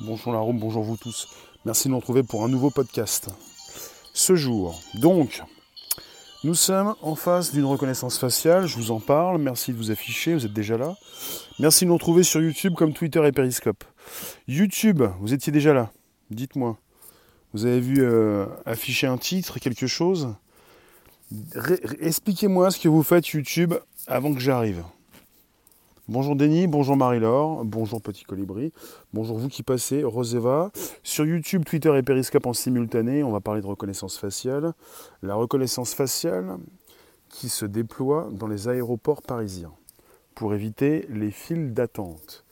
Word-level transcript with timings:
Bonjour 0.00 0.32
la 0.32 0.38
room, 0.38 0.60
bonjour 0.60 0.84
vous 0.84 0.96
tous. 0.96 1.26
Merci 1.64 1.88
de 1.88 1.90
nous 1.90 1.98
retrouver 1.98 2.22
pour 2.22 2.44
un 2.44 2.48
nouveau 2.48 2.70
podcast. 2.70 3.30
Ce 4.14 4.36
jour, 4.36 4.80
donc, 4.94 5.42
nous 6.44 6.54
sommes 6.54 6.94
en 7.02 7.16
face 7.16 7.52
d'une 7.52 7.64
reconnaissance 7.64 8.16
faciale, 8.16 8.68
je 8.68 8.76
vous 8.76 8.92
en 8.92 9.00
parle, 9.00 9.38
merci 9.38 9.72
de 9.72 9.76
vous 9.76 9.90
afficher, 9.90 10.34
vous 10.34 10.46
êtes 10.46 10.52
déjà 10.52 10.78
là. 10.78 10.94
Merci 11.58 11.84
de 11.84 11.88
nous 11.88 11.94
retrouver 11.94 12.22
sur 12.22 12.40
YouTube 12.40 12.74
comme 12.74 12.92
Twitter 12.92 13.26
et 13.26 13.32
Periscope. 13.32 13.82
YouTube, 14.46 15.02
vous 15.18 15.34
étiez 15.34 15.52
déjà 15.52 15.74
là, 15.74 15.90
dites-moi. 16.30 16.78
Vous 17.52 17.66
avez 17.66 17.80
vu 17.80 17.96
euh, 17.98 18.46
afficher 18.66 19.08
un 19.08 19.18
titre, 19.18 19.58
quelque 19.58 19.88
chose? 19.88 20.32
Expliquez-moi 22.00 22.70
ce 22.70 22.78
que 22.78 22.88
vous 22.88 23.02
faites 23.02 23.26
YouTube 23.30 23.74
avant 24.06 24.32
que 24.32 24.38
j'arrive. 24.38 24.84
Bonjour 26.10 26.36
Denis, 26.36 26.66
bonjour 26.66 26.96
Marie-Laure, 26.96 27.66
bonjour 27.66 28.00
Petit 28.00 28.24
Colibri, 28.24 28.72
bonjour 29.12 29.36
vous 29.36 29.48
qui 29.48 29.62
passez, 29.62 30.02
Roseva. 30.02 30.70
Sur 31.02 31.26
YouTube, 31.26 31.66
Twitter 31.66 31.94
et 31.98 32.02
Periscope 32.02 32.46
en 32.46 32.54
simultané, 32.54 33.22
on 33.22 33.30
va 33.30 33.40
parler 33.40 33.60
de 33.60 33.66
reconnaissance 33.66 34.16
faciale. 34.16 34.72
La 35.22 35.34
reconnaissance 35.34 35.92
faciale 35.92 36.56
qui 37.28 37.50
se 37.50 37.66
déploie 37.66 38.30
dans 38.32 38.46
les 38.46 38.68
aéroports 38.68 39.20
parisiens 39.20 39.74
pour 40.34 40.54
éviter 40.54 41.06
les 41.10 41.30
files 41.30 41.74
d'attente. 41.74 42.46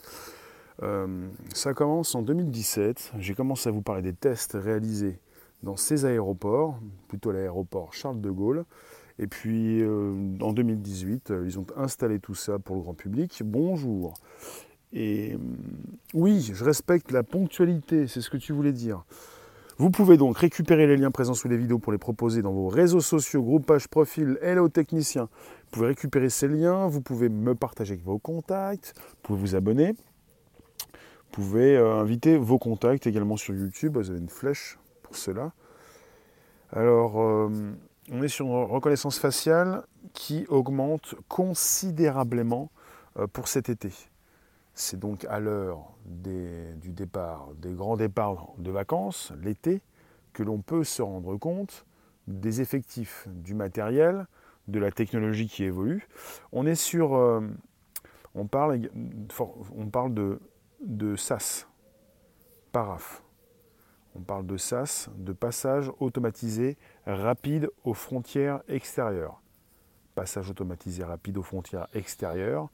Euh, 0.83 1.27
ça 1.55 1.73
commence 1.73 2.15
en 2.15 2.21
2017. 2.21 3.15
J'ai 3.21 3.35
commencé 3.35 3.71
à 3.71 3.73
vous 3.73 3.81
parler 3.81 4.03
des 4.03 4.13
tests 4.13 4.53
réalisés 4.53 5.19
dans 5.63 5.77
ces 5.77 6.05
aéroports, 6.05 6.79
plutôt 7.09 7.33
l'aéroport 7.33 7.95
Charles 7.95 8.21
de 8.21 8.31
Gaulle, 8.31 8.67
et 9.19 9.27
puis 9.27 9.81
euh, 9.83 10.37
en 10.41 10.53
2018, 10.53 11.31
euh, 11.31 11.45
ils 11.47 11.59
ont 11.59 11.67
installé 11.77 12.19
tout 12.21 12.35
ça 12.35 12.59
pour 12.59 12.77
le 12.77 12.83
grand 12.83 12.95
public. 12.95 13.43
Bonjour. 13.45 14.15
Et 14.93 15.35
euh, 15.35 15.39
oui, 16.13 16.51
je 16.53 16.63
respecte 16.63 17.13
la 17.13 17.23
ponctualité, 17.23 18.07
c'est 18.07 18.21
ce 18.21 18.29
que 18.29 18.37
tu 18.37 18.53
voulais 18.53 18.73
dire. 18.73 19.05
Vous 19.79 19.91
pouvez 19.91 20.17
donc 20.17 20.39
récupérer 20.39 20.87
les 20.87 20.97
liens 20.97 21.11
présents 21.11 21.35
sous 21.35 21.49
les 21.49 21.57
vidéos 21.57 21.79
pour 21.79 21.93
les 21.93 21.99
proposer 21.99 22.41
dans 22.43 22.53
vos 22.53 22.69
réseaux 22.69 23.01
sociaux, 23.01 23.43
groupages, 23.43 23.89
profils, 23.89 24.39
hello 24.43 24.69
techniciens. 24.69 25.29
Vous 25.65 25.71
pouvez 25.71 25.87
récupérer 25.89 26.31
ces 26.31 26.49
liens, 26.49 26.87
vous 26.87 27.03
pouvez 27.03 27.29
me 27.29 27.55
partager 27.55 27.95
avec 27.95 28.05
vos 28.05 28.19
contacts, 28.19 28.95
vous 28.97 29.17
pouvez 29.23 29.41
vous 29.41 29.55
abonner. 29.55 29.93
Vous 29.93 31.43
pouvez 31.43 31.77
inviter 31.77 32.39
vos 32.39 32.59
contacts 32.59 33.07
également 33.07 33.37
sur 33.37 33.55
YouTube, 33.55 33.99
vous 33.99 34.09
avez 34.09 34.19
une 34.19 34.31
flèche 34.31 34.79
pour 35.03 35.15
cela. 35.15 35.53
Alors, 36.73 37.51
on 38.11 38.23
est 38.23 38.29
sur 38.29 38.47
une 38.47 38.65
reconnaissance 38.65 39.19
faciale 39.19 39.85
qui 40.13 40.47
augmente 40.49 41.15
considérablement 41.29 42.71
euh, 43.19 43.27
pour 43.27 43.49
cet 43.49 43.69
été. 43.69 43.93
C'est 44.75 44.99
donc 44.99 45.25
à 45.25 45.41
l'heure 45.41 45.95
du 46.05 46.93
départ, 46.93 47.49
des 47.57 47.73
grands 47.73 47.97
départs 47.97 48.53
de 48.59 48.71
vacances, 48.71 49.33
l'été, 49.43 49.81
que 50.33 50.43
l'on 50.43 50.61
peut 50.61 50.85
se 50.85 51.01
rendre 51.01 51.37
compte 51.37 51.87
des 52.27 52.61
effectifs, 52.61 53.27
du 53.29 53.55
matériel, 53.55 54.27
de 54.69 54.79
la 54.79 54.91
technologie 54.91 55.49
qui 55.49 55.65
évolue. 55.65 56.07
On 56.53 56.67
est 56.67 56.75
sur. 56.75 57.15
Euh, 57.15 57.41
on, 58.35 58.47
parle, 58.47 58.81
de, 60.13 60.41
de 60.81 61.17
SAS, 61.17 61.67
PARAF. 62.73 63.23
On 64.17 64.23
parle 64.23 64.47
de 64.47 64.57
SAS, 64.57 65.11
de 65.19 65.33
passage 65.33 65.93
automatisé 66.01 66.79
rapide 67.07 67.69
aux 67.85 67.93
frontières 67.93 68.63
extérieures. 68.67 69.43
Passage 70.15 70.49
automatisé 70.49 71.05
rapide 71.05 71.37
aux 71.37 71.43
frontières 71.43 71.87
extérieures. 71.93 72.71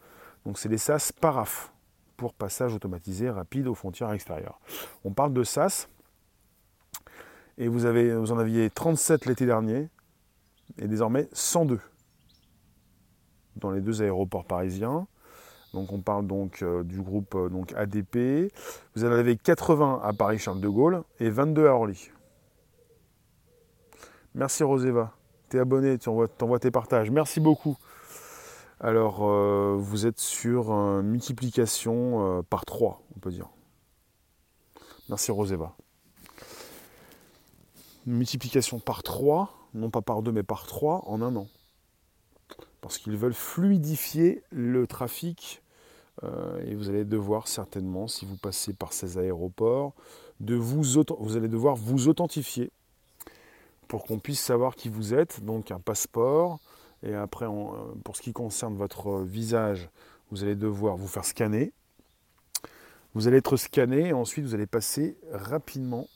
Donc 0.47 0.59
c'est 0.59 0.69
des 0.69 0.79
SAS 0.79 1.11
PARAF 1.11 1.73
pour 2.17 2.33
passage 2.33 2.75
automatisé 2.75 3.29
rapide 3.29 3.67
aux 3.67 3.75
frontières 3.75 4.13
extérieures. 4.13 4.61
On 5.05 5.13
parle 5.13 5.33
de 5.33 5.43
SAS 5.43 5.89
et 7.59 7.67
vous, 7.67 7.81
vous 7.81 8.33
en 8.33 8.39
aviez 8.39 8.71
37 8.71 9.27
l'été 9.27 9.45
dernier 9.45 9.89
et 10.79 10.87
désormais 10.87 11.29
102 11.33 11.81
dans 13.57 13.73
les 13.73 13.81
deux 13.81 14.01
aéroports 14.01 14.45
parisiens. 14.45 15.09
Donc 15.73 15.93
on 15.93 16.01
parle 16.01 16.27
donc 16.27 16.63
euh, 16.63 16.83
du 16.83 17.01
groupe 17.01 17.35
euh, 17.35 17.49
donc 17.49 17.73
ADP. 17.73 18.53
Vous 18.95 19.05
en 19.05 19.11
avez 19.11 19.37
80 19.37 20.01
à 20.03 20.13
Paris-Charles 20.13 20.61
de 20.61 20.69
Gaulle 20.69 21.03
et 21.19 21.31
22 21.31 21.67
à 21.67 21.75
Orly. 21.75 22.11
Merci 24.35 24.63
Roseva. 24.63 25.13
T'es 25.49 25.59
abonné, 25.59 25.99
tu 25.99 26.09
envoies, 26.09 26.59
tes 26.59 26.71
partages. 26.71 27.11
Merci 27.11 27.41
beaucoup. 27.41 27.77
Alors 28.81 29.21
euh, 29.23 29.77
vous 29.79 30.07
êtes 30.07 30.19
sur 30.19 30.75
multiplication 31.03 32.43
par 32.51 32.65
3, 32.65 33.03
on 33.17 33.21
peut 33.21 33.31
dire. 33.31 33.49
Merci 35.09 35.31
Roseva. 35.31 35.75
multiplication 38.07 38.79
par 38.79 39.03
3, 39.03 39.69
non 39.75 39.91
pas 39.91 40.03
par 40.03 40.23
2 40.23 40.33
mais 40.33 40.43
par 40.43 40.67
3 40.67 41.05
en 41.07 41.23
un 41.23 41.37
an 41.37 41.47
parce 42.83 42.99
qu'ils 42.99 43.17
veulent 43.17 43.33
fluidifier 43.33 44.43
le 44.51 44.87
trafic 44.87 45.63
euh, 46.25 46.63
et 46.67 46.75
vous 46.75 46.91
allez 46.91 47.05
devoir 47.07 47.49
certainement, 47.49 48.09
si 48.09 48.27
vous 48.27 48.37
passez 48.37 48.75
par 48.75 48.93
ces 48.93 49.17
aéroports, 49.17 49.95
de 50.41 50.57
vous, 50.57 50.83
vous 50.83 51.37
allez 51.37 51.49
devoir 51.49 51.77
vous 51.77 52.09
authentifier 52.09 52.71
pour 53.89 54.05
qu'on 54.05 54.19
puisse 54.19 54.41
savoir 54.41 54.75
qui 54.75 54.89
vous 54.89 55.15
êtes, 55.15 55.45
donc 55.45 55.71
un 55.71 55.79
passeport. 55.79 56.59
Et 57.05 57.15
après, 57.15 57.47
euh, 57.47 57.95
pour 58.05 58.17
ce 58.17 58.23
qui 58.23 58.33
concerne 58.33 58.77
votre 58.77 59.21
visage, 59.21 59.89
vous 60.31 60.43
allez 60.43 60.57
devoir 60.57 60.97
vous 60.97 61.09
faire 61.09 61.25
scanner. 61.25 61.73
Vous 63.15 63.29
allez 63.29 63.37
être 63.37 63.57
scanné 63.57 64.09
et 64.09 64.13
ensuite 64.13 64.45
vous 64.45 64.55
allez 64.55 64.67
passer 64.67 65.17
rapidement 65.31 66.09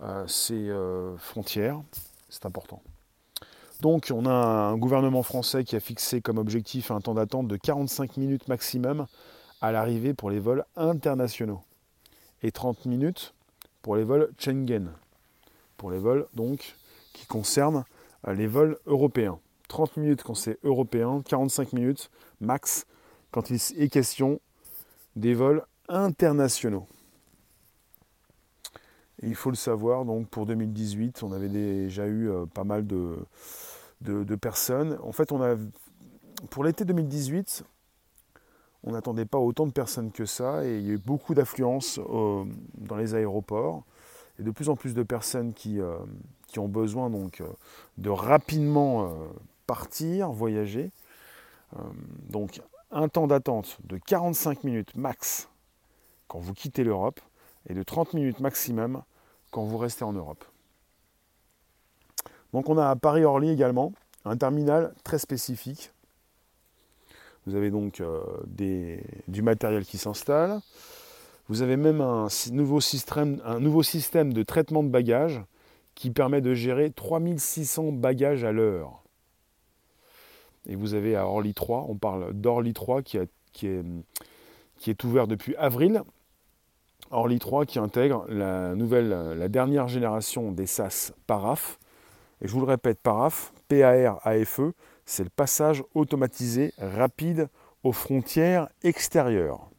euh, 0.00 0.26
ces 0.26 0.68
frontières. 1.18 1.80
C'est 2.28 2.44
important. 2.44 2.82
Donc 3.80 4.10
on 4.12 4.24
a 4.24 4.30
un 4.30 4.76
gouvernement 4.78 5.22
français 5.22 5.64
qui 5.64 5.76
a 5.76 5.80
fixé 5.80 6.22
comme 6.22 6.38
objectif 6.38 6.90
un 6.90 7.00
temps 7.00 7.14
d'attente 7.14 7.46
de 7.46 7.56
45 7.56 8.16
minutes 8.16 8.48
maximum 8.48 9.06
à 9.60 9.70
l'arrivée 9.70 10.14
pour 10.14 10.30
les 10.30 10.38
vols 10.38 10.64
internationaux 10.76 11.60
et 12.42 12.52
30 12.52 12.86
minutes 12.86 13.34
pour 13.82 13.96
les 13.96 14.04
vols 14.04 14.30
Schengen, 14.38 14.92
pour 15.76 15.90
les 15.90 15.98
vols 15.98 16.26
donc 16.34 16.76
qui 17.12 17.26
concernent 17.26 17.84
euh, 18.26 18.34
les 18.34 18.46
vols 18.46 18.78
européens. 18.86 19.38
30 19.68 19.98
minutes 19.98 20.22
quand 20.22 20.34
c'est 20.34 20.58
européen, 20.64 21.22
45 21.26 21.72
minutes 21.74 22.10
max 22.40 22.86
quand 23.30 23.50
il 23.50 23.56
est 23.56 23.88
question 23.88 24.40
des 25.16 25.34
vols 25.34 25.64
internationaux. 25.88 26.86
Il 29.22 29.34
faut 29.34 29.50
le 29.50 29.56
savoir, 29.56 30.04
donc 30.04 30.28
pour 30.28 30.46
2018, 30.46 31.22
on 31.22 31.32
avait 31.32 31.48
déjà 31.48 32.06
eu 32.06 32.28
euh, 32.30 32.44
pas 32.46 32.64
mal 32.64 32.86
de, 32.86 33.16
personnes. 34.40 34.98
En 35.02 35.12
fait, 35.12 35.32
on 35.32 35.42
a, 35.42 35.56
pour 36.50 36.64
l'été 36.64 36.84
2018, 36.84 37.64
on 38.84 38.92
n'attendait 38.92 39.24
pas 39.24 39.38
autant 39.38 39.66
de 39.66 39.72
personnes 39.72 40.12
que 40.12 40.26
ça 40.26 40.64
et 40.64 40.78
il 40.78 40.86
y 40.86 40.90
a 40.90 40.94
eu 40.94 40.98
beaucoup 40.98 41.34
d'affluence 41.34 41.98
euh, 41.98 42.44
dans 42.74 42.96
les 42.96 43.14
aéroports 43.14 43.84
et 44.38 44.42
de 44.42 44.50
plus 44.50 44.68
en 44.68 44.76
plus 44.76 44.94
de 44.94 45.02
personnes 45.02 45.54
qui, 45.54 45.80
euh, 45.80 45.96
ont 46.58 46.68
besoin 46.68 47.10
donc 47.10 47.42
de 47.98 48.08
rapidement 48.08 49.12
partir, 49.66 50.30
voyager. 50.30 50.90
donc 52.30 52.62
un 52.90 53.08
temps 53.08 53.26
d'attente 53.26 53.76
de 53.84 53.98
45 53.98 54.64
minutes 54.64 54.96
max 54.96 55.50
quand 56.28 56.38
vous 56.38 56.54
quittez 56.54 56.82
l'Europe 56.82 57.20
et 57.68 57.74
de 57.74 57.82
30 57.82 58.14
minutes 58.14 58.40
maximum 58.40 59.02
quand 59.50 59.64
vous 59.64 59.78
restez 59.78 60.04
en 60.04 60.12
Europe. 60.12 60.44
Donc 62.52 62.68
on 62.68 62.78
a 62.78 62.88
à 62.88 62.96
Paris-Orly 62.96 63.50
également 63.50 63.92
un 64.24 64.36
terminal 64.36 64.94
très 65.04 65.18
spécifique. 65.18 65.92
Vous 67.46 67.54
avez 67.54 67.70
donc 67.70 68.00
euh, 68.00 68.22
du 69.28 69.42
matériel 69.42 69.84
qui 69.84 69.98
s'installe. 69.98 70.60
Vous 71.48 71.62
avez 71.62 71.76
même 71.76 72.00
un 72.00 72.26
nouveau, 72.50 72.80
système, 72.80 73.40
un 73.44 73.60
nouveau 73.60 73.84
système 73.84 74.32
de 74.32 74.42
traitement 74.42 74.82
de 74.82 74.88
bagages 74.88 75.40
qui 75.94 76.10
permet 76.10 76.40
de 76.40 76.54
gérer 76.54 76.90
3600 76.90 77.92
bagages 77.92 78.42
à 78.42 78.52
l'heure. 78.52 79.02
Et 80.68 80.74
vous 80.74 80.94
avez 80.94 81.14
à 81.14 81.26
Orly 81.26 81.54
3, 81.54 81.86
on 81.88 81.96
parle 81.96 82.32
d'Orly 82.34 82.72
3 82.72 83.02
qui, 83.02 83.18
est 83.18 85.04
ouvert 85.04 85.28
depuis 85.28 85.54
avril. 85.56 86.02
Orly 87.10 87.38
3 87.38 87.66
qui 87.66 87.78
intègre 87.78 88.24
la 88.28 88.74
nouvelle, 88.74 89.08
la 89.08 89.48
dernière 89.48 89.88
génération 89.88 90.50
des 90.50 90.66
SAS 90.66 91.12
Paraf, 91.26 91.78
et 92.40 92.48
je 92.48 92.52
vous 92.52 92.60
le 92.60 92.66
répète, 92.66 92.98
PARAF, 93.00 93.52
P-A-R-A-F-E, 93.68 94.72
c'est 95.04 95.24
le 95.24 95.30
passage 95.30 95.82
automatisé 95.94 96.72
rapide 96.78 97.48
aux 97.82 97.92
frontières 97.92 98.68
extérieures. 98.82 99.70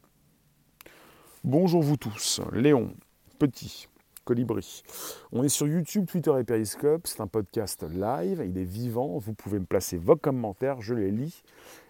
Bonjour 1.43 1.83
vous 1.83 1.97
tous, 1.97 2.41
Léon, 2.53 2.93
Petit, 3.37 3.87
Colibri. 4.25 4.83
On 5.31 5.43
est 5.43 5.49
sur 5.49 5.67
YouTube, 5.67 6.05
Twitter 6.05 6.33
et 6.39 6.43
Periscope. 6.43 7.07
C'est 7.07 7.21
un 7.21 7.27
podcast 7.27 7.85
live, 7.89 8.43
il 8.45 8.57
est 8.57 8.63
vivant. 8.63 9.17
Vous 9.17 9.33
pouvez 9.33 9.59
me 9.59 9.65
placer 9.65 9.97
vos 9.97 10.15
commentaires, 10.15 10.81
je 10.81 10.93
les 10.93 11.11
lis. 11.11 11.43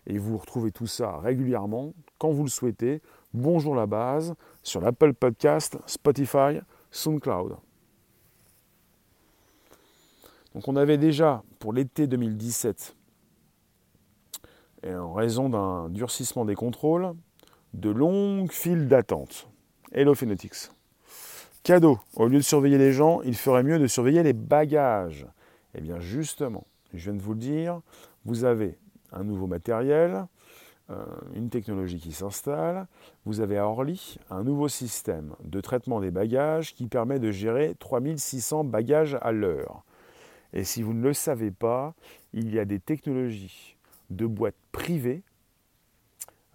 Et 0.05 0.17
vous 0.17 0.37
retrouvez 0.37 0.71
tout 0.71 0.85
ça 0.85 1.17
régulièrement, 1.17 1.93
quand 2.19 2.31
vous 2.31 2.43
le 2.43 2.49
souhaitez, 2.49 3.01
Bonjour 3.33 3.75
la 3.75 3.85
base 3.85 4.33
sur 4.67 4.81
l'Apple 4.81 5.13
Podcast, 5.13 5.77
Spotify, 5.85 6.59
SoundCloud. 6.91 7.55
Donc 10.53 10.67
on 10.67 10.75
avait 10.75 10.97
déjà 10.97 11.41
pour 11.59 11.71
l'été 11.71 12.05
2017, 12.05 12.93
et 14.83 14.93
en 14.93 15.13
raison 15.13 15.47
d'un 15.47 15.87
durcissement 15.87 16.43
des 16.43 16.55
contrôles, 16.55 17.13
de 17.73 17.89
longues 17.89 18.51
files 18.51 18.89
d'attente. 18.89 19.47
Hello 19.93 20.13
Phonetics. 20.13 20.69
Cadeau, 21.63 21.99
au 22.15 22.27
lieu 22.27 22.39
de 22.39 22.43
surveiller 22.43 22.77
les 22.77 22.91
gens, 22.91 23.21
il 23.21 23.35
ferait 23.35 23.63
mieux 23.63 23.79
de 23.79 23.87
surveiller 23.87 24.21
les 24.21 24.33
bagages. 24.33 25.27
Eh 25.75 25.81
bien 25.81 26.01
justement, 26.01 26.67
je 26.93 27.09
viens 27.09 27.13
de 27.13 27.23
vous 27.23 27.33
le 27.33 27.39
dire, 27.39 27.79
vous 28.25 28.43
avez 28.43 28.77
un 29.13 29.23
nouveau 29.23 29.47
matériel, 29.47 30.25
une 31.35 31.49
technologie 31.49 31.99
qui 31.99 32.13
s'installe. 32.13 32.87
Vous 33.25 33.41
avez 33.41 33.57
à 33.57 33.67
Orly 33.67 34.17
un 34.29 34.43
nouveau 34.43 34.69
système 34.69 35.35
de 35.43 35.59
traitement 35.59 35.99
des 35.99 36.11
bagages 36.11 36.73
qui 36.73 36.87
permet 36.87 37.19
de 37.19 37.31
gérer 37.31 37.75
3600 37.79 38.63
bagages 38.63 39.17
à 39.21 39.31
l'heure. 39.31 39.83
Et 40.53 40.63
si 40.63 40.81
vous 40.81 40.93
ne 40.93 41.03
le 41.03 41.13
savez 41.13 41.51
pas, 41.51 41.93
il 42.33 42.53
y 42.53 42.59
a 42.59 42.65
des 42.65 42.79
technologies 42.79 43.75
de 44.09 44.25
boîtes 44.25 44.55
privées. 44.71 45.23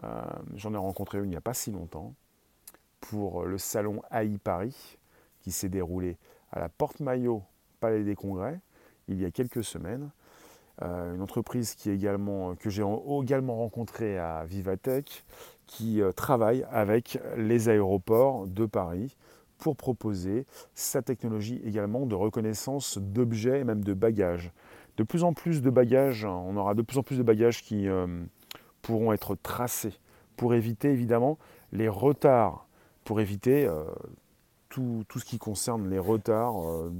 Euh, 0.02 0.22
j'en 0.54 0.72
ai 0.74 0.78
rencontré 0.78 1.18
une 1.18 1.24
il 1.24 1.30
n'y 1.30 1.36
a 1.36 1.40
pas 1.40 1.54
si 1.54 1.70
longtemps 1.70 2.14
pour 3.00 3.44
le 3.44 3.58
salon 3.58 4.00
AI 4.10 4.38
Paris 4.38 4.98
qui 5.42 5.52
s'est 5.52 5.68
déroulé 5.68 6.16
à 6.50 6.60
la 6.60 6.68
Porte 6.68 7.00
Maillot, 7.00 7.42
Palais 7.80 8.04
des 8.04 8.14
Congrès, 8.14 8.60
il 9.08 9.20
y 9.20 9.24
a 9.24 9.30
quelques 9.30 9.64
semaines. 9.64 10.10
Euh, 10.82 11.14
une 11.14 11.22
entreprise 11.22 11.74
qui 11.74 11.90
également, 11.90 12.54
que 12.56 12.70
j'ai 12.70 12.82
également 13.22 13.56
rencontrée 13.56 14.18
à 14.18 14.44
Vivatech, 14.44 15.24
qui 15.66 16.02
euh, 16.02 16.12
travaille 16.12 16.66
avec 16.70 17.18
les 17.36 17.68
aéroports 17.68 18.46
de 18.46 18.66
Paris 18.66 19.16
pour 19.58 19.76
proposer 19.76 20.44
sa 20.74 21.02
technologie 21.02 21.60
également 21.64 22.06
de 22.06 22.14
reconnaissance 22.14 22.98
d'objets 22.98 23.60
et 23.60 23.64
même 23.64 23.84
de 23.84 23.94
bagages. 23.94 24.50
De 24.96 25.04
plus 25.04 25.22
en 25.24 25.32
plus 25.32 25.62
de 25.62 25.70
bagages, 25.70 26.24
on 26.24 26.56
aura 26.56 26.74
de 26.74 26.82
plus 26.82 26.98
en 26.98 27.02
plus 27.02 27.18
de 27.18 27.22
bagages 27.22 27.62
qui 27.62 27.88
euh, 27.88 28.06
pourront 28.80 29.12
être 29.12 29.36
tracés 29.36 29.94
pour 30.36 30.54
éviter 30.54 30.90
évidemment 30.90 31.38
les 31.70 31.88
retards, 31.88 32.66
pour 33.04 33.20
éviter 33.20 33.70
tout, 34.68 35.04
tout, 35.08 35.18
ce 35.20 35.24
qui 35.24 35.38
concerne 35.38 35.88
les 35.88 35.98
retards 35.98 36.90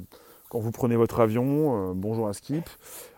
quand 0.53 0.61
vous 0.61 0.71
prenez 0.71 0.97
votre 0.97 1.21
avion, 1.21 1.95
bonjour 1.95 2.29
à 2.29 2.35
Skip, 2.35 2.69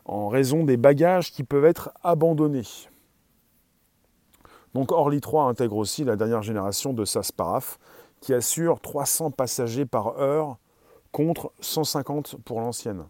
en 0.04 0.28
raison 0.28 0.62
des 0.62 0.76
bagages 0.76 1.32
qui 1.32 1.42
peuvent 1.42 1.64
être 1.64 1.90
abandonnés. 2.04 2.62
Donc 4.72 4.92
Orly 4.92 5.20
3 5.20 5.46
intègre 5.46 5.76
aussi 5.76 6.04
la 6.04 6.14
dernière 6.14 6.42
génération 6.42 6.92
de 6.92 7.04
SAS 7.04 7.32
Paraf 7.32 7.80
qui 8.20 8.34
assure 8.34 8.80
300 8.80 9.32
passagers 9.32 9.84
par 9.84 10.16
heure 10.20 10.58
contre 11.10 11.50
150 11.58 12.36
pour 12.44 12.60
l'ancienne. 12.60 13.04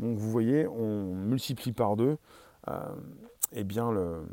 Donc 0.00 0.18
vous 0.18 0.28
voyez, 0.28 0.66
on 0.66 1.14
multiplie 1.14 1.70
par 1.70 1.94
deux, 1.94 2.18
euh, 2.66 2.80
eh 3.52 3.62
bien 3.62 3.92
le, 3.92 4.26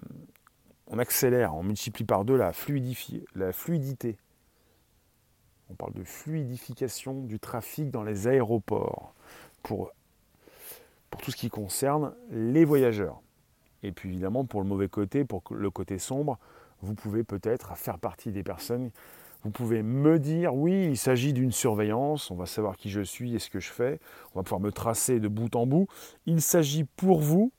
on 0.87 0.97
accélère, 0.97 1.53
on 1.53 1.61
multiplie 1.61 2.03
par 2.03 2.25
deux 2.25 2.35
la, 2.35 2.51
la 3.35 3.53
fluidité. 3.53 4.17
On 5.69 5.75
parle 5.75 5.93
de 5.93 6.03
fluidification 6.03 7.21
du 7.21 7.39
trafic 7.39 7.89
dans 7.89 8.03
les 8.03 8.27
aéroports 8.27 9.13
pour 9.63 9.91
pour 11.13 11.21
tout 11.21 11.29
ce 11.29 11.35
qui 11.35 11.49
concerne 11.49 12.15
les 12.31 12.65
voyageurs. 12.65 13.21
Et 13.83 13.91
puis 13.91 14.09
évidemment, 14.09 14.45
pour 14.45 14.61
le 14.61 14.67
mauvais 14.67 14.87
côté, 14.87 15.23
pour 15.25 15.43
le 15.51 15.69
côté 15.69 15.99
sombre, 15.99 16.39
vous 16.81 16.95
pouvez 16.95 17.23
peut-être 17.23 17.77
faire 17.77 17.99
partie 17.99 18.31
des 18.31 18.41
personnes. 18.41 18.89
Vous 19.43 19.51
pouvez 19.51 19.83
me 19.83 20.17
dire, 20.17 20.55
oui, 20.55 20.87
il 20.87 20.97
s'agit 20.97 21.31
d'une 21.31 21.51
surveillance, 21.51 22.31
on 22.31 22.35
va 22.35 22.47
savoir 22.47 22.77
qui 22.77 22.89
je 22.89 23.01
suis 23.01 23.35
et 23.35 23.39
ce 23.39 23.51
que 23.51 23.59
je 23.59 23.69
fais, 23.69 23.99
on 24.33 24.39
va 24.39 24.43
pouvoir 24.43 24.59
me 24.59 24.71
tracer 24.71 25.19
de 25.19 25.27
bout 25.27 25.55
en 25.55 25.67
bout. 25.67 25.87
Il 26.25 26.41
s'agit 26.41 26.85
pour 26.85 27.19
vous 27.19 27.51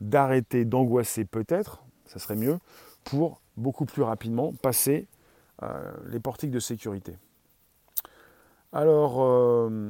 d'arrêter 0.00 0.64
d'angoisser 0.64 1.26
peut-être, 1.26 1.84
ça 2.06 2.18
serait 2.18 2.36
mieux, 2.36 2.58
pour 3.04 3.42
beaucoup 3.58 3.84
plus 3.84 4.02
rapidement 4.02 4.54
passer 4.54 5.08
euh, 5.62 5.92
les 6.06 6.20
portiques 6.20 6.52
de 6.52 6.60
sécurité. 6.60 7.18
Alors, 8.76 9.22
euh, 9.22 9.88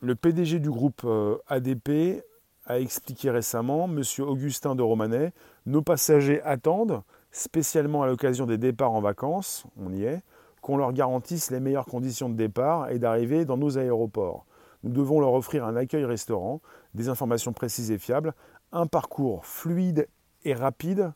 le 0.00 0.14
PDG 0.16 0.58
du 0.58 0.70
groupe 0.70 1.02
euh, 1.04 1.38
ADP 1.46 2.24
a 2.66 2.80
expliqué 2.80 3.30
récemment, 3.30 3.84
M. 3.84 4.02
Augustin 4.26 4.74
de 4.74 4.82
Romanet, 4.82 5.32
nos 5.66 5.82
passagers 5.82 6.42
attendent, 6.42 7.04
spécialement 7.30 8.02
à 8.02 8.08
l'occasion 8.08 8.44
des 8.44 8.58
départs 8.58 8.90
en 8.90 9.00
vacances, 9.00 9.66
on 9.76 9.92
y 9.92 10.02
est, 10.02 10.20
qu'on 10.62 10.76
leur 10.76 10.92
garantisse 10.92 11.52
les 11.52 11.60
meilleures 11.60 11.86
conditions 11.86 12.28
de 12.28 12.34
départ 12.34 12.90
et 12.90 12.98
d'arrivée 12.98 13.44
dans 13.44 13.56
nos 13.56 13.78
aéroports. 13.78 14.46
Nous 14.82 14.90
devons 14.90 15.20
leur 15.20 15.34
offrir 15.34 15.64
un 15.64 15.76
accueil 15.76 16.04
restaurant, 16.04 16.60
des 16.94 17.08
informations 17.08 17.52
précises 17.52 17.92
et 17.92 17.98
fiables, 17.98 18.34
un 18.72 18.88
parcours 18.88 19.46
fluide 19.46 20.08
et 20.44 20.54
rapide, 20.54 21.12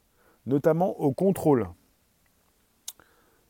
notamment 0.46 1.00
au 1.00 1.10
contrôle. 1.10 1.66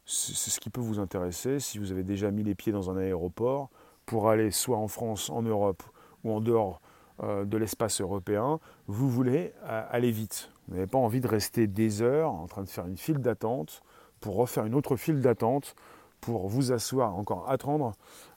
C'est 0.06 0.50
ce 0.50 0.61
qui 0.61 0.70
peut 0.70 0.81
vous 0.81 1.00
intéresser 1.00 1.58
si 1.58 1.79
vous 1.79 1.91
avez 1.91 2.05
déjà 2.05 2.31
mis 2.31 2.44
les 2.44 2.55
pieds 2.55 2.73
dans 2.73 2.91
un 2.91 2.97
aéroport 2.97 3.70
pour 4.06 4.31
aller 4.31 4.53
soit 4.53 4.79
en 4.79 4.87
France, 4.87 5.31
en 5.31 5.43
Europe 5.43 5.82
ou 6.23 6.32
en 6.32 6.41
dehors 6.41 6.81
euh, 7.23 7.44
de 7.44 7.56
l'espace 7.56 8.00
européen, 8.00 8.61
vous 8.87 9.11
voulez 9.11 9.53
euh, 9.64 9.85
aller 9.91 10.12
vite. 10.12 10.53
Vous 10.69 10.75
n'avez 10.75 10.87
pas 10.87 10.99
envie 10.99 11.20
de 11.20 11.26
rester 11.26 11.67
des 11.67 12.03
heures 12.03 12.31
en 12.31 12.47
train 12.47 12.62
de 12.62 12.69
faire 12.69 12.87
une 12.87 12.97
file 12.97 13.19
d'attente 13.19 13.82
pour 14.20 14.37
refaire 14.37 14.64
une 14.64 14.75
autre 14.75 14.97
file 14.97 15.20
d'attente 15.20 15.75
pour 16.20 16.47
vous 16.47 16.73
asseoir, 16.73 17.17
encore 17.17 17.50
attendre. 17.50 17.94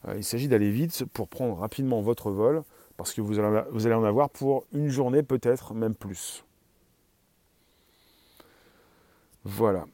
Euh, 0.07 0.15
il 0.15 0.23
s'agit 0.23 0.47
d'aller 0.47 0.71
vite 0.71 1.05
pour 1.13 1.27
prendre 1.27 1.57
rapidement 1.57 2.01
votre 2.01 2.31
vol 2.31 2.63
parce 2.97 3.13
que 3.13 3.21
vous 3.21 3.37
allez, 3.37 3.61
vous 3.71 3.85
allez 3.85 3.95
en 3.95 4.03
avoir 4.03 4.29
pour 4.29 4.65
une 4.73 4.89
journée 4.89 5.21
peut-être, 5.21 5.73
même 5.73 5.93
plus. 5.93 6.43
Voilà. 9.43 9.85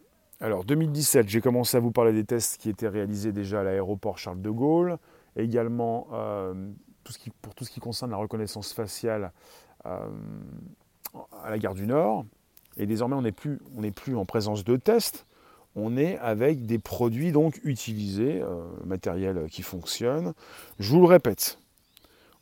Alors 0.42 0.66
2017, 0.66 1.30
j'ai 1.30 1.40
commencé 1.40 1.78
à 1.78 1.80
vous 1.80 1.92
parler 1.92 2.12
des 2.12 2.26
tests 2.26 2.58
qui 2.58 2.70
étaient 2.70 2.90
réalisés 2.90 3.32
déjà 3.32 3.62
à 3.62 3.64
l'aéroport 3.64 4.18
Charles 4.18 4.42
de 4.42 4.50
Gaulle 4.50 4.98
également 5.38 6.08
euh, 6.12 6.72
pour 7.42 7.56
tout 7.56 7.64
ce 7.64 7.72
qui 7.72 7.80
concerne 7.80 8.12
la 8.12 8.18
reconnaissance 8.18 8.74
faciale 8.74 9.32
euh, 9.86 10.10
à 11.42 11.50
la 11.50 11.58
gare 11.58 11.74
du 11.74 11.88
Nord. 11.88 12.26
Et 12.76 12.86
désormais, 12.86 13.16
on 13.16 13.22
n'est 13.22 13.32
plus, 13.32 14.16
en 14.16 14.26
présence 14.26 14.66
de 14.66 14.76
tests, 14.76 15.26
on 15.74 15.96
est 15.96 16.18
avec 16.18 16.66
des 16.66 16.80
produits 16.80 17.32
donc 17.32 17.62
utilisés, 17.64 18.42
euh, 18.42 18.66
matériel 18.84 19.48
qui 19.50 19.62
fonctionne. 19.62 20.34
Je 20.80 20.92
vous 20.92 21.00
le 21.00 21.08
répète, 21.08 21.60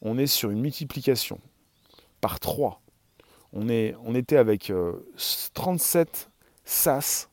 on 0.01 0.17
est 0.17 0.27
sur 0.27 0.50
une 0.50 0.62
multiplication 0.62 1.39
par 2.22 2.39
3. 2.39 2.82
On, 3.53 3.67
on 3.70 4.15
était 4.15 4.38
avec 4.38 4.74
37 5.53 6.32
SAS 6.65 7.29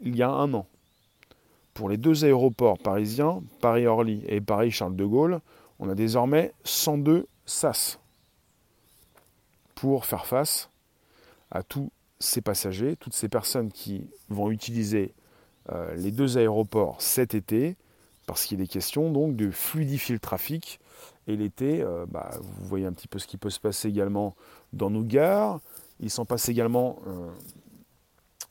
il 0.00 0.16
y 0.16 0.22
a 0.22 0.30
un 0.30 0.52
an 0.54 0.66
pour 1.76 1.90
les 1.90 1.98
deux 1.98 2.24
aéroports 2.24 2.78
parisiens, 2.78 3.42
Paris-Orly 3.60 4.24
et 4.26 4.40
Paris-Charles 4.40 4.96
de 4.96 5.04
Gaulle, 5.04 5.40
on 5.78 5.90
a 5.90 5.94
désormais 5.94 6.54
102 6.64 7.26
SAS 7.44 8.00
pour 9.74 10.06
faire 10.06 10.24
face 10.24 10.70
à 11.50 11.62
tous 11.62 11.90
ces 12.18 12.40
passagers, 12.40 12.96
toutes 12.96 13.12
ces 13.12 13.28
personnes 13.28 13.70
qui 13.70 14.08
vont 14.30 14.50
utiliser 14.50 15.12
euh, 15.70 15.94
les 15.96 16.12
deux 16.12 16.38
aéroports 16.38 17.02
cet 17.02 17.34
été, 17.34 17.76
parce 18.26 18.46
qu'il 18.46 18.62
est 18.62 18.66
question 18.66 19.12
donc 19.12 19.36
de 19.36 19.50
fluidifier 19.50 20.14
le 20.14 20.20
trafic. 20.20 20.80
Et 21.28 21.36
l'été, 21.36 21.82
euh, 21.82 22.06
bah, 22.08 22.30
vous 22.40 22.66
voyez 22.66 22.86
un 22.86 22.92
petit 22.92 23.08
peu 23.08 23.18
ce 23.18 23.26
qui 23.26 23.36
peut 23.36 23.50
se 23.50 23.60
passer 23.60 23.88
également 23.88 24.34
dans 24.72 24.88
nos 24.88 25.02
gares. 25.02 25.60
Il 26.00 26.08
s'en 26.08 26.24
passe 26.24 26.48
également, 26.48 27.00
euh, 27.06 27.28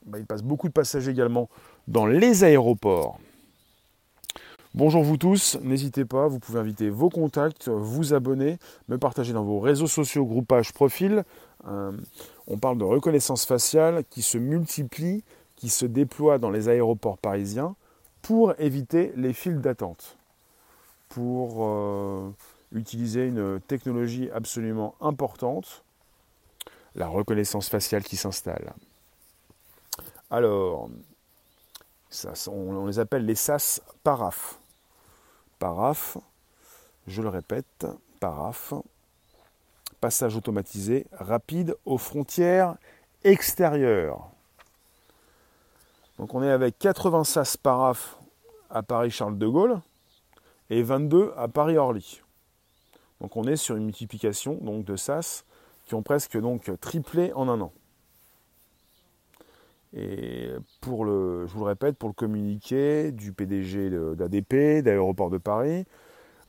bah, 0.06 0.18
il 0.18 0.26
passe 0.26 0.42
beaucoup 0.42 0.68
de 0.68 0.72
passagers 0.72 1.10
également 1.10 1.48
dans 1.88 2.06
les 2.06 2.44
aéroports. 2.44 3.18
Bonjour 4.74 5.02
vous 5.02 5.16
tous, 5.16 5.56
n'hésitez 5.62 6.04
pas, 6.04 6.28
vous 6.28 6.38
pouvez 6.38 6.60
inviter 6.60 6.90
vos 6.90 7.08
contacts, 7.08 7.68
vous 7.68 8.12
abonner, 8.12 8.58
me 8.88 8.98
partager 8.98 9.32
dans 9.32 9.42
vos 9.42 9.58
réseaux 9.58 9.86
sociaux, 9.86 10.26
groupages, 10.26 10.72
profils. 10.72 11.24
Euh, 11.66 11.92
on 12.46 12.58
parle 12.58 12.76
de 12.76 12.84
reconnaissance 12.84 13.46
faciale 13.46 14.04
qui 14.10 14.20
se 14.20 14.36
multiplie, 14.36 15.24
qui 15.56 15.70
se 15.70 15.86
déploie 15.86 16.38
dans 16.38 16.50
les 16.50 16.68
aéroports 16.68 17.16
parisiens 17.16 17.74
pour 18.20 18.52
éviter 18.60 19.12
les 19.16 19.32
files 19.32 19.62
d'attente, 19.62 20.18
pour 21.08 21.64
euh, 21.64 22.30
utiliser 22.72 23.26
une 23.26 23.60
technologie 23.66 24.28
absolument 24.30 24.94
importante, 25.00 25.84
la 26.94 27.08
reconnaissance 27.08 27.70
faciale 27.70 28.04
qui 28.04 28.16
s'installe. 28.16 28.74
Alors, 30.30 30.90
on, 32.48 32.86
les 32.86 32.98
appelle 32.98 33.24
les 33.24 33.34
SAS 33.34 33.80
PARAF. 34.02 34.58
PARAF, 35.58 36.18
je 37.06 37.22
le 37.22 37.28
répète, 37.28 37.86
PARAF, 38.18 38.74
passage 40.00 40.36
automatisé 40.36 41.06
rapide 41.12 41.76
aux 41.84 41.98
frontières 41.98 42.76
extérieures. 43.24 44.28
Donc 46.18 46.34
on 46.34 46.42
est 46.42 46.50
avec 46.50 46.78
80 46.78 47.24
SAS 47.24 47.56
paraf 47.56 48.16
à 48.70 48.82
Paris-Charles 48.82 49.38
de 49.38 49.46
Gaulle 49.46 49.80
et 50.70 50.82
22 50.82 51.32
à 51.36 51.46
Paris-Orly. 51.46 52.22
Donc 53.20 53.36
on 53.36 53.44
est 53.44 53.56
sur 53.56 53.76
une 53.76 53.84
multiplication 53.84 54.54
donc, 54.60 54.84
de 54.84 54.96
SAS 54.96 55.44
qui 55.86 55.94
ont 55.94 56.02
presque 56.02 56.38
donc 56.38 56.70
triplé 56.80 57.32
en 57.34 57.48
un 57.48 57.60
an. 57.60 57.72
Et 59.96 60.50
pour 60.82 61.06
le, 61.06 61.46
je 61.46 61.52
vous 61.54 61.60
le 61.60 61.66
répète, 61.66 61.96
pour 61.96 62.10
le 62.10 62.14
communiqué 62.14 63.12
du 63.12 63.32
PDG 63.32 63.90
d'ADP, 64.14 64.82
d'Aéroport 64.82 65.30
de 65.30 65.38
Paris, 65.38 65.86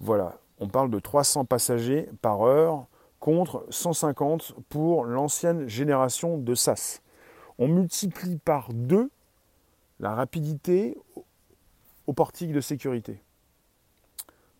voilà, 0.01 0.37
on 0.59 0.67
parle 0.67 0.89
de 0.91 0.99
300 0.99 1.45
passagers 1.45 2.09
par 2.21 2.41
heure 2.41 2.87
contre 3.19 3.65
150 3.69 4.53
pour 4.67 5.05
l'ancienne 5.05 5.67
génération 5.67 6.37
de 6.37 6.55
SAS. 6.55 7.01
On 7.57 7.67
multiplie 7.69 8.37
par 8.37 8.73
deux 8.73 9.09
la 9.99 10.13
rapidité 10.13 10.97
au 12.05 12.13
portique 12.13 12.51
de 12.51 12.61
sécurité. 12.61 13.21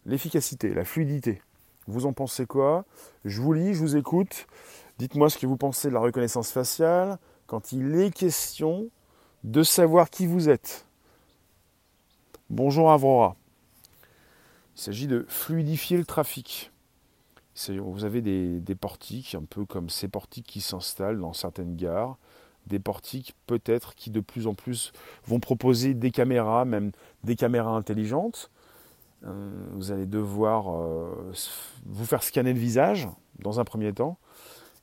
L'efficacité, 0.06 0.74
la 0.74 0.86
fluidité. 0.86 1.41
Vous 1.88 2.06
en 2.06 2.13
pensez 2.13 2.46
quoi? 2.46 2.86
Je 3.25 3.41
vous 3.41 3.53
lis, 3.53 3.74
je 3.74 3.79
vous 3.79 3.98
écoute. 3.98 4.48
Dites-moi 4.98 5.29
ce 5.29 5.38
que 5.38 5.46
vous 5.46 5.58
pensez 5.58 5.89
de 5.89 5.94
la 5.94 6.00
reconnaissance 6.00 6.51
faciale 6.51 7.20
quand 7.48 7.72
il 7.72 8.00
est 8.00 8.12
question 8.12 8.89
de 9.44 9.63
savoir 9.63 10.10
qui 10.10 10.27
vous 10.27 10.50
êtes. 10.50 10.86
Bonjour 12.50 12.92
Avrora. 12.92 13.36
Il 14.75 14.82
s'agit 14.82 15.08
de 15.08 15.25
fluidifier 15.27 15.98
le 15.98 16.06
trafic. 16.06 16.72
Vous 17.70 18.06
avez 18.06 18.22
des, 18.22 18.60
des, 18.60 18.75
portiques, 18.75 19.34
un 19.34 19.44
peu 19.44 19.66
comme 19.66 19.89
ces 19.89 20.08
portiques 20.08 20.46
qui 20.46 20.62
s'installent 20.62 21.20
dans 21.20 21.34
certaines 21.34 21.75
gares, 21.75 22.18
des 22.68 22.77
portiques 22.77 23.34
peut-être 23.48 23.96
qui 23.96 24.12
de 24.12 24.20
plus 24.20 24.46
en 24.46 24.54
plus 24.54 24.92
vont 25.25 25.39
proposer 25.39 25.96
des 25.96 26.12
caméras, 26.12 26.66
même 26.66 26.92
des 27.24 27.36
caméras 27.36 27.72
intelligentes. 27.72 28.51
Euh, 29.25 29.50
vous 29.72 29.92
allez 29.92 30.06
devoir 30.06 30.72
euh, 30.72 31.34
vous 31.86 32.06
faire 32.06 32.22
scanner 32.22 32.54
le 32.54 32.60
visage 32.60 33.10
dans 33.39 33.60
un 33.60 33.63
premier 33.63 33.92
temps, 33.92 34.20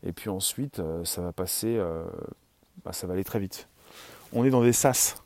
et 0.03 0.13
puis 0.13 0.29
ensuite 0.29 0.81
euh, 0.81 1.05
ça 1.05 1.23
va 1.23 1.33
passer, 1.33 1.81
bah, 2.85 2.93
ça 2.93 3.07
va 3.07 3.15
aller 3.15 3.25
très 3.25 3.39
vite. 3.39 3.69
On 4.33 4.45
est 4.45 4.51
dans 4.51 4.63
des 4.63 4.73
sas. 4.73 5.17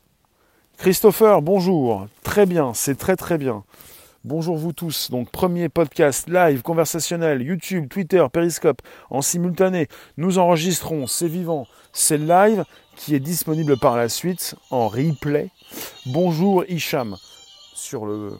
Christopher, 0.77 1.41
bonjour. 1.41 2.07
Très 2.23 2.45
bien, 2.45 2.73
c'est 2.73 2.95
très 2.97 3.15
très 3.15 3.37
bien. 3.37 3.63
Bonjour 4.23 4.57
vous 4.57 4.73
tous. 4.73 5.11
Donc 5.11 5.29
premier 5.29 5.67
podcast 5.67 6.29
live 6.29 6.61
conversationnel 6.61 7.41
YouTube, 7.41 7.89
Twitter, 7.89 8.25
Periscope 8.31 8.81
en 9.09 9.21
simultané. 9.21 9.87
Nous 10.17 10.39
enregistrons, 10.39 11.07
c'est 11.07 11.27
vivant, 11.27 11.67
c'est 11.91 12.17
live 12.17 12.63
qui 12.95 13.15
est 13.15 13.19
disponible 13.19 13.77
par 13.77 13.97
la 13.97 14.07
suite 14.07 14.55
en 14.71 14.87
replay. 14.87 15.49
Bonjour 16.05 16.63
Hicham 16.67 17.17
sur 17.73 18.05
le 18.05 18.37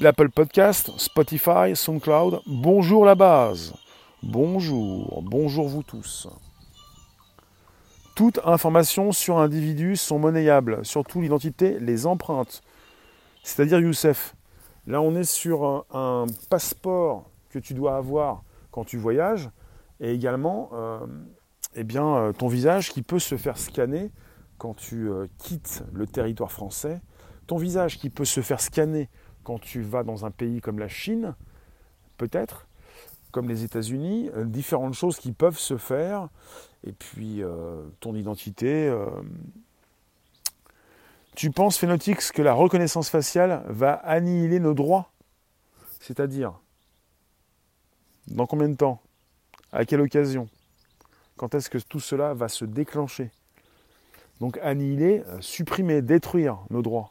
l'Apple 0.00 0.30
Podcast, 0.30 0.90
Spotify, 0.98 1.74
SoundCloud. 1.74 2.40
Bonjour 2.46 3.04
la 3.04 3.14
base. 3.14 3.74
Bonjour, 4.22 5.22
bonjour 5.22 5.68
vous 5.68 5.82
tous. 5.82 6.28
Toutes 8.22 8.38
informations 8.44 9.10
sur 9.10 9.38
individu 9.38 9.96
sont 9.96 10.20
monnayables, 10.20 10.86
surtout 10.86 11.20
l'identité, 11.20 11.80
les 11.80 12.06
empreintes. 12.06 12.62
C'est-à-dire, 13.42 13.80
Youssef, 13.80 14.36
là 14.86 15.02
on 15.02 15.16
est 15.16 15.24
sur 15.24 15.84
un, 15.92 16.26
passeport 16.48 17.28
que 17.50 17.58
tu 17.58 17.74
dois 17.74 17.96
avoir 17.96 18.44
quand 18.70 18.84
tu 18.84 18.96
voyages, 18.96 19.50
et 19.98 20.12
également 20.12 20.70
euh, 20.72 21.00
eh 21.74 21.82
bien, 21.82 22.06
euh, 22.14 22.32
ton 22.32 22.46
visage 22.46 22.92
qui 22.92 23.02
peut 23.02 23.18
se 23.18 23.36
faire 23.36 23.58
scanner 23.58 24.12
quand 24.56 24.76
tu 24.76 25.10
euh, 25.10 25.26
quittes 25.38 25.82
le 25.92 26.06
territoire 26.06 26.52
français, 26.52 27.00
ton 27.48 27.56
visage 27.56 27.98
qui 27.98 28.08
peut 28.08 28.24
se 28.24 28.40
faire 28.40 28.60
scanner 28.60 29.08
quand 29.42 29.60
tu 29.60 29.82
vas 29.82 30.04
dans 30.04 30.24
un 30.24 30.30
pays 30.30 30.60
comme 30.60 30.78
la 30.78 30.86
Chine, 30.86 31.34
peut-être, 32.18 32.68
comme 33.32 33.48
les 33.48 33.64
États-Unis, 33.64 34.30
différentes 34.44 34.94
choses 34.94 35.18
qui 35.18 35.32
peuvent 35.32 35.58
se 35.58 35.76
faire, 35.76 36.28
et 36.84 36.92
puis 36.92 37.42
ton 38.00 38.14
identité 38.14 38.92
tu 41.34 41.50
penses, 41.50 41.78
Phénotix, 41.78 42.30
que 42.30 42.42
la 42.42 42.52
reconnaissance 42.52 43.08
faciale 43.08 43.64
va 43.66 43.92
annihiler 43.92 44.60
nos 44.60 44.74
droits? 44.74 45.10
C'est-à-dire, 46.00 46.52
dans 48.28 48.46
combien 48.46 48.68
de 48.68 48.74
temps? 48.74 49.00
À 49.72 49.86
quelle 49.86 50.02
occasion? 50.02 50.48
Quand 51.36 51.54
est-ce 51.54 51.70
que 51.70 51.78
tout 51.78 52.00
cela 52.00 52.34
va 52.34 52.48
se 52.48 52.66
déclencher? 52.66 53.30
Donc 54.40 54.58
annihiler, 54.58 55.22
euh, 55.28 55.40
supprimer, 55.40 56.02
détruire 56.02 56.58
nos 56.68 56.82
droits. 56.82 57.10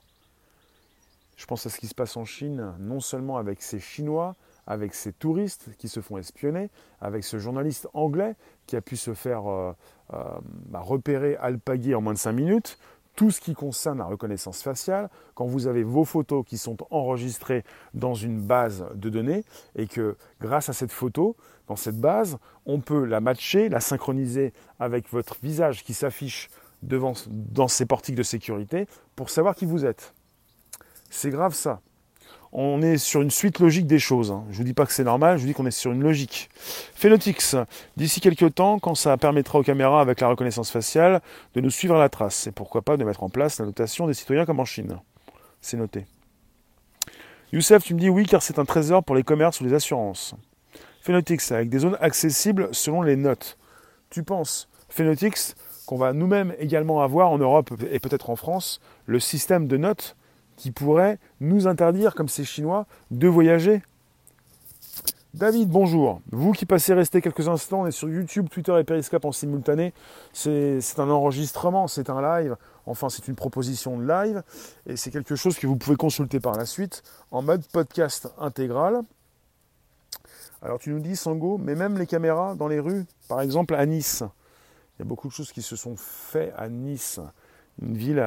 Je 1.37 1.45
pense 1.47 1.65
à 1.65 1.69
ce 1.69 1.79
qui 1.79 1.87
se 1.87 1.95
passe 1.95 2.15
en 2.15 2.25
Chine, 2.25 2.75
non 2.79 2.99
seulement 2.99 3.37
avec 3.37 3.63
ces 3.63 3.79
Chinois, 3.79 4.35
avec 4.71 4.93
ces 4.93 5.11
touristes 5.11 5.69
qui 5.77 5.89
se 5.89 5.99
font 5.99 6.17
espionner, 6.17 6.69
avec 7.01 7.25
ce 7.25 7.39
journaliste 7.39 7.89
anglais 7.93 8.35
qui 8.67 8.77
a 8.77 8.81
pu 8.81 8.95
se 8.95 9.13
faire 9.13 9.51
euh, 9.51 9.73
euh, 10.13 10.23
bah, 10.67 10.79
repérer, 10.79 11.35
alpaguer 11.35 11.93
en 11.93 11.99
moins 11.99 12.13
de 12.13 12.17
5 12.17 12.31
minutes, 12.31 12.77
tout 13.17 13.31
ce 13.31 13.41
qui 13.41 13.53
concerne 13.53 13.97
la 13.97 14.05
reconnaissance 14.05 14.63
faciale, 14.63 15.09
quand 15.35 15.45
vous 15.45 15.67
avez 15.67 15.83
vos 15.83 16.05
photos 16.05 16.45
qui 16.47 16.57
sont 16.57 16.77
enregistrées 16.89 17.65
dans 17.93 18.13
une 18.13 18.39
base 18.39 18.85
de 18.95 19.09
données 19.09 19.43
et 19.75 19.87
que 19.87 20.15
grâce 20.39 20.69
à 20.69 20.73
cette 20.73 20.93
photo, 20.93 21.35
dans 21.67 21.75
cette 21.75 21.99
base, 21.99 22.37
on 22.65 22.79
peut 22.79 23.03
la 23.03 23.19
matcher, 23.19 23.67
la 23.67 23.81
synchroniser 23.81 24.53
avec 24.79 25.09
votre 25.09 25.35
visage 25.43 25.83
qui 25.83 25.93
s'affiche 25.93 26.49
devant 26.81 27.11
dans 27.27 27.67
ces 27.67 27.85
portiques 27.85 28.15
de 28.15 28.23
sécurité 28.23 28.87
pour 29.17 29.29
savoir 29.29 29.53
qui 29.53 29.65
vous 29.65 29.83
êtes. 29.83 30.13
C'est 31.09 31.29
grave 31.29 31.53
ça 31.53 31.81
on 32.53 32.81
est 32.81 32.97
sur 32.97 33.21
une 33.21 33.31
suite 33.31 33.59
logique 33.59 33.87
des 33.87 33.99
choses. 33.99 34.31
Hein. 34.31 34.43
Je 34.49 34.53
ne 34.53 34.57
vous 34.57 34.63
dis 34.65 34.73
pas 34.73 34.85
que 34.85 34.93
c'est 34.93 35.03
normal, 35.03 35.37
je 35.37 35.41
vous 35.41 35.47
dis 35.47 35.53
qu'on 35.53 35.65
est 35.65 35.71
sur 35.71 35.91
une 35.91 36.03
logique. 36.03 36.49
Phenotix, 36.95 37.55
d'ici 37.95 38.19
quelques 38.19 38.55
temps, 38.55 38.79
quand 38.79 38.95
ça 38.95 39.15
permettra 39.17 39.59
aux 39.59 39.63
caméras 39.63 40.01
avec 40.01 40.19
la 40.19 40.27
reconnaissance 40.27 40.69
faciale 40.69 41.21
de 41.55 41.61
nous 41.61 41.69
suivre 41.69 41.95
à 41.95 41.99
la 41.99 42.09
trace, 42.09 42.47
et 42.47 42.51
pourquoi 42.51 42.81
pas 42.81 42.97
de 42.97 43.03
mettre 43.03 43.23
en 43.23 43.29
place 43.29 43.59
la 43.59 43.65
notation 43.65 44.07
des 44.07 44.13
citoyens 44.13 44.45
comme 44.45 44.59
en 44.59 44.65
Chine. 44.65 44.99
C'est 45.61 45.77
noté. 45.77 46.05
Youssef, 47.53 47.83
tu 47.83 47.93
me 47.93 47.99
dis 47.99 48.09
oui 48.09 48.25
car 48.25 48.41
c'est 48.41 48.59
un 48.59 48.65
trésor 48.65 49.03
pour 49.03 49.15
les 49.15 49.23
commerces 49.23 49.61
ou 49.61 49.63
les 49.63 49.73
assurances. 49.73 50.35
Phenotix, 51.01 51.51
avec 51.51 51.69
des 51.69 51.79
zones 51.79 51.97
accessibles 51.99 52.69
selon 52.71 53.01
les 53.01 53.15
notes. 53.15 53.57
Tu 54.09 54.23
penses, 54.23 54.69
Phenotix, 54.89 55.55
qu'on 55.85 55.97
va 55.97 56.13
nous-mêmes 56.13 56.53
également 56.59 57.01
avoir 57.01 57.29
en 57.29 57.37
Europe 57.37 57.71
et 57.91 57.99
peut-être 57.99 58.29
en 58.29 58.35
France 58.35 58.79
le 59.05 59.19
système 59.19 59.67
de 59.67 59.77
notes 59.77 60.15
qui 60.61 60.69
pourrait 60.69 61.17
nous 61.39 61.65
interdire, 61.65 62.13
comme 62.13 62.29
ces 62.29 62.45
Chinois, 62.45 62.85
de 63.09 63.27
voyager 63.27 63.81
David, 65.33 65.69
bonjour. 65.69 66.21
Vous 66.31 66.51
qui 66.51 66.67
passez 66.67 66.93
rester 66.93 67.19
quelques 67.19 67.47
instants, 67.47 67.81
on 67.87 67.89
sur 67.89 68.09
YouTube, 68.09 68.47
Twitter 68.47 68.77
et 68.79 68.83
Periscope 68.83 69.25
en 69.25 69.31
simultané. 69.31 69.91
C'est 70.33 70.99
un 70.99 71.09
enregistrement, 71.09 71.87
c'est 71.87 72.11
un 72.11 72.21
live. 72.21 72.57
Enfin, 72.85 73.09
c'est 73.09 73.27
une 73.27 73.33
proposition 73.33 73.97
de 73.97 74.07
live. 74.07 74.43
Et 74.85 74.97
c'est 74.97 75.09
quelque 75.09 75.35
chose 75.35 75.57
que 75.57 75.65
vous 75.65 75.77
pouvez 75.77 75.95
consulter 75.95 76.39
par 76.39 76.55
la 76.55 76.67
suite 76.67 77.01
en 77.31 77.41
mode 77.41 77.65
podcast 77.65 78.31
intégral. 78.37 79.01
Alors 80.61 80.77
tu 80.77 80.91
nous 80.91 80.99
dis, 80.99 81.15
Sango, 81.15 81.57
mais 81.57 81.73
même 81.73 81.97
les 81.97 82.05
caméras 82.05 82.53
dans 82.53 82.67
les 82.67 82.79
rues, 82.79 83.05
par 83.27 83.41
exemple 83.41 83.73
à 83.73 83.87
Nice. 83.87 84.21
Il 84.99 84.99
y 84.99 85.01
a 85.01 85.05
beaucoup 85.05 85.27
de 85.27 85.33
choses 85.33 85.51
qui 85.51 85.63
se 85.63 85.75
sont 85.75 85.95
faites 85.95 86.53
à 86.55 86.69
Nice 86.69 87.19
une 87.81 87.97
ville 87.97 88.25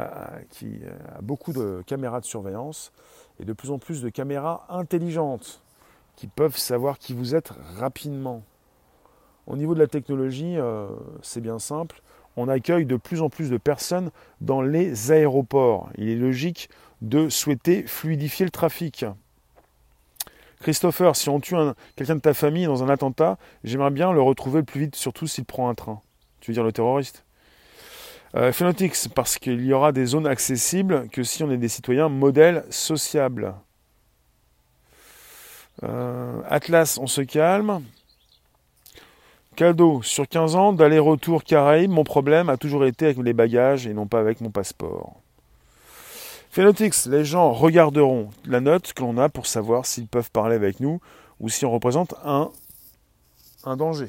qui 0.50 0.80
a 1.16 1.20
beaucoup 1.20 1.52
de 1.52 1.82
caméras 1.86 2.20
de 2.20 2.26
surveillance 2.26 2.92
et 3.40 3.44
de 3.44 3.52
plus 3.52 3.70
en 3.70 3.78
plus 3.78 4.02
de 4.02 4.08
caméras 4.08 4.66
intelligentes 4.68 5.62
qui 6.16 6.26
peuvent 6.26 6.56
savoir 6.56 6.98
qui 6.98 7.12
vous 7.12 7.34
êtes 7.34 7.52
rapidement. 7.76 8.42
Au 9.46 9.56
niveau 9.56 9.74
de 9.74 9.80
la 9.80 9.86
technologie, 9.86 10.56
euh, 10.56 10.88
c'est 11.22 11.40
bien 11.40 11.58
simple. 11.58 12.02
On 12.36 12.48
accueille 12.48 12.86
de 12.86 12.96
plus 12.96 13.20
en 13.20 13.28
plus 13.28 13.50
de 13.50 13.58
personnes 13.58 14.10
dans 14.40 14.62
les 14.62 15.12
aéroports. 15.12 15.90
Il 15.98 16.08
est 16.08 16.16
logique 16.16 16.70
de 17.02 17.28
souhaiter 17.28 17.86
fluidifier 17.86 18.44
le 18.44 18.50
trafic. 18.50 19.04
Christopher, 20.60 21.14
si 21.14 21.28
on 21.28 21.40
tue 21.40 21.56
quelqu'un 21.94 22.16
de 22.16 22.20
ta 22.20 22.32
famille 22.32 22.64
dans 22.64 22.82
un 22.82 22.88
attentat, 22.88 23.36
j'aimerais 23.64 23.90
bien 23.90 24.12
le 24.12 24.22
retrouver 24.22 24.60
le 24.60 24.64
plus 24.64 24.80
vite, 24.80 24.96
surtout 24.96 25.26
s'il 25.26 25.44
prend 25.44 25.68
un 25.68 25.74
train. 25.74 26.00
Tu 26.40 26.50
veux 26.50 26.54
dire 26.54 26.64
le 26.64 26.72
terroriste? 26.72 27.24
Euh, 28.36 28.52
parce 29.14 29.38
qu'il 29.38 29.64
y 29.64 29.72
aura 29.72 29.92
des 29.92 30.06
zones 30.06 30.26
accessibles 30.26 31.08
que 31.10 31.22
si 31.22 31.44
on 31.44 31.50
est 31.50 31.56
des 31.56 31.68
citoyens 31.68 32.08
modèles 32.08 32.64
sociables. 32.70 33.54
Euh, 35.82 36.40
Atlas, 36.48 36.98
on 36.98 37.06
se 37.06 37.20
calme. 37.20 37.82
Cadeau, 39.56 40.02
sur 40.02 40.26
15 40.26 40.56
ans 40.56 40.72
d'aller-retour 40.72 41.44
Caraïbes, 41.44 41.90
mon 41.90 42.02
problème 42.02 42.48
a 42.48 42.56
toujours 42.56 42.84
été 42.84 43.06
avec 43.06 43.18
les 43.18 43.32
bagages 43.32 43.86
et 43.86 43.94
non 43.94 44.06
pas 44.06 44.18
avec 44.18 44.40
mon 44.40 44.50
passeport. 44.50 45.20
Phenotix, 46.50 47.06
les 47.06 47.24
gens 47.24 47.52
regarderont 47.52 48.30
la 48.46 48.60
note 48.60 48.92
que 48.92 49.02
l'on 49.02 49.16
a 49.18 49.28
pour 49.28 49.46
savoir 49.46 49.86
s'ils 49.86 50.08
peuvent 50.08 50.30
parler 50.32 50.56
avec 50.56 50.80
nous 50.80 51.00
ou 51.38 51.48
si 51.48 51.64
on 51.64 51.70
représente 51.70 52.14
un 52.24 52.50
danger. 53.76 54.08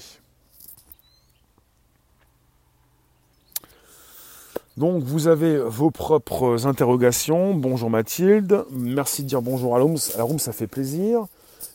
Donc 4.78 5.04
vous 5.04 5.28
avez 5.28 5.58
vos 5.58 5.90
propres 5.90 6.68
interrogations. 6.68 7.54
Bonjour 7.54 7.90
Mathilde, 7.90 8.66
merci 8.72 9.24
de 9.24 9.30
dire 9.30 9.42
bonjour 9.42 9.74
à 9.74 9.80
la 9.80 9.86
À 9.86 10.28
la 10.28 10.38
ça 10.38 10.52
fait 10.52 10.68
plaisir. 10.68 11.28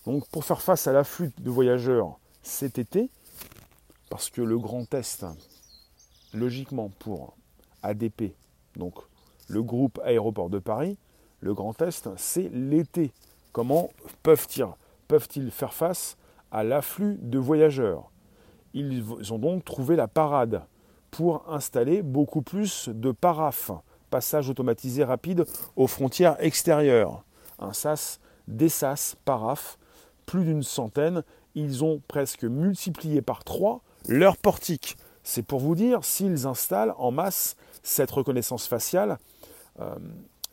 Donc 0.04 0.28
pour 0.28 0.44
faire 0.44 0.60
face 0.60 0.86
à 0.86 0.92
l'afflux 0.92 1.32
de 1.38 1.48
voyageurs 1.48 2.18
cet 2.42 2.78
été, 2.78 3.08
parce 4.10 4.28
que 4.28 4.42
le 4.42 4.58
grand 4.58 4.84
test, 4.84 5.24
logiquement 6.34 6.90
pour 6.98 7.32
ADP, 7.82 8.34
donc 8.76 8.92
le 9.48 9.62
groupe 9.62 9.98
Aéroport 10.04 10.50
de 10.50 10.58
Paris, 10.58 10.98
le 11.40 11.54
grand 11.54 11.72
test, 11.72 12.10
c'est 12.18 12.50
l'été. 12.52 13.12
Comment 13.52 13.88
peuvent-ils 14.22 14.66
peuvent 15.08 15.26
faire 15.50 15.72
face 15.72 16.18
à 16.52 16.64
l'afflux 16.64 17.18
de 17.22 17.38
voyageurs? 17.38 18.10
Ils 18.74 19.02
ont 19.32 19.38
donc 19.38 19.64
trouvé 19.64 19.96
la 19.96 20.06
parade 20.06 20.64
pour 21.10 21.50
installer 21.50 22.02
beaucoup 22.02 22.42
plus 22.42 22.88
de 22.88 23.10
paraphes, 23.10 23.72
passage 24.10 24.50
automatisé 24.50 25.04
rapide 25.04 25.44
aux 25.76 25.86
frontières 25.86 26.36
extérieures. 26.38 27.24
Un 27.58 27.72
SAS, 27.72 28.20
des 28.48 28.68
SAS, 28.68 29.16
paraphes, 29.24 29.78
plus 30.26 30.44
d'une 30.44 30.62
centaine. 30.62 31.22
Ils 31.54 31.84
ont 31.84 32.00
presque 32.06 32.44
multiplié 32.44 33.22
par 33.22 33.44
trois 33.44 33.82
leur 34.08 34.36
portique. 34.36 34.96
C'est 35.22 35.42
pour 35.42 35.60
vous 35.60 35.74
dire 35.74 36.04
s'ils 36.04 36.46
installent 36.46 36.94
en 36.98 37.10
masse 37.10 37.56
cette 37.82 38.10
reconnaissance 38.10 38.66
faciale. 38.66 39.18
Euh, 39.80 39.94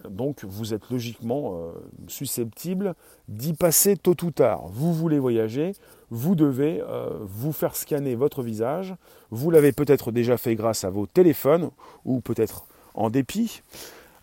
donc 0.10 0.44
vous 0.44 0.74
êtes 0.74 0.90
logiquement 0.90 1.54
euh, 1.54 1.72
susceptible 2.08 2.94
d'y 3.28 3.54
passer 3.54 3.98
tôt 3.98 4.16
ou 4.24 4.32
tard. 4.32 4.68
Vous 4.70 4.94
voulez 4.94 5.20
voyager, 5.20 5.74
vous 6.10 6.36
devez 6.36 6.82
euh, 6.82 7.10
vous 7.22 7.52
faire 7.52 7.76
scanner 7.76 8.16
votre 8.16 8.44
visage. 8.44 8.96
Vous 9.32 9.52
l'avez 9.52 9.72
peut-être 9.72 10.12
déjà 10.12 10.38
fait 10.38 10.56
grâce 10.56 10.84
à 10.84 10.90
vos 10.90 11.08
téléphones 11.08 11.72
ou 12.06 12.22
peut-être 12.22 12.66
en 12.94 13.10
dépit. 13.10 13.62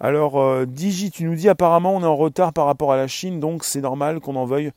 Alors 0.01 0.41
euh, 0.41 0.65
Digi, 0.67 1.11
tu 1.11 1.25
nous 1.25 1.35
dis 1.35 1.49
apparemment 1.49 1.95
on 1.95 2.03
est 2.03 2.07
en 2.07 2.17
retard 2.17 2.53
par 2.53 2.67
rapport 2.67 2.93
à 2.93 2.97
la 2.97 3.09
Chine, 3.09 3.41
donc 3.41 3.65
c'est 3.65 3.81
normal 3.81 4.21
qu'on 4.21 4.37
en 4.37 4.47
veuille 4.47 4.73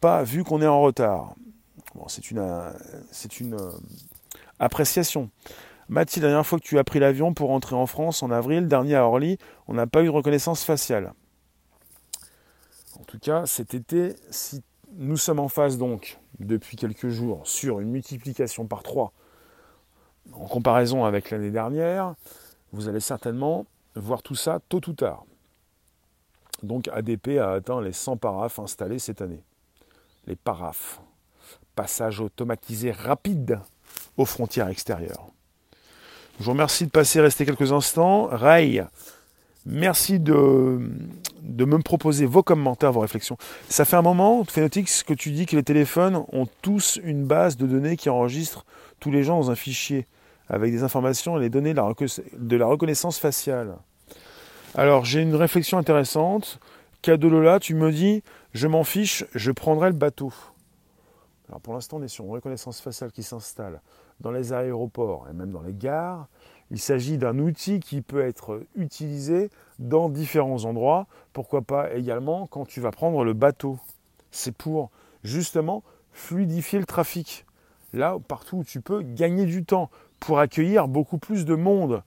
pas 0.00 0.22
vu 0.22 0.44
qu'on 0.44 0.62
est 0.62 0.66
en 0.66 0.80
retard. 0.80 1.34
C'est 2.06 2.30
une 2.30 3.58
appréciation. 4.58 5.28
Mathilde, 5.92 6.24
la 6.24 6.30
dernière 6.30 6.46
fois 6.46 6.58
que 6.58 6.64
tu 6.64 6.78
as 6.78 6.84
pris 6.84 7.00
l'avion 7.00 7.34
pour 7.34 7.50
rentrer 7.50 7.76
en 7.76 7.86
France 7.86 8.22
en 8.22 8.30
avril 8.30 8.66
dernier 8.66 8.94
à 8.94 9.04
Orly, 9.04 9.36
on 9.68 9.74
n'a 9.74 9.86
pas 9.86 10.00
eu 10.00 10.06
de 10.06 10.10
reconnaissance 10.10 10.64
faciale. 10.64 11.12
En 12.98 13.04
tout 13.04 13.18
cas, 13.18 13.44
cet 13.44 13.74
été, 13.74 14.16
si 14.30 14.62
nous 14.94 15.18
sommes 15.18 15.38
en 15.38 15.48
phase 15.48 15.76
donc 15.76 16.18
depuis 16.38 16.78
quelques 16.78 17.10
jours 17.10 17.46
sur 17.46 17.78
une 17.78 17.90
multiplication 17.90 18.66
par 18.66 18.82
3 18.82 19.12
en 20.32 20.46
comparaison 20.46 21.04
avec 21.04 21.30
l'année 21.30 21.50
dernière, 21.50 22.14
vous 22.72 22.88
allez 22.88 23.00
certainement 23.00 23.66
voir 23.94 24.22
tout 24.22 24.34
ça 24.34 24.60
tôt 24.70 24.80
ou 24.88 24.94
tard. 24.94 25.26
Donc 26.62 26.88
ADP 26.88 27.36
a 27.38 27.52
atteint 27.52 27.82
les 27.82 27.92
100 27.92 28.16
paraphes 28.16 28.58
installés 28.58 28.98
cette 28.98 29.20
année. 29.20 29.42
Les 30.26 30.36
paraphes, 30.36 31.02
passage 31.76 32.18
automatisé 32.20 32.92
rapide 32.92 33.60
aux 34.16 34.24
frontières 34.24 34.68
extérieures. 34.68 35.26
Je 36.42 36.46
vous 36.46 36.54
remercie 36.54 36.86
de 36.86 36.90
passer, 36.90 37.20
rester 37.20 37.46
quelques 37.46 37.70
instants. 37.70 38.26
Ray, 38.26 38.82
merci 39.64 40.18
de, 40.18 40.90
de 41.40 41.64
me 41.64 41.78
proposer 41.78 42.26
vos 42.26 42.42
commentaires, 42.42 42.90
vos 42.90 42.98
réflexions. 42.98 43.36
Ça 43.68 43.84
fait 43.84 43.94
un 43.94 44.02
moment, 44.02 44.42
Phenotix, 44.42 45.04
que 45.04 45.14
tu 45.14 45.30
dis 45.30 45.46
que 45.46 45.54
les 45.54 45.62
téléphones 45.62 46.24
ont 46.32 46.48
tous 46.60 46.98
une 47.04 47.26
base 47.26 47.56
de 47.56 47.68
données 47.68 47.96
qui 47.96 48.10
enregistre 48.10 48.66
tous 48.98 49.12
les 49.12 49.22
gens 49.22 49.36
dans 49.36 49.52
un 49.52 49.54
fichier 49.54 50.08
avec 50.48 50.72
des 50.72 50.82
informations 50.82 51.38
et 51.38 51.42
les 51.42 51.48
données 51.48 51.74
de 51.74 52.56
la, 52.56 52.66
reconnaissance 52.66 53.18
faciale. 53.20 53.76
Alors, 54.74 55.04
j'ai 55.04 55.20
une 55.20 55.36
réflexion 55.36 55.78
intéressante. 55.78 56.58
Cadeau 57.02 57.28
Lola, 57.28 57.60
tu 57.60 57.76
me 57.76 57.92
dis, 57.92 58.24
je 58.52 58.66
m'en 58.66 58.82
fiche, 58.82 59.24
je 59.32 59.52
prendrai 59.52 59.90
le 59.90 59.96
bateau. 59.96 60.32
Alors 61.48 61.60
pour 61.60 61.74
l'instant, 61.74 61.98
on 61.98 62.02
est 62.02 62.08
sur 62.08 62.24
une 62.24 62.32
reconnaissance 62.32 62.80
faciale 62.80 63.12
qui 63.12 63.22
s'installe 63.22 63.80
dans 64.22 64.30
les 64.30 64.52
aéroports 64.52 65.26
et 65.28 65.34
même 65.34 65.50
dans 65.50 65.62
les 65.62 65.74
gares. 65.74 66.28
Il 66.70 66.78
s'agit 66.78 67.18
d'un 67.18 67.38
outil 67.38 67.80
qui 67.80 68.00
peut 68.00 68.22
être 68.22 68.62
utilisé 68.76 69.50
dans 69.78 70.08
différents 70.08 70.64
endroits. 70.64 71.06
Pourquoi 71.34 71.60
pas 71.60 71.92
également 71.92 72.46
quand 72.46 72.64
tu 72.64 72.80
vas 72.80 72.90
prendre 72.90 73.24
le 73.24 73.34
bateau. 73.34 73.78
C'est 74.30 74.56
pour 74.56 74.90
justement 75.22 75.82
fluidifier 76.12 76.78
le 76.78 76.86
trafic. 76.86 77.44
Là, 77.92 78.16
partout 78.26 78.58
où 78.58 78.64
tu 78.64 78.80
peux 78.80 79.02
gagner 79.02 79.44
du 79.44 79.64
temps 79.64 79.90
pour 80.18 80.38
accueillir 80.38 80.88
beaucoup 80.88 81.18
plus 81.18 81.44
de 81.44 81.54
monde. 81.54 82.02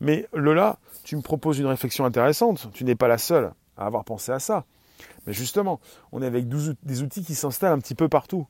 Mais 0.00 0.28
Lola, 0.34 0.78
tu 1.04 1.16
me 1.16 1.22
proposes 1.22 1.58
une 1.58 1.66
réflexion 1.66 2.04
intéressante. 2.04 2.68
Tu 2.74 2.84
n'es 2.84 2.96
pas 2.96 3.08
la 3.08 3.18
seule 3.18 3.52
à 3.78 3.86
avoir 3.86 4.04
pensé 4.04 4.32
à 4.32 4.40
ça. 4.40 4.64
Mais 5.26 5.32
justement, 5.32 5.80
on 6.10 6.20
est 6.22 6.26
avec 6.26 6.48
des 6.48 7.02
outils 7.02 7.24
qui 7.24 7.34
s'installent 7.34 7.72
un 7.72 7.78
petit 7.78 7.94
peu 7.94 8.08
partout. 8.08 8.46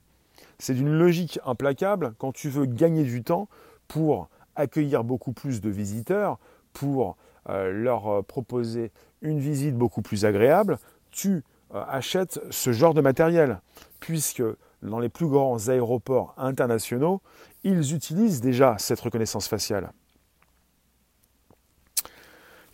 C'est 0.58 0.74
d'une 0.74 0.92
logique 0.92 1.38
implacable 1.44 2.14
quand 2.18 2.32
tu 2.32 2.48
veux 2.48 2.66
gagner 2.66 3.04
du 3.04 3.22
temps 3.22 3.48
pour 3.88 4.28
accueillir 4.54 5.04
beaucoup 5.04 5.32
plus 5.32 5.60
de 5.60 5.70
visiteurs, 5.70 6.38
pour 6.72 7.16
euh, 7.48 7.72
leur 7.72 8.08
euh, 8.08 8.22
proposer 8.22 8.92
une 9.20 9.40
visite 9.40 9.76
beaucoup 9.76 10.02
plus 10.02 10.24
agréable, 10.24 10.78
tu 11.10 11.42
euh, 11.74 11.82
achètes 11.88 12.40
ce 12.50 12.72
genre 12.72 12.94
de 12.94 13.00
matériel, 13.00 13.60
puisque 14.00 14.42
dans 14.82 14.98
les 14.98 15.08
plus 15.08 15.26
grands 15.26 15.68
aéroports 15.68 16.34
internationaux, 16.36 17.20
ils 17.64 17.94
utilisent 17.94 18.40
déjà 18.40 18.76
cette 18.78 19.00
reconnaissance 19.00 19.48
faciale. 19.48 19.92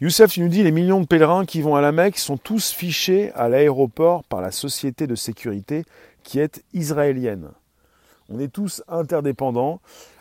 Youssef, 0.00 0.36
nous 0.36 0.48
dis 0.48 0.62
les 0.62 0.70
millions 0.70 1.00
de 1.00 1.06
pèlerins 1.06 1.44
qui 1.44 1.60
vont 1.60 1.74
à 1.74 1.80
la 1.80 1.90
Mecque 1.90 2.18
sont 2.18 2.36
tous 2.36 2.70
fichés 2.70 3.32
à 3.32 3.48
l'aéroport 3.48 4.22
par 4.22 4.40
la 4.40 4.52
société 4.52 5.06
de 5.06 5.16
sécurité 5.16 5.84
qui 6.22 6.38
est 6.38 6.62
israélienne. 6.72 7.50
On 8.28 8.38
est 8.38 8.52
tous 8.52 8.82
interdépendants. 8.88 9.80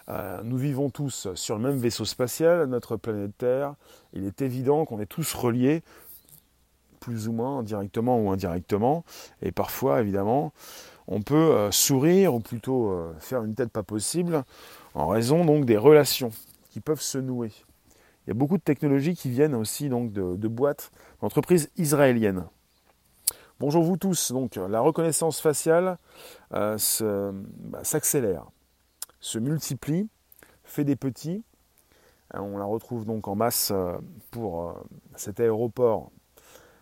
Euh, 0.09 0.41
nous 0.43 0.57
vivons 0.57 0.89
tous 0.89 1.27
sur 1.35 1.57
le 1.57 1.61
même 1.61 1.77
vaisseau 1.77 2.05
spatial, 2.05 2.65
notre 2.67 2.95
planète 2.95 3.37
Terre. 3.37 3.75
Il 4.13 4.25
est 4.25 4.41
évident 4.41 4.85
qu'on 4.85 4.99
est 4.99 5.05
tous 5.05 5.33
reliés, 5.33 5.83
plus 7.01 7.27
ou 7.27 7.33
moins 7.33 7.63
directement 7.63 8.19
ou 8.19 8.31
indirectement. 8.31 9.03
Et 9.41 9.51
parfois, 9.51 9.99
évidemment, 9.99 10.53
on 11.07 11.21
peut 11.21 11.35
euh, 11.35 11.71
sourire 11.71 12.33
ou 12.33 12.39
plutôt 12.39 12.91
euh, 12.91 13.13
faire 13.19 13.43
une 13.43 13.55
tête 13.55 13.71
pas 13.71 13.83
possible 13.83 14.43
en 14.93 15.07
raison 15.07 15.43
donc 15.43 15.65
des 15.65 15.77
relations 15.77 16.31
qui 16.71 16.79
peuvent 16.79 17.01
se 17.01 17.17
nouer. 17.17 17.51
Il 18.25 18.29
y 18.29 18.31
a 18.31 18.33
beaucoup 18.33 18.57
de 18.57 18.63
technologies 18.63 19.15
qui 19.15 19.29
viennent 19.29 19.55
aussi 19.55 19.89
donc 19.89 20.11
de, 20.11 20.35
de 20.35 20.47
boîtes 20.47 20.91
d'entreprises 21.21 21.69
israéliennes. 21.77 22.45
Bonjour 23.59 23.83
vous 23.83 23.97
tous. 23.97 24.33
Donc 24.33 24.55
la 24.55 24.81
reconnaissance 24.81 25.41
faciale 25.41 25.97
euh, 26.53 26.77
bah, 27.31 27.83
s'accélère, 27.83 28.45
se, 29.19 29.39
multiplie, 29.39 30.09
fait 30.63 30.83
des 30.83 30.95
petits. 30.95 31.43
Euh, 32.35 32.39
on 32.39 32.59
la 32.59 32.65
retrouve 32.65 33.05
donc 33.05 33.27
en 33.27 33.33
masse 33.33 33.71
euh, 33.73 33.97
pour 34.29 34.75
cet 35.15 35.39
aéroport, 35.39 36.11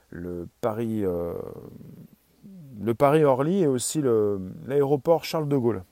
le 0.10 0.50
Paris, 0.60 1.04
le 1.04 2.94
Paris 2.94 3.24
Orly 3.24 3.64
et 3.64 3.68
aussi 3.68 4.02
l'aéroport 4.66 5.24
Charles 5.24 5.48
de 5.48 5.56
Gaulle. 5.56 5.84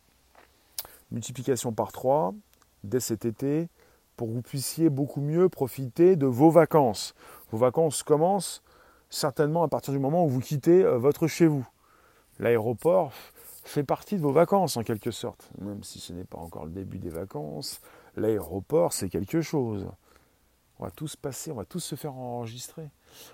Multiplication 1.12 1.72
par 1.72 1.94
3 1.94 2.34
dès 2.84 3.00
cet 3.00 3.24
été 3.24 3.70
pour 4.18 4.28
que 4.28 4.34
vous 4.34 4.42
puissiez 4.42 4.90
beaucoup 4.90 5.22
mieux 5.22 5.48
profiter 5.48 6.18
de 6.18 6.26
vos 6.26 6.50
vacances. 6.50 7.16
Vos 7.52 7.58
vacances 7.58 8.04
commencent 8.04 8.62
certainement 9.14 9.64
à 9.64 9.68
partir 9.68 9.94
du 9.94 10.00
moment 10.00 10.26
où 10.26 10.30
vous 10.30 10.40
quittez 10.40 10.84
euh, 10.84 10.98
votre 10.98 11.28
chez 11.28 11.48
vous. 11.48 11.68
L'aéroport 12.40 13.12
fait 13.64 13.84
partie 13.84 14.18
de 14.18 14.22
vos 14.22 14.32
vacances 14.32 14.76
en 14.76 14.84
quelque 14.84 15.12
sorte, 15.12 15.50
même 15.60 15.84
si 15.84 16.00
ce 16.00 16.14
n'est 16.14 16.26
pas 16.26 16.40
encore 16.40 16.66
le 16.66 16.72
début 16.72 16.98
des 16.98 17.10
vacances. 17.10 17.80
L'aéroport, 18.18 18.92
c'est 18.92 19.10
quelque 19.10 19.42
chose. 19.42 19.88
On 20.80 20.86
va 20.86 20.92
tous 20.92 21.16
passer, 21.16 21.52
on 21.52 21.56
va 21.56 21.66
tous 21.66 21.80
se 21.80 21.96
faire 21.96 22.16
enregistrer. 22.16 22.90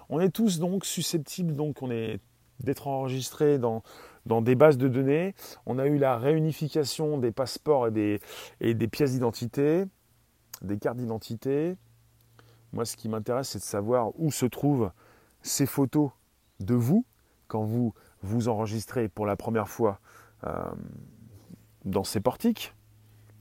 On 0.10 0.20
est 0.20 0.30
tous 0.30 0.60
donc 0.60 0.86
susceptibles 0.86 1.56
donc 1.56 1.78
d'être 2.60 2.88
enregistrés 2.88 3.58
dans, 3.58 3.82
dans 4.26 4.42
des 4.42 4.56
bases 4.56 4.78
de 4.78 4.90
données. 4.90 5.34
On 5.66 5.80
a 5.80 5.88
eu 5.88 5.98
la 5.98 6.18
réunification 6.18 7.18
des 7.18 7.32
passeports 7.32 7.88
et 7.88 7.92
des, 7.92 8.20
et 8.60 8.74
des 8.74 8.88
pièces 8.88 9.14
d'identité, 9.14 9.86
des 10.62 10.78
cartes 10.78 10.98
d'identité. 10.98 11.76
Moi, 12.74 12.86
ce 12.86 12.98
qui 12.98 13.08
m'intéresse, 13.08 13.50
c'est 13.50 13.60
de 13.60 13.64
savoir 13.64 14.12
où 14.20 14.30
se 14.32 14.46
trouvent 14.46 14.92
ces 15.42 15.66
photos 15.66 16.12
de 16.60 16.76
vous 16.76 17.06
quand 17.48 17.64
vous 17.64 17.94
vous 18.22 18.50
enregistrez 18.50 19.08
pour 19.08 19.26
la 19.26 19.36
première 19.36 19.70
fois 19.70 20.00
euh, 20.46 20.64
dans 21.86 22.04
ces 22.04 22.20
portiques 22.20 22.74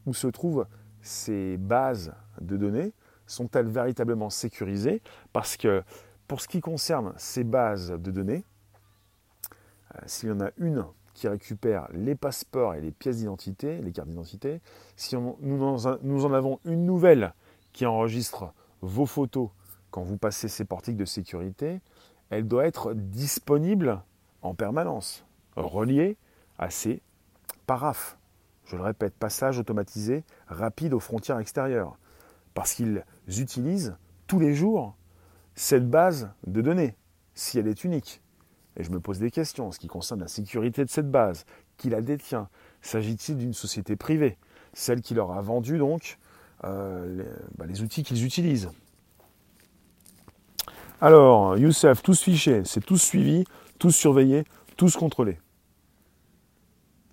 Où 0.06 0.14
se 0.14 0.26
trouvent 0.26 0.66
ces 1.02 1.56
bases 1.56 2.14
de 2.40 2.56
données 2.56 2.92
Sont-elles 3.26 3.68
véritablement 3.68 4.30
sécurisées? 4.30 5.02
Parce 5.32 5.56
que 5.56 5.82
pour 6.26 6.40
ce 6.40 6.48
qui 6.48 6.60
concerne 6.60 7.12
ces 7.16 7.44
bases 7.44 7.90
de 7.90 8.10
données, 8.10 8.44
euh, 9.94 9.98
s'il 10.06 10.28
y 10.28 10.32
en 10.32 10.40
a 10.40 10.50
une 10.56 10.84
qui 11.14 11.26
récupère 11.26 11.88
les 11.92 12.14
passeports 12.14 12.74
et 12.74 12.80
les 12.80 12.92
pièces 12.92 13.18
d'identité, 13.18 13.82
les 13.82 13.92
cartes 13.92 14.08
d'identité, 14.08 14.60
si 14.96 15.16
nous, 15.16 15.36
nous 15.40 16.24
en 16.24 16.32
avons 16.32 16.60
une 16.64 16.86
nouvelle 16.86 17.34
qui 17.72 17.86
enregistre 17.86 18.52
vos 18.82 19.06
photos 19.06 19.50
quand 19.90 20.02
vous 20.02 20.16
passez 20.16 20.48
ces 20.48 20.64
portiques 20.64 20.96
de 20.96 21.04
sécurité, 21.04 21.80
elle 22.30 22.46
doit 22.46 22.66
être 22.66 22.94
disponible 22.94 24.02
en 24.42 24.54
permanence, 24.54 25.24
reliée 25.56 26.16
à 26.58 26.70
ces 26.70 27.02
paraphes. 27.66 28.18
Je 28.66 28.76
le 28.76 28.82
répète, 28.82 29.14
passage 29.14 29.58
automatisé 29.58 30.24
rapide 30.46 30.92
aux 30.92 31.00
frontières 31.00 31.38
extérieures. 31.38 31.96
Parce 32.54 32.74
qu'ils 32.74 33.04
utilisent 33.26 33.96
tous 34.26 34.38
les 34.38 34.54
jours 34.54 34.94
cette 35.54 35.88
base 35.88 36.30
de 36.46 36.60
données, 36.60 36.94
si 37.34 37.58
elle 37.58 37.66
est 37.66 37.84
unique. 37.84 38.20
Et 38.76 38.84
je 38.84 38.90
me 38.90 39.00
pose 39.00 39.18
des 39.18 39.30
questions 39.30 39.68
en 39.68 39.72
ce 39.72 39.78
qui 39.78 39.88
concerne 39.88 40.20
la 40.20 40.28
sécurité 40.28 40.84
de 40.84 40.90
cette 40.90 41.10
base. 41.10 41.44
Qui 41.76 41.90
la 41.90 42.00
détient? 42.00 42.48
S'agit-il 42.82 43.36
d'une 43.36 43.54
société 43.54 43.96
privée? 43.96 44.36
Celle 44.72 45.00
qui 45.00 45.14
leur 45.14 45.32
a 45.32 45.40
vendu 45.40 45.78
donc 45.78 46.18
euh, 46.64 47.24
bah, 47.56 47.66
les, 47.66 47.82
outils 47.82 48.02
qu'ils 48.02 48.24
utilisent. 48.24 48.70
Alors, 51.00 51.56
Youssef, 51.56 52.02
tous 52.02 52.20
fichés, 52.20 52.62
c'est 52.64 52.84
tous 52.84 52.98
suivis, 52.98 53.44
tous 53.78 53.92
surveillés, 53.92 54.44
tous 54.76 54.96
contrôlés. 54.96 55.38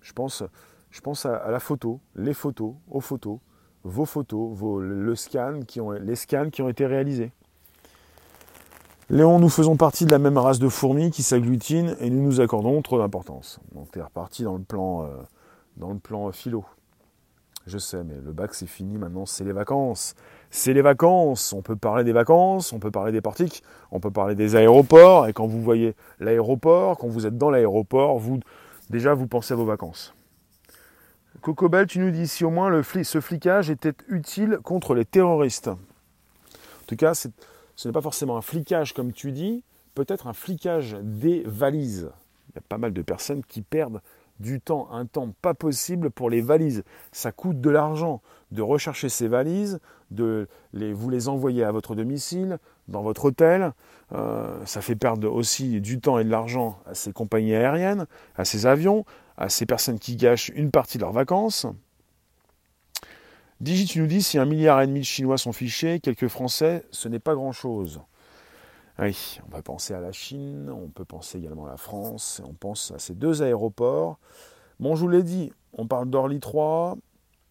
Je 0.00 0.12
pense, 0.12 0.42
je 0.90 1.00
pense 1.00 1.24
à, 1.24 1.50
la 1.50 1.60
photo, 1.60 2.00
les 2.16 2.34
photos, 2.34 2.74
aux 2.90 3.00
photos, 3.00 3.38
vos 3.84 4.04
photos, 4.04 4.56
le 4.80 5.14
scan 5.14 5.60
qui 5.66 5.80
ont, 5.80 5.92
les 5.92 6.16
scans 6.16 6.50
qui 6.50 6.62
ont 6.62 6.68
été 6.68 6.84
réalisés. 6.84 7.30
Léon, 9.08 9.38
nous 9.38 9.48
faisons 9.48 9.76
partie 9.76 10.04
de 10.04 10.10
la 10.10 10.18
même 10.18 10.36
race 10.36 10.58
de 10.58 10.68
fourmis 10.68 11.12
qui 11.12 11.22
s'agglutinent 11.22 11.94
et 12.00 12.10
nous 12.10 12.22
nous 12.22 12.40
accordons 12.40 12.82
trop 12.82 12.98
d'importance. 12.98 13.60
Donc 13.72 13.92
tu 13.92 14.00
es 14.00 14.02
reparti 14.02 14.42
dans 14.42 14.56
le 14.56 14.64
plan, 14.64 15.04
euh, 15.04 15.22
dans 15.76 15.92
le 15.92 16.00
plan 16.00 16.32
philo. 16.32 16.64
Je 17.68 17.78
sais, 17.78 18.02
mais 18.02 18.16
le 18.16 18.32
bac 18.32 18.52
c'est 18.52 18.66
fini 18.66 18.98
maintenant, 18.98 19.26
c'est 19.26 19.44
les 19.44 19.52
vacances. 19.52 20.16
C'est 20.50 20.72
les 20.72 20.82
vacances. 20.82 21.52
On 21.52 21.62
peut 21.62 21.76
parler 21.76 22.04
des 22.04 22.12
vacances, 22.12 22.72
on 22.72 22.78
peut 22.78 22.90
parler 22.90 23.12
des 23.12 23.20
portiques, 23.20 23.62
on 23.90 24.00
peut 24.00 24.10
parler 24.10 24.34
des 24.34 24.56
aéroports. 24.56 25.28
Et 25.28 25.32
quand 25.32 25.46
vous 25.46 25.62
voyez 25.62 25.94
l'aéroport, 26.20 26.98
quand 26.98 27.08
vous 27.08 27.26
êtes 27.26 27.36
dans 27.36 27.50
l'aéroport, 27.50 28.18
vous 28.18 28.40
déjà 28.90 29.14
vous 29.14 29.26
pensez 29.26 29.54
à 29.54 29.56
vos 29.56 29.64
vacances. 29.64 30.14
Cocobel, 31.40 31.86
tu 31.86 31.98
nous 31.98 32.10
dis 32.10 32.26
si 32.26 32.44
au 32.44 32.50
moins 32.50 32.70
le 32.70 32.82
ce 32.82 33.20
flicage 33.20 33.70
était 33.70 33.94
utile 34.08 34.58
contre 34.62 34.94
les 34.94 35.04
terroristes. 35.04 35.68
En 35.68 36.86
tout 36.86 36.96
cas, 36.96 37.14
ce 37.14 37.28
n'est 37.84 37.92
pas 37.92 38.00
forcément 38.00 38.36
un 38.36 38.42
flicage 38.42 38.94
comme 38.94 39.12
tu 39.12 39.32
dis, 39.32 39.62
peut-être 39.94 40.26
un 40.26 40.32
flicage 40.32 40.96
des 41.02 41.42
valises. 41.44 42.10
Il 42.50 42.54
y 42.56 42.58
a 42.58 42.62
pas 42.68 42.78
mal 42.78 42.92
de 42.92 43.02
personnes 43.02 43.44
qui 43.44 43.62
perdent 43.62 44.00
du 44.40 44.60
temps, 44.60 44.88
un 44.92 45.06
temps 45.06 45.32
pas 45.42 45.54
possible 45.54 46.10
pour 46.10 46.30
les 46.30 46.40
valises. 46.40 46.84
Ça 47.12 47.32
coûte 47.32 47.60
de 47.60 47.70
l'argent 47.70 48.22
de 48.52 48.62
rechercher 48.62 49.08
ces 49.08 49.28
valises, 49.28 49.80
de 50.10 50.48
vous 50.72 51.10
les 51.10 51.28
envoyer 51.28 51.64
à 51.64 51.72
votre 51.72 51.94
domicile, 51.94 52.58
dans 52.88 53.02
votre 53.02 53.26
hôtel. 53.26 53.72
Euh, 54.12 54.64
ça 54.64 54.80
fait 54.80 54.94
perdre 54.94 55.32
aussi 55.32 55.80
du 55.80 56.00
temps 56.00 56.18
et 56.18 56.24
de 56.24 56.30
l'argent 56.30 56.78
à 56.86 56.94
ces 56.94 57.12
compagnies 57.12 57.54
aériennes, 57.54 58.06
à 58.36 58.44
ces 58.44 58.66
avions, 58.66 59.04
à 59.36 59.48
ces 59.48 59.66
personnes 59.66 59.98
qui 59.98 60.16
gâchent 60.16 60.50
une 60.54 60.70
partie 60.70 60.98
de 60.98 61.02
leurs 61.02 61.12
vacances. 61.12 61.66
Digi, 63.60 63.86
tu 63.86 64.00
nous 64.00 64.06
dis, 64.06 64.22
si 64.22 64.38
un 64.38 64.44
milliard 64.44 64.82
et 64.82 64.86
demi 64.86 65.00
de 65.00 65.04
Chinois 65.04 65.38
sont 65.38 65.52
fichés, 65.52 65.98
quelques 66.00 66.28
Français, 66.28 66.84
ce 66.90 67.08
n'est 67.08 67.18
pas 67.18 67.34
grand-chose. 67.34 68.00
Oui, 68.98 69.40
on 69.46 69.54
va 69.54 69.62
penser 69.62 69.92
à 69.92 70.00
la 70.00 70.12
Chine, 70.12 70.70
on 70.70 70.88
peut 70.88 71.04
penser 71.04 71.38
également 71.38 71.66
à 71.66 71.70
la 71.70 71.76
France, 71.76 72.40
on 72.46 72.54
pense 72.54 72.92
à 72.92 72.98
ces 72.98 73.14
deux 73.14 73.42
aéroports. 73.42 74.18
Bon, 74.80 74.96
je 74.96 75.02
vous 75.02 75.08
l'ai 75.08 75.22
dit, 75.22 75.52
on 75.74 75.86
parle 75.86 76.08
d'Orly 76.08 76.40
3, 76.40 76.96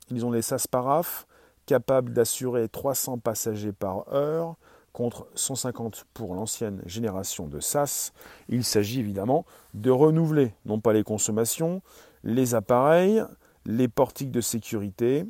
ils 0.10 0.26
ont 0.26 0.32
les 0.32 0.42
SAS 0.42 0.66
Paraf, 0.66 1.28
capables 1.68 2.14
d'assurer 2.14 2.68
300 2.68 3.20
passagers 3.20 3.74
par 3.74 4.12
heure, 4.12 4.56
contre 4.92 5.28
150 5.36 6.06
pour 6.16 6.34
l'ancienne 6.34 6.82
génération 6.88 7.48
de 7.48 7.60
SAS. 7.60 8.12
Il 8.50 8.64
s'agit 8.64 9.02
évidemment 9.02 9.46
de 9.76 9.92
renouveler, 9.92 10.56
non 10.66 10.80
pas 10.80 10.94
les 10.94 11.04
consommations, 11.04 11.84
les 12.24 12.56
appareils, 12.56 13.24
les 13.66 13.88
portiques 13.88 14.32
de 14.32 14.42
sécurité, 14.42 15.26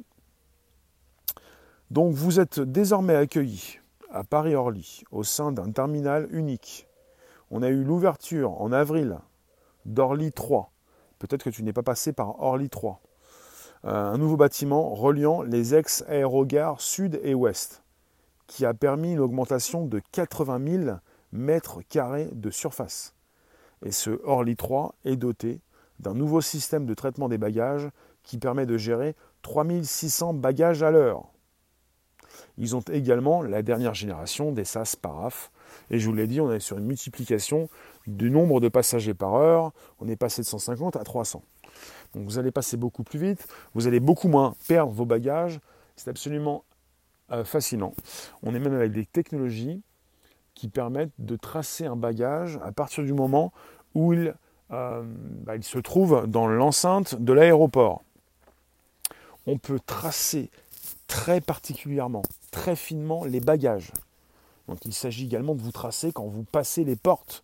donc 1.92 2.14
vous 2.14 2.40
êtes 2.40 2.60
désormais 2.60 3.16
accueillis 3.16 3.80
à 4.12 4.24
Paris-Orly 4.24 5.04
au 5.12 5.24
sein 5.24 5.52
d'un 5.52 5.72
terminal 5.72 6.28
unique. 6.32 6.88
On 7.52 7.62
a 7.62 7.70
eu 7.70 7.84
l'ouverture 7.84 8.62
en 8.62 8.72
avril 8.72 9.20
d'Orly 9.86 10.32
3. 10.32 10.72
Peut-être 11.20 11.44
que 11.44 11.50
tu 11.50 11.64
n'es 11.64 11.74
pas 11.74 11.84
passé 11.84 12.14
par 12.14 12.42
Orly 12.42 12.70
3. 12.70 13.02
Euh, 13.86 13.90
un 13.94 14.18
nouveau 14.18 14.38
bâtiment 14.38 14.94
reliant 14.96 15.42
les 15.44 15.76
ex-aérogares 15.76 16.82
sud 16.82 17.20
et 17.24 17.34
ouest, 17.34 17.84
qui 18.48 18.66
a 18.66 18.74
permis 18.74 19.14
une 19.14 19.20
augmentation 19.20 19.86
de 19.86 20.02
80 20.12 20.86
000 20.86 20.98
mètres 21.32 21.82
carrés 21.88 22.30
de 22.34 22.50
surface. 22.50 23.14
Et 23.84 23.92
ce 23.92 24.20
Orly 24.24 24.56
3 24.56 24.96
est 25.06 25.18
doté 25.18 25.62
d'un 26.00 26.14
nouveau 26.14 26.42
système 26.42 26.86
de 26.86 26.94
traitement 26.94 27.30
des 27.30 27.38
bagages 27.38 27.90
qui 28.24 28.38
permet 28.38 28.66
de 28.66 28.78
gérer 28.78 29.16
3600 29.44 30.34
bagages 30.34 30.82
à 30.82 30.90
l'heure. 30.90 31.30
Ils 32.58 32.76
ont 32.76 32.84
également 32.92 33.42
la 33.42 33.62
dernière 33.62 33.94
génération 33.94 34.52
des 34.52 34.66
SAS 34.66 34.96
Paraf. 34.96 35.52
Et 35.90 36.00
je 36.00 36.08
vous 36.08 36.14
l'ai 36.14 36.28
dit, 36.28 36.42
on 36.42 36.52
est 36.52 36.60
sur 36.60 36.78
une 36.78 36.86
multiplication 36.86 37.70
du 38.08 38.30
nombre 38.30 38.60
de 38.60 38.70
passagers 38.70 39.14
par 39.14 39.36
heure. 39.36 39.72
On 40.00 40.08
est 40.08 40.16
passé 40.16 40.42
de 40.42 40.48
150 40.48 40.96
à 40.96 41.04
300. 41.04 41.44
Donc 42.14 42.26
vous 42.26 42.40
allez 42.40 42.52
passer 42.52 42.78
beaucoup 42.78 43.04
plus 43.04 43.20
vite, 43.20 43.48
vous 43.74 43.88
allez 43.88 44.00
beaucoup 44.00 44.30
moins 44.30 44.56
perdre 44.68 44.92
vos 44.92 45.06
bagages. 45.06 45.60
C'est 45.96 46.10
absolument 46.10 46.64
euh, 47.32 47.44
fascinant. 47.44 47.94
On 48.44 48.56
est 48.56 48.60
même 48.60 48.74
avec 48.74 48.92
des 48.92 49.06
technologies 49.06 49.82
qui 50.54 50.70
permettent 50.70 51.12
de 51.20 51.36
tracer 51.36 51.86
un 51.86 51.96
bagage 51.96 52.60
à 52.64 52.72
partir 52.72 53.04
du 53.04 53.14
moment 53.14 53.52
où 53.94 54.14
il, 54.14 54.34
euh, 54.72 55.04
bah, 55.06 55.56
il 55.56 55.64
se 55.64 55.80
trouve 55.80 56.26
dans 56.28 56.48
l'enceinte 56.48 57.16
de 57.16 57.34
l'aéroport. 57.34 58.04
On 59.48 59.58
peut 59.58 59.80
tracer 59.86 60.50
très 61.08 61.42
particulièrement, 61.42 62.24
très 62.52 62.76
finement 62.76 63.26
les 63.26 63.40
bagages. 63.40 63.92
Donc 64.68 64.80
il 64.86 64.94
s'agit 64.94 65.26
également 65.26 65.56
de 65.56 65.62
vous 65.62 65.72
tracer 65.72 66.12
quand 66.12 66.26
vous 66.26 66.44
passez 66.44 66.84
les 66.84 66.96
portes 66.96 67.44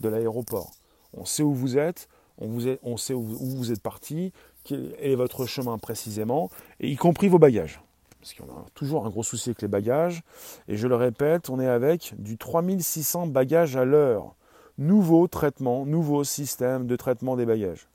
de 0.00 0.08
l'aéroport. 0.08 0.72
On 1.14 1.24
sait 1.24 1.42
où 1.42 1.54
vous 1.54 1.76
êtes, 1.78 2.08
on, 2.38 2.48
vous 2.48 2.98
sait 2.98 3.14
où, 3.14 3.22
vous 3.22 3.72
êtes 3.72 3.82
parti, 3.82 4.32
quel 4.64 4.94
est 4.98 5.14
votre 5.14 5.46
chemin 5.46 5.78
précisément, 5.78 6.50
et 6.80 6.90
y 6.90 6.96
compris 6.96 7.28
vos 7.28 7.38
bagages. 7.38 7.80
Parce 8.20 8.34
qu'on 8.34 8.44
a 8.44 8.64
toujours 8.74 9.04
un 9.04 9.10
gros 9.10 9.24
souci 9.24 9.50
avec 9.50 9.62
les 9.62 9.68
bagages. 9.68 10.22
Et 10.68 10.76
je 10.76 10.86
le 10.86 10.94
répète, 10.94 11.50
on 11.50 11.58
est 11.58 11.66
avec 11.66 12.14
du 12.18 12.38
3600 12.38 13.26
bagages 13.26 13.76
à 13.76 13.84
l'heure. 13.84 14.36
Nouveau 14.78 15.26
traitement, 15.26 15.84
nouveau 15.84 16.22
système 16.22 16.86
de 16.86 16.94
traitement 16.94 17.36
des 17.36 17.46
bagages. 17.46 17.88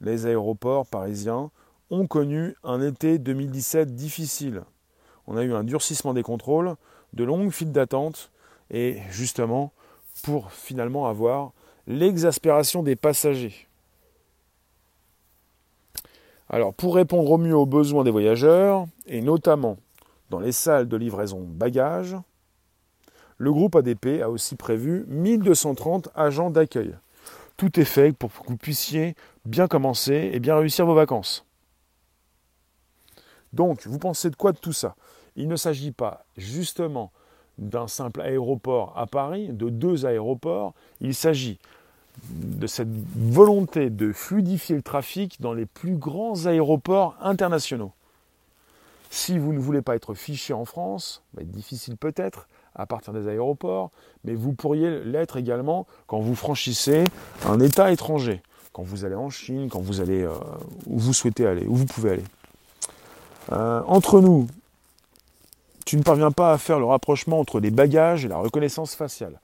Les 0.00 0.26
aéroports 0.26 0.86
parisiens 0.86 1.50
ont 1.92 2.06
connu 2.06 2.56
un 2.64 2.80
été 2.80 3.18
2017 3.18 3.94
difficile. 3.94 4.62
On 5.26 5.36
a 5.36 5.44
eu 5.44 5.52
un 5.52 5.62
durcissement 5.62 6.14
des 6.14 6.22
contrôles, 6.22 6.74
de 7.12 7.22
longues 7.22 7.50
files 7.50 7.70
d'attente, 7.70 8.32
et 8.70 8.98
justement 9.10 9.72
pour 10.24 10.52
finalement 10.52 11.06
avoir 11.06 11.52
l'exaspération 11.86 12.82
des 12.82 12.96
passagers. 12.96 13.68
Alors 16.48 16.72
pour 16.72 16.94
répondre 16.94 17.30
au 17.30 17.38
mieux 17.38 17.54
aux 17.54 17.66
besoins 17.66 18.04
des 18.04 18.10
voyageurs, 18.10 18.86
et 19.06 19.20
notamment 19.20 19.76
dans 20.30 20.40
les 20.40 20.52
salles 20.52 20.88
de 20.88 20.96
livraison 20.96 21.42
bagages, 21.42 22.16
le 23.36 23.52
groupe 23.52 23.76
ADP 23.76 24.22
a 24.22 24.30
aussi 24.30 24.56
prévu 24.56 25.04
1230 25.08 26.08
agents 26.14 26.50
d'accueil. 26.50 26.94
Tout 27.58 27.78
est 27.78 27.84
fait 27.84 28.12
pour 28.12 28.32
que 28.32 28.48
vous 28.48 28.56
puissiez 28.56 29.14
bien 29.44 29.68
commencer 29.68 30.30
et 30.32 30.40
bien 30.40 30.56
réussir 30.56 30.86
vos 30.86 30.94
vacances. 30.94 31.44
Donc, 33.52 33.86
vous 33.86 33.98
pensez 33.98 34.30
de 34.30 34.36
quoi 34.36 34.52
de 34.52 34.58
tout 34.58 34.72
ça? 34.72 34.94
Il 35.36 35.48
ne 35.48 35.56
s'agit 35.56 35.92
pas 35.92 36.24
justement 36.36 37.12
d'un 37.58 37.88
simple 37.88 38.20
aéroport 38.20 38.94
à 38.96 39.06
Paris, 39.06 39.48
de 39.48 39.68
deux 39.68 40.06
aéroports, 40.06 40.74
il 41.00 41.14
s'agit 41.14 41.58
de 42.30 42.66
cette 42.66 42.88
volonté 43.16 43.90
de 43.90 44.12
fluidifier 44.12 44.76
le 44.76 44.82
trafic 44.82 45.40
dans 45.40 45.54
les 45.54 45.66
plus 45.66 45.96
grands 45.96 46.46
aéroports 46.46 47.16
internationaux. 47.20 47.92
Si 49.10 49.38
vous 49.38 49.52
ne 49.52 49.58
voulez 49.58 49.82
pas 49.82 49.94
être 49.94 50.14
fiché 50.14 50.54
en 50.54 50.64
France, 50.64 51.22
être 51.38 51.50
difficile 51.50 51.96
peut-être 51.96 52.48
à 52.74 52.86
partir 52.86 53.12
des 53.12 53.28
aéroports, 53.28 53.90
mais 54.24 54.34
vous 54.34 54.52
pourriez 54.52 55.04
l'être 55.04 55.36
également 55.36 55.86
quand 56.06 56.20
vous 56.20 56.34
franchissez 56.34 57.04
un 57.46 57.60
État 57.60 57.92
étranger, 57.92 58.42
quand 58.72 58.82
vous 58.82 59.04
allez 59.04 59.14
en 59.14 59.28
Chine, 59.28 59.68
quand 59.68 59.80
vous 59.80 60.00
allez 60.00 60.22
euh, 60.22 60.32
où 60.86 60.98
vous 60.98 61.12
souhaitez 61.12 61.46
aller, 61.46 61.66
où 61.66 61.74
vous 61.74 61.84
pouvez 61.84 62.12
aller. 62.12 62.24
Euh, 63.50 63.82
entre 63.86 64.20
nous, 64.20 64.46
tu 65.84 65.96
ne 65.96 66.02
parviens 66.02 66.30
pas 66.30 66.52
à 66.52 66.58
faire 66.58 66.78
le 66.78 66.84
rapprochement 66.84 67.40
entre 67.40 67.58
les 67.58 67.70
bagages 67.70 68.24
et 68.24 68.28
la 68.28 68.36
reconnaissance 68.36 68.94
faciale. 68.94 69.40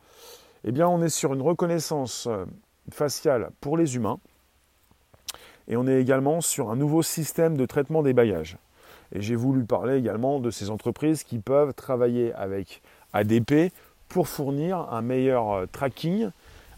Eh 0.64 0.72
bien, 0.72 0.88
on 0.88 1.02
est 1.02 1.08
sur 1.08 1.34
une 1.34 1.42
reconnaissance 1.42 2.26
euh, 2.28 2.44
faciale 2.90 3.50
pour 3.60 3.76
les 3.76 3.96
humains 3.96 4.18
et 5.66 5.76
on 5.76 5.86
est 5.86 6.00
également 6.00 6.40
sur 6.40 6.70
un 6.70 6.76
nouveau 6.76 7.02
système 7.02 7.56
de 7.56 7.66
traitement 7.66 8.02
des 8.02 8.12
bagages. 8.12 8.56
Et 9.12 9.20
j'ai 9.20 9.36
voulu 9.36 9.64
parler 9.64 9.96
également 9.96 10.38
de 10.38 10.50
ces 10.50 10.70
entreprises 10.70 11.24
qui 11.24 11.38
peuvent 11.38 11.74
travailler 11.74 12.32
avec 12.34 12.82
ADP 13.12 13.72
pour 14.08 14.28
fournir 14.28 14.86
un 14.90 15.02
meilleur 15.02 15.50
euh, 15.50 15.66
tracking, 15.70 16.28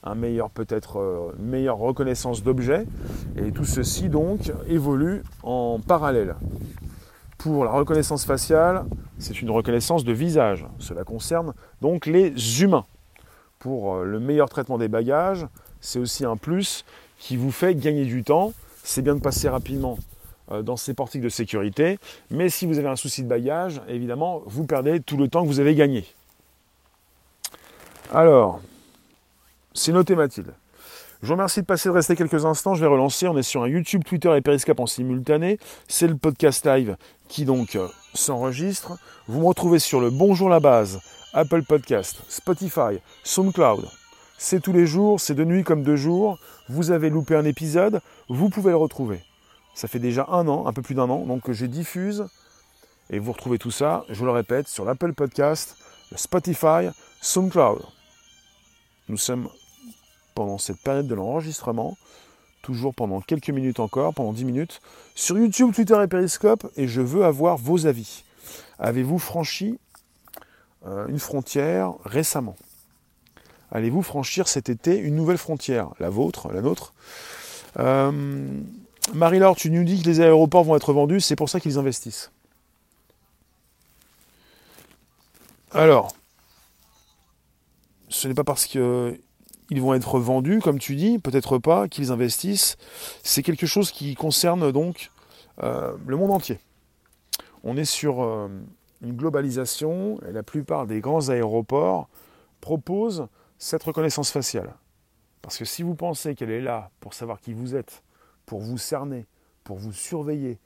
un 0.03 0.15
meilleur 0.15 0.49
peut-être 0.49 1.35
une 1.39 1.47
meilleure 1.47 1.77
reconnaissance 1.77 2.43
d'objets. 2.43 2.87
Et 3.37 3.53
tout 3.53 3.67
ceci 3.67 4.09
donc 4.09 4.51
évolue 4.67 5.23
en 5.43 5.79
parallèle. 5.87 6.35
Pour 7.43 7.65
la 7.65 7.71
reconnaissance 7.71 8.27
faciale, 8.27 8.85
c'est 9.19 9.41
une 9.41 9.51
reconnaissance 9.51 10.05
de 10.05 10.13
visage. 10.13 10.67
Cela 10.79 11.05
concerne 11.05 11.55
donc 11.81 12.05
les 12.05 12.63
humains. 12.63 12.85
Pour 13.59 13.95
euh, 13.95 14.05
le 14.05 14.21
meilleur 14.21 14.51
traitement 14.51 14.77
des 14.77 14.89
bagages, 14.89 15.47
c'est 15.81 15.99
aussi 15.99 16.27
un 16.27 16.37
plus 16.37 16.85
qui 17.19 17.39
vous 17.39 17.51
fait 17.51 17.75
gagner 17.75 18.05
du 18.05 18.25
temps. 18.25 18.53
C'est 18.83 19.01
bien 19.01 19.15
de 19.15 19.21
passer 19.21 19.49
rapidement 19.49 19.99
dans 20.65 20.77
ces 20.77 20.95
portiques 20.95 21.23
de 21.23 21.29
sécurité, 21.29 22.01
mais 22.29 22.49
si 22.49 22.67
vous 22.67 22.79
avez 22.79 22.89
un 22.89 22.97
souci 22.97 23.23
de 23.23 23.29
bagage, 23.29 23.81
évidemment, 23.87 24.43
vous 24.47 24.65
perdez 24.65 24.99
tout 24.99 25.17
le 25.17 25.29
temps 25.29 25.43
que 25.43 25.47
vous 25.47 25.61
avez 25.61 25.77
gagné. 25.77 26.05
Alors, 28.13 28.61
c'est 29.73 29.93
noté 29.93 30.17
Mathilde. 30.17 30.53
Je 31.23 31.27
vous 31.27 31.35
remercie 31.35 31.61
de 31.61 31.67
passer 31.67 31.91
de 31.91 31.95
rester 31.95 32.17
quelques 32.17 32.47
instants. 32.47 32.75
Je 32.75 32.81
vais 32.81 32.87
relancer. 32.87 33.29
On 33.29 33.37
est 33.37 33.43
sur 33.43 33.63
un 33.63 33.69
YouTube, 33.69 34.05
Twitter 34.05 34.35
et 34.35 34.41
Periscope 34.41 34.81
en 34.81 34.87
simultané. 34.87 35.59
C'est 35.87 36.07
le 36.07 36.17
podcast 36.17 36.65
live 36.65 36.97
qui 37.29 37.45
donc 37.45 37.77
euh, 37.77 37.89
s'enregistre. 38.15 38.99
Vous 39.27 39.41
me 39.41 39.47
retrouvez 39.47 39.79
sur 39.79 40.01
le 40.01 40.09
Bonjour 40.09 40.49
la 40.49 40.61
base, 40.61 41.01
Apple 41.35 41.63
Podcast, 41.63 42.23
Spotify, 42.29 43.01
SoundCloud. 43.23 43.87
C'est 44.39 44.61
tous 44.61 44.73
les 44.73 44.87
jours, 44.87 45.21
c'est 45.21 45.35
de 45.35 45.45
nuit 45.45 45.63
comme 45.63 45.83
de 45.83 45.95
jour. 45.95 46.39
Vous 46.71 46.91
avez 46.91 47.11
loupé 47.11 47.37
un 47.37 47.45
épisode, 47.45 48.01
vous 48.31 48.49
pouvez 48.49 48.71
le 48.71 48.79
retrouver. 48.79 49.23
Ça 49.75 49.89
fait 49.89 49.99
déjà 49.99 50.25
un 50.31 50.49
an, 50.49 50.67
un 50.67 50.73
peu 50.73 50.81
plus 50.81 50.95
d'un 50.95 51.11
an, 51.11 51.27
donc 51.27 51.43
que 51.43 51.53
je 51.53 51.67
diffuse. 51.67 52.27
Et 53.11 53.19
vous 53.19 53.33
retrouvez 53.33 53.59
tout 53.59 53.71
ça, 53.71 54.05
je 54.09 54.25
le 54.25 54.31
répète, 54.31 54.69
sur 54.69 54.87
l'Apple 54.87 55.13
Podcast, 55.13 55.77
Spotify, 56.17 56.89
SoundCloud. 57.21 57.83
Nous 59.09 59.19
sommes 59.19 59.51
pendant 60.35 60.59
cette 60.59 60.79
période 60.79 61.07
de 61.07 61.15
l'enregistrement, 61.15 61.97
toujours 62.63 62.95
pendant 62.95 63.21
quelques 63.21 63.51
minutes 63.51 63.81
encore, 63.81 64.15
pendant 64.15 64.33
10 64.33 64.45
minutes, 64.45 64.81
sur 65.15 65.39
YouTube, 65.39 65.73
Twitter 65.75 65.99
et 66.03 66.07
Periscope, 66.07 66.67
et 66.77 66.89
je 66.89 67.01
veux 67.01 67.25
avoir 67.25 67.57
vos 67.57 67.87
avis. 67.87 68.25
Avez-vous 68.79 69.19
franchi 69.19 69.79
euh, 70.87 71.07
une 71.09 71.19
frontière 71.19 71.95
récemment? 72.05 72.57
Allez-vous 73.73 74.03
franchir 74.03 74.49
cet 74.49 74.69
été 74.69 74.97
une 74.99 75.15
nouvelle 75.15 75.39
frontière? 75.39 75.91
La 76.01 76.11
vôtre, 76.11 76.53
la 76.53 76.61
nôtre? 76.61 76.93
Euh, 77.79 78.61
Marie-Laure, 79.15 79.57
tu 79.57 79.71
nous 79.71 79.85
dis 79.85 80.03
que 80.03 80.09
les 80.09 80.21
aéroports 80.21 80.65
vont 80.65 80.77
être 80.77 80.93
vendus, 80.93 81.21
c'est 81.21 81.37
pour 81.37 81.49
ça 81.49 81.61
qu'ils 81.61 81.79
investissent. 81.79 82.31
Alors, 85.73 86.15
ce 88.09 88.27
n'est 88.27 88.35
pas 88.35 88.45
parce 88.45 88.67
qu'ils 89.71 89.81
vont 89.81 89.95
être 89.95 90.19
vendus, 90.19 90.59
comme 90.59 90.81
tu 90.81 90.97
dis, 90.97 91.21
peut-être 91.21 91.59
pas, 91.59 91.87
qu'ils 91.87 92.11
investissent. 92.11 92.77
C'est 93.23 93.45
quelque 93.45 93.67
chose 93.67 93.93
qui 93.93 94.17
concerne 94.17 94.73
donc 94.73 95.13
euh, 95.63 95.93
le 96.09 96.17
monde 96.17 96.33
entier. 96.33 96.59
On 97.63 97.77
est 97.77 97.85
sur 97.85 98.21
euh, 98.21 98.49
une 99.01 99.15
globalisation 99.15 100.19
et 100.29 100.33
la 100.33 100.43
plupart 100.43 100.89
des 100.89 101.01
grands 101.01 101.29
aéroports 101.29 102.09
proposent 102.61 103.29
cette 103.59 103.85
reconnaissance 103.85 104.33
faciale. 104.33 104.75
Parce 105.41 105.57
que 105.57 105.65
si 105.65 105.85
vous 105.85 105.95
pensez 105.95 106.35
qu'elle 106.35 106.51
est 106.51 106.61
là 106.61 106.91
pour 106.99 107.15
savoir 107.15 107.41
qui 107.41 107.53
vous 107.53 107.77
êtes, 107.77 108.03
pour 108.47 108.59
vous 108.59 108.77
cerner, 108.77 109.25
pour 109.63 109.77
vous 109.77 109.93
surveiller, 109.93 110.59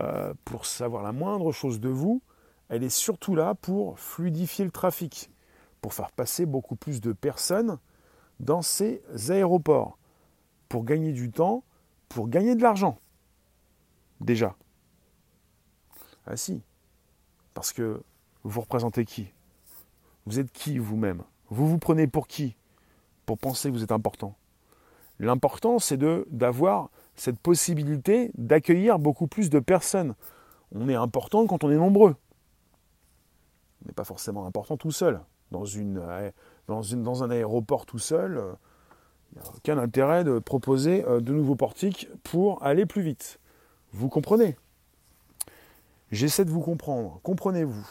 euh, 0.00 0.34
pour 0.44 0.66
savoir 0.66 1.02
la 1.02 1.10
moindre 1.10 1.50
chose 1.50 1.80
de 1.80 1.88
vous, 1.88 2.22
elle 2.68 2.84
est 2.84 2.90
surtout 2.90 3.34
là 3.34 3.56
pour 3.56 3.98
fluidifier 3.98 4.64
le 4.64 4.70
trafic 4.70 5.30
pour 5.80 5.94
faire 5.94 6.12
passer 6.12 6.46
beaucoup 6.46 6.76
plus 6.76 7.00
de 7.00 7.12
personnes 7.12 7.78
dans 8.40 8.62
ces 8.62 9.02
aéroports, 9.30 9.98
pour 10.68 10.84
gagner 10.84 11.12
du 11.12 11.30
temps, 11.30 11.64
pour 12.08 12.28
gagner 12.28 12.54
de 12.54 12.62
l'argent. 12.62 12.98
Déjà. 14.20 14.56
Ah 16.26 16.36
si. 16.36 16.62
Parce 17.54 17.72
que 17.72 18.02
vous 18.42 18.60
représentez 18.60 19.04
qui? 19.04 19.32
Vous 20.26 20.38
êtes 20.38 20.52
qui 20.52 20.78
vous-même? 20.78 21.22
Vous 21.50 21.68
vous 21.68 21.78
prenez 21.78 22.06
pour 22.06 22.26
qui? 22.26 22.56
Pour 23.24 23.38
penser 23.38 23.68
que 23.68 23.74
vous 23.74 23.82
êtes 23.82 23.92
important. 23.92 24.36
L'important, 25.18 25.78
c'est 25.78 25.98
d'avoir 26.30 26.90
cette 27.14 27.38
possibilité 27.38 28.30
d'accueillir 28.36 28.98
beaucoup 28.98 29.26
plus 29.26 29.48
de 29.50 29.58
personnes. 29.58 30.14
On 30.74 30.88
est 30.88 30.94
important 30.94 31.46
quand 31.46 31.64
on 31.64 31.70
est 31.70 31.76
nombreux. 31.76 32.16
On 33.82 33.88
n'est 33.88 33.94
pas 33.94 34.04
forcément 34.04 34.46
important 34.46 34.76
tout 34.76 34.90
seul 34.90 35.20
dans, 35.50 35.64
une, 35.64 36.02
dans, 36.68 37.22
un 37.22 37.30
aéroport 37.30 37.86
tout 37.86 37.98
seul, 37.98 38.38
euh, 38.38 38.52
il 39.32 39.38
n'y 39.38 39.46
a 39.46 39.50
aucun 39.50 39.78
intérêt 39.78 40.24
de 40.24 40.38
proposer 40.38 41.04
euh, 41.06 41.20
de 41.20 41.32
nouveaux 41.32 41.56
portiques 41.56 42.08
pour 42.22 42.62
aller 42.62 42.86
plus 42.86 43.02
vite. 43.02 43.38
Vous 43.92 44.08
comprenez? 44.08 44.56
J'essaie 46.10 46.44
de 46.44 46.50
vous 46.50 46.60
comprendre. 46.60 47.20
Comprenez-vous? 47.22 47.86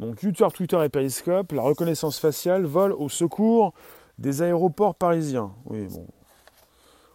Donc 0.00 0.22
YouTube, 0.22 0.48
Twitter 0.52 0.82
et 0.84 0.88
Periscope, 0.88 1.52
la 1.52 1.62
reconnaissance 1.62 2.18
faciale 2.18 2.64
vole 2.64 2.92
au 2.92 3.08
secours 3.08 3.72
des 4.18 4.42
aéroports 4.42 4.94
parisiens. 4.94 5.52
Oui, 5.66 5.86
bon. 5.86 6.06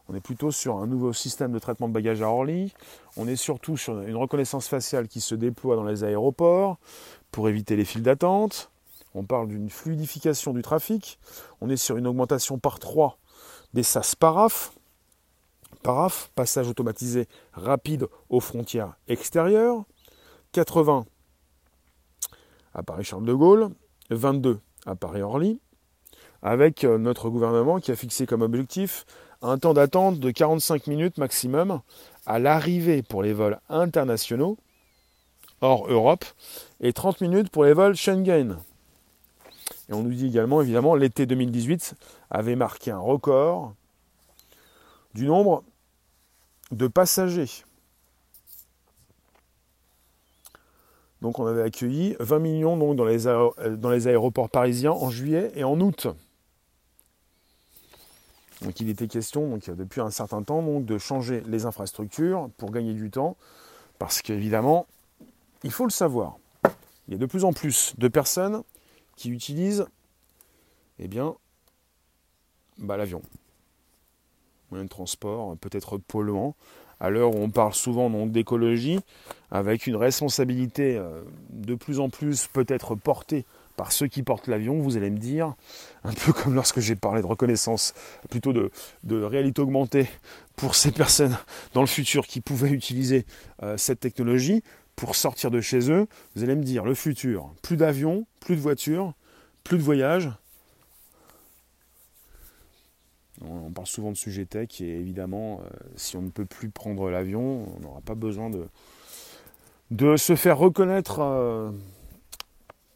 On 0.07 0.15
est 0.15 0.21
plutôt 0.21 0.49
sur 0.49 0.77
un 0.77 0.87
nouveau 0.87 1.13
système 1.13 1.51
de 1.51 1.59
traitement 1.59 1.87
de 1.87 1.93
bagages 1.93 2.23
à 2.23 2.29
Orly. 2.29 2.73
On 3.15 3.27
est 3.27 3.35
surtout 3.35 3.77
sur 3.77 4.01
une 4.01 4.15
reconnaissance 4.15 4.67
faciale 4.67 5.07
qui 5.07 5.21
se 5.21 5.35
déploie 5.35 5.75
dans 5.75 5.83
les 5.83 6.03
aéroports 6.03 6.77
pour 7.29 7.47
éviter 7.47 7.75
les 7.75 7.85
files 7.85 8.01
d'attente. 8.01 8.71
On 9.15 9.23
parle 9.23 9.47
d'une 9.47 9.69
fluidification 9.69 10.53
du 10.53 10.61
trafic. 10.61 11.19
On 11.61 11.69
est 11.69 11.77
sur 11.77 11.97
une 11.97 12.07
augmentation 12.07 12.59
par 12.59 12.79
3 12.79 13.17
des 13.73 13.83
SAS 13.83 14.15
paraf. 14.15 14.71
Paraf, 15.83 16.31
passage 16.35 16.67
automatisé 16.67 17.27
rapide 17.53 18.07
aux 18.29 18.39
frontières 18.39 18.95
extérieures. 19.07 19.83
80 20.51 21.05
à 22.73 22.83
Paris-Charles 22.83 23.25
de 23.25 23.33
Gaulle. 23.33 23.69
22 24.09 24.59
à 24.85 24.95
Paris-Orly. 24.95 25.59
Avec 26.41 26.83
euh, 26.83 26.97
notre 26.97 27.29
gouvernement 27.29 27.79
qui 27.79 27.91
a 27.91 27.95
fixé 27.95 28.25
comme 28.25 28.41
objectif 28.41 29.05
un 29.41 29.57
temps 29.57 29.73
d'attente 29.73 30.19
de 30.19 30.31
45 30.31 30.87
minutes 30.87 31.17
maximum 31.17 31.81
à 32.25 32.39
l'arrivée 32.39 33.03
pour 33.03 33.23
les 33.23 33.33
vols 33.33 33.59
internationaux 33.69 34.57
hors 35.61 35.89
Europe 35.89 36.25
et 36.81 36.93
30 36.93 37.21
minutes 37.21 37.49
pour 37.49 37.63
les 37.63 37.73
vols 37.73 37.95
Schengen. 37.95 38.57
Et 39.89 39.93
on 39.93 40.03
nous 40.03 40.13
dit 40.13 40.27
également, 40.27 40.61
évidemment, 40.61 40.95
l'été 40.95 41.25
2018 41.25 41.95
avait 42.29 42.55
marqué 42.55 42.91
un 42.91 42.99
record 42.99 43.73
du 45.15 45.25
nombre 45.25 45.63
de 46.71 46.87
passagers. 46.87 47.49
Donc 51.21 51.39
on 51.39 51.47
avait 51.47 51.63
accueilli 51.63 52.15
20 52.19 52.39
millions 52.39 52.77
donc, 52.77 52.95
dans, 52.95 53.03
les 53.03 53.23
dans 53.23 53.89
les 53.89 54.07
aéroports 54.07 54.49
parisiens 54.49 54.91
en 54.91 55.09
juillet 55.09 55.51
et 55.55 55.63
en 55.63 55.79
août. 55.81 56.07
Donc 58.61 58.79
il 58.79 58.89
était 58.89 59.07
question 59.07 59.49
donc, 59.49 59.69
depuis 59.69 60.01
un 60.01 60.11
certain 60.11 60.43
temps 60.43 60.61
donc, 60.61 60.85
de 60.85 60.97
changer 60.97 61.41
les 61.47 61.65
infrastructures 61.65 62.49
pour 62.57 62.71
gagner 62.71 62.93
du 62.93 63.09
temps, 63.09 63.37
parce 63.97 64.21
qu'évidemment, 64.21 64.85
il 65.63 65.71
faut 65.71 65.85
le 65.85 65.91
savoir, 65.91 66.37
il 67.07 67.13
y 67.13 67.15
a 67.15 67.17
de 67.17 67.25
plus 67.25 67.43
en 67.43 67.53
plus 67.53 67.93
de 67.97 68.07
personnes 68.07 68.63
qui 69.19 69.29
utilisent 69.29 69.85
eh 70.97 71.09
bien, 71.09 71.35
bah, 72.77 72.95
l'avion. 72.95 73.21
Moyen 74.71 74.85
de 74.85 74.89
transport 74.89 75.57
peut-être 75.57 75.97
polluant, 75.97 76.55
à 77.01 77.09
l'heure 77.09 77.35
où 77.35 77.39
on 77.39 77.49
parle 77.49 77.73
souvent 77.73 78.09
d'écologie, 78.27 78.99
avec 79.51 79.87
une 79.87 79.97
responsabilité 79.97 80.95
euh, 80.95 81.21
de 81.49 81.75
plus 81.75 81.99
en 81.99 82.09
plus 82.09 82.47
peut-être 82.47 82.95
portée 82.95 83.45
par 83.75 83.91
ceux 83.91 84.07
qui 84.07 84.23
portent 84.23 84.47
l'avion, 84.47 84.79
vous 84.79 84.95
allez 84.95 85.09
me 85.09 85.17
dire, 85.17 85.53
un 86.05 86.13
peu 86.13 86.31
comme 86.31 86.55
lorsque 86.55 86.79
j'ai 86.79 86.95
parlé 86.95 87.21
de 87.21 87.27
reconnaissance, 87.27 87.93
plutôt 88.29 88.53
de, 88.53 88.71
réalité 89.21 89.61
augmentée 89.61 90.07
pour 90.55 90.75
ces 90.75 90.91
personnes 90.91 91.37
dans 91.73 91.81
le 91.81 91.87
futur 91.87 92.25
qui 92.25 92.39
pouvaient 92.39 92.71
utiliser 92.71 93.25
euh, 93.63 93.75
cette 93.75 93.99
technologie, 93.99 94.63
pour 94.99 95.15
sortir 95.15 95.49
de 95.49 95.61
chez 95.61 95.89
eux, 95.89 96.07
vous 96.35 96.43
allez 96.43 96.57
me 96.57 96.63
dire 96.63 96.83
le 96.83 96.93
futur, 96.93 97.53
plus 97.61 97.77
d'avions, 97.77 98.25
plus 98.41 98.57
de 98.57 98.61
voitures, 98.61 99.13
plus 99.63 99.77
de 99.77 99.81
voyages. 99.81 100.29
On 103.41 103.71
parle 103.71 103.87
souvent 103.87 104.11
de 104.11 104.17
sujet 104.17 104.45
tech 104.45 104.81
et 104.81 104.99
évidemment, 104.99 105.61
euh, 105.61 105.69
si 105.95 106.17
on 106.17 106.21
ne 106.21 106.29
peut 106.29 106.43
plus 106.43 106.69
prendre 106.69 107.09
l'avion, 107.09 107.65
on 107.77 107.79
n'aura 107.79 108.01
pas 108.01 108.15
besoin 108.15 108.49
de, 108.49 110.17
se 110.17 110.35
faire 110.35 110.57
reconnaître 110.57 111.19
euh, 111.21 111.71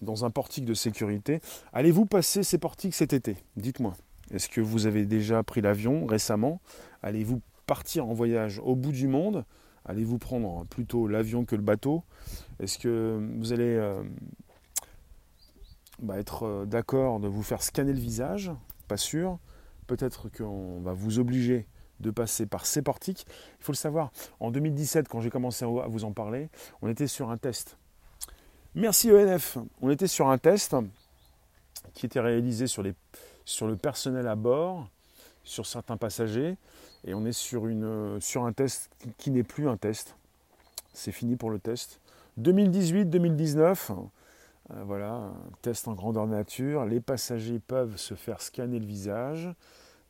dans 0.01 0.25
un 0.25 0.29
portique 0.29 0.65
de 0.65 0.73
sécurité. 0.73 1.39
Allez-vous 1.71 2.05
passer 2.05 2.43
ces 2.43 2.57
portiques 2.57 2.95
cet 2.95 3.13
été? 3.13 3.37
Dites-moi. 3.55 3.93
Est-ce 4.33 4.49
que 4.49 4.59
vous 4.59 4.87
avez 4.87 5.05
déjà 5.05 5.41
pris 5.41 5.61
l'avion 5.61 6.05
récemment? 6.05 6.59
Allez-vous 7.01 7.39
partir 7.65 8.05
en 8.05 8.13
voyage 8.13 8.59
au 8.59 8.75
bout 8.75 8.91
du 8.91 9.07
monde? 9.07 9.45
Allez-vous 9.85 10.17
prendre 10.17 10.65
plutôt 10.65 11.07
l'avion 11.07 11.45
que 11.45 11.55
le 11.55 11.61
bateau? 11.61 12.03
Est-ce 12.59 12.77
que 12.77 13.19
vous 13.37 13.51
allez 13.51 13.75
euh, 13.75 14.01
bah, 15.99 16.17
être 16.17 16.43
euh, 16.43 16.65
d'accord 16.65 17.19
de 17.19 17.27
vous 17.27 17.43
faire 17.43 17.61
scanner 17.61 17.93
le 17.93 17.99
visage? 17.99 18.51
Pas 18.87 18.97
sûr. 18.97 19.39
Peut-être 19.87 20.29
qu'on 20.29 20.79
va 20.81 20.93
vous 20.93 21.19
obliger 21.19 21.67
de 21.99 22.11
passer 22.11 22.45
par 22.45 22.65
ces 22.65 22.81
portiques. 22.81 23.25
Il 23.59 23.63
faut 23.65 23.71
le 23.71 23.77
savoir, 23.77 24.11
en 24.39 24.51
2017, 24.51 25.07
quand 25.07 25.21
j'ai 25.21 25.29
commencé 25.29 25.65
à 25.65 25.87
vous 25.87 26.03
en 26.05 26.11
parler, 26.11 26.49
on 26.81 26.87
était 26.87 27.07
sur 27.07 27.29
un 27.29 27.37
test. 27.37 27.77
Merci 28.75 29.11
ENF. 29.11 29.57
On 29.81 29.89
était 29.89 30.07
sur 30.07 30.29
un 30.29 30.37
test 30.37 30.75
qui 31.93 32.05
était 32.05 32.19
réalisé 32.19 32.67
sur, 32.67 32.83
les, 32.83 32.93
sur 33.45 33.67
le 33.67 33.75
personnel 33.75 34.27
à 34.27 34.35
bord, 34.35 34.89
sur 35.43 35.65
certains 35.65 35.97
passagers, 35.97 36.57
et 37.05 37.13
on 37.13 37.25
est 37.25 37.33
sur, 37.33 37.67
une, 37.67 38.19
sur 38.21 38.45
un 38.45 38.53
test 38.53 38.89
qui 39.17 39.31
n'est 39.31 39.43
plus 39.43 39.67
un 39.67 39.77
test. 39.77 40.15
C'est 40.93 41.11
fini 41.11 41.35
pour 41.35 41.49
le 41.49 41.59
test. 41.59 41.99
2018-2019, 42.39 43.91
euh, 44.71 44.83
voilà, 44.85 45.31
test 45.61 45.87
en 45.87 45.93
grandeur 45.93 46.27
nature. 46.27 46.85
Les 46.85 46.99
passagers 46.99 47.59
peuvent 47.59 47.97
se 47.97 48.13
faire 48.13 48.41
scanner 48.41 48.79
le 48.79 48.85
visage. 48.85 49.49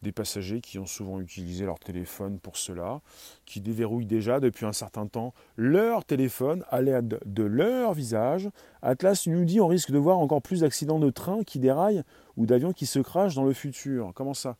Des 0.03 0.11
passagers 0.11 0.59
qui 0.59 0.79
ont 0.79 0.85
souvent 0.85 1.21
utilisé 1.21 1.63
leur 1.63 1.79
téléphone 1.79 2.37
pour 2.37 2.57
cela, 2.57 2.99
qui 3.45 3.61
déverrouillent 3.61 4.05
déjà 4.05 4.41
depuis 4.41 4.65
un 4.65 4.73
certain 4.73 5.07
temps 5.07 5.33
leur 5.55 6.03
téléphone 6.03 6.65
à 6.69 6.81
l'aide 6.81 7.19
de 7.25 7.43
leur 7.43 7.93
visage. 7.93 8.49
Atlas 8.81 9.27
nous 9.27 9.45
dit 9.45 9.61
on 9.61 9.67
risque 9.67 9.91
de 9.91 9.97
voir 9.97 10.19
encore 10.19 10.41
plus 10.41 10.59
d'accidents 10.59 10.99
de 10.99 11.09
train 11.09 11.45
qui 11.45 11.57
déraillent 11.57 12.03
ou 12.35 12.45
d'avions 12.45 12.73
qui 12.73 12.85
se 12.85 12.99
crachent 12.99 13.35
dans 13.35 13.45
le 13.45 13.53
futur. 13.53 14.11
Comment 14.13 14.33
ça? 14.33 14.57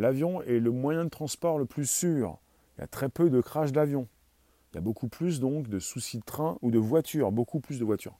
L'avion 0.00 0.40
est 0.44 0.60
le 0.60 0.70
moyen 0.70 1.04
de 1.04 1.10
transport 1.10 1.58
le 1.58 1.66
plus 1.66 1.84
sûr. 1.84 2.38
Il 2.78 2.80
y 2.80 2.84
a 2.84 2.86
très 2.86 3.10
peu 3.10 3.28
de 3.28 3.42
crash 3.42 3.70
d'avion. 3.70 4.08
Il 4.72 4.76
y 4.76 4.78
a 4.78 4.80
beaucoup 4.80 5.08
plus 5.08 5.40
donc 5.40 5.68
de 5.68 5.78
soucis 5.78 6.16
de 6.16 6.24
train 6.24 6.56
ou 6.62 6.70
de 6.70 6.78
voitures, 6.78 7.30
beaucoup 7.30 7.60
plus 7.60 7.78
de 7.78 7.84
voitures. 7.84 8.18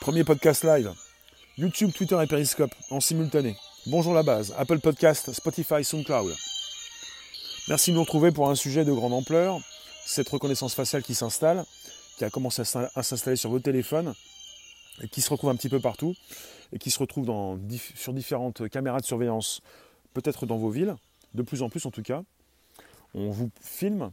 Premier 0.00 0.24
podcast 0.24 0.64
live. 0.64 0.92
YouTube, 1.56 1.92
Twitter 1.92 2.20
et 2.20 2.26
Periscope 2.26 2.74
en 2.90 2.98
simultané. 2.98 3.54
Bonjour 3.86 4.14
la 4.14 4.24
base. 4.24 4.52
Apple 4.58 4.80
Podcast, 4.80 5.32
Spotify, 5.32 5.84
SoundCloud. 5.84 6.34
Merci 7.68 7.92
de 7.92 7.94
nous 7.94 8.02
retrouver 8.02 8.32
pour 8.32 8.50
un 8.50 8.56
sujet 8.56 8.84
de 8.84 8.92
grande 8.92 9.12
ampleur. 9.12 9.60
Cette 10.04 10.28
reconnaissance 10.28 10.74
faciale 10.74 11.04
qui 11.04 11.14
s'installe, 11.14 11.64
qui 12.20 12.24
a 12.26 12.28
commencé 12.30 12.60
à 12.60 13.02
s'installer 13.02 13.36
sur 13.36 13.48
vos 13.48 13.60
téléphones 13.60 14.12
et 15.02 15.08
qui 15.08 15.22
se 15.22 15.30
retrouve 15.30 15.48
un 15.48 15.56
petit 15.56 15.70
peu 15.70 15.80
partout 15.80 16.14
et 16.70 16.78
qui 16.78 16.90
se 16.90 16.98
retrouve 16.98 17.24
dans, 17.24 17.58
sur 17.94 18.12
différentes 18.12 18.68
caméras 18.68 19.00
de 19.00 19.06
surveillance, 19.06 19.62
peut-être 20.12 20.44
dans 20.44 20.58
vos 20.58 20.68
villes, 20.68 20.96
de 21.32 21.40
plus 21.40 21.62
en 21.62 21.70
plus 21.70 21.86
en 21.86 21.90
tout 21.90 22.02
cas. 22.02 22.22
On 23.14 23.30
vous 23.30 23.50
filme, 23.62 24.10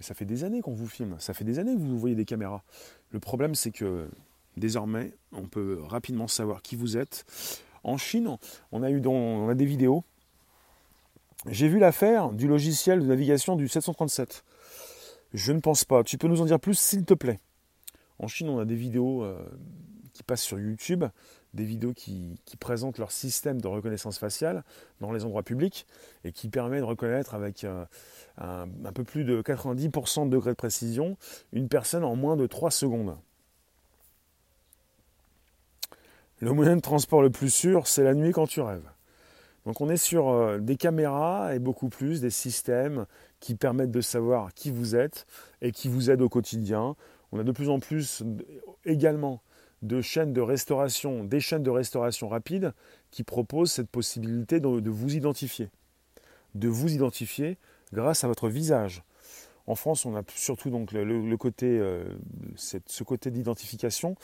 ça 0.00 0.14
fait 0.14 0.24
des 0.24 0.44
années 0.44 0.62
qu'on 0.62 0.72
vous 0.72 0.88
filme, 0.88 1.16
ça 1.18 1.34
fait 1.34 1.44
des 1.44 1.58
années 1.58 1.74
que 1.74 1.78
vous 1.78 1.98
voyez 1.98 2.14
des 2.14 2.24
caméras. 2.24 2.62
Le 3.10 3.20
problème 3.20 3.54
c'est 3.54 3.70
que 3.70 4.08
Désormais, 4.56 5.12
on 5.32 5.42
peut 5.42 5.82
rapidement 5.86 6.28
savoir 6.28 6.62
qui 6.62 6.76
vous 6.76 6.96
êtes. 6.96 7.26
En 7.84 7.98
Chine, 7.98 8.38
on 8.72 8.82
a 8.82 8.88
eu 8.88 9.06
on 9.06 9.50
a 9.50 9.54
des 9.54 9.66
vidéos. 9.66 10.02
J'ai 11.50 11.68
vu 11.68 11.78
l'affaire 11.78 12.30
du 12.30 12.48
logiciel 12.48 13.00
de 13.00 13.04
navigation 13.04 13.56
du 13.56 13.68
737. 13.68 14.44
Je 15.36 15.52
ne 15.52 15.60
pense 15.60 15.84
pas. 15.84 16.02
Tu 16.02 16.16
peux 16.16 16.28
nous 16.28 16.40
en 16.40 16.46
dire 16.46 16.58
plus, 16.58 16.78
s'il 16.78 17.04
te 17.04 17.12
plaît? 17.12 17.38
En 18.18 18.26
Chine, 18.26 18.48
on 18.48 18.58
a 18.58 18.64
des 18.64 18.74
vidéos 18.74 19.22
euh, 19.22 19.38
qui 20.14 20.22
passent 20.22 20.42
sur 20.42 20.58
YouTube, 20.58 21.04
des 21.52 21.64
vidéos 21.64 21.92
qui, 21.92 22.40
présentent 22.58 22.96
leur 22.96 23.12
système 23.12 23.60
de 23.60 23.68
reconnaissance 23.68 24.18
faciale 24.18 24.64
dans 25.02 25.12
les 25.12 25.26
endroits 25.26 25.42
publics 25.42 25.86
et 26.24 26.32
qui 26.32 26.48
permet 26.48 26.78
de 26.78 26.84
reconnaître 26.84 27.34
avec 27.34 27.64
euh, 27.64 27.84
un, 28.38 28.66
peu 28.94 29.04
plus 29.04 29.24
de 29.24 29.42
90% 29.42 30.24
de 30.24 30.30
degré 30.30 30.52
de 30.52 30.56
précision 30.56 31.18
une 31.52 31.68
personne 31.68 32.02
en 32.02 32.16
moins 32.16 32.36
de 32.36 32.46
3 32.46 32.70
secondes. 32.70 33.18
Le 36.40 36.50
moyen 36.52 36.76
de 36.76 36.80
transport 36.80 37.20
le 37.20 37.28
plus 37.28 37.50
sûr, 37.50 37.88
c'est 37.88 38.04
la 38.04 38.14
nuit 38.14 38.32
quand 38.32 38.46
tu 38.46 38.62
rêves. 38.62 38.88
Donc 39.66 39.82
on 39.82 39.90
est 39.90 39.98
sur 39.98 40.30
euh, 40.30 40.58
des 40.60 40.76
caméras 40.76 41.54
et 41.54 41.58
beaucoup 41.58 41.90
plus 41.90 42.22
des 42.22 42.30
systèmes 42.30 43.04
qui 43.40 43.54
permettent 43.54 43.90
de 43.90 44.00
savoir 44.00 44.54
qui 44.54 44.70
vous 44.70 44.96
êtes 44.96 45.26
et 45.62 45.72
qui 45.72 45.88
vous 45.88 46.10
aident 46.10 46.22
au 46.22 46.28
quotidien. 46.28 46.96
On 47.32 47.38
a 47.38 47.44
de 47.44 47.52
plus 47.52 47.68
en 47.68 47.80
plus 47.80 48.22
également 48.84 49.42
de 49.82 50.00
chaînes 50.00 50.32
de 50.32 50.40
restauration, 50.40 51.24
des 51.24 51.40
chaînes 51.40 51.62
de 51.62 51.70
restauration 51.70 52.28
rapide 52.28 52.72
qui 53.10 53.22
proposent 53.22 53.72
cette 53.72 53.90
possibilité 53.90 54.60
de, 54.60 54.90
vous 54.90 55.14
identifier. 55.14 55.68
De 56.54 56.68
vous 56.68 56.92
identifier 56.92 57.58
grâce 57.92 58.24
à 58.24 58.28
votre 58.28 58.48
visage. 58.48 59.02
En 59.66 59.74
France, 59.74 60.06
on 60.06 60.16
a 60.16 60.22
surtout 60.34 60.70
donc 60.70 60.92
le, 60.92 61.36
côté, 61.36 61.66
euh, 61.78 62.04
ce 62.56 63.04
côté 63.04 63.30
d'identification 63.30 64.16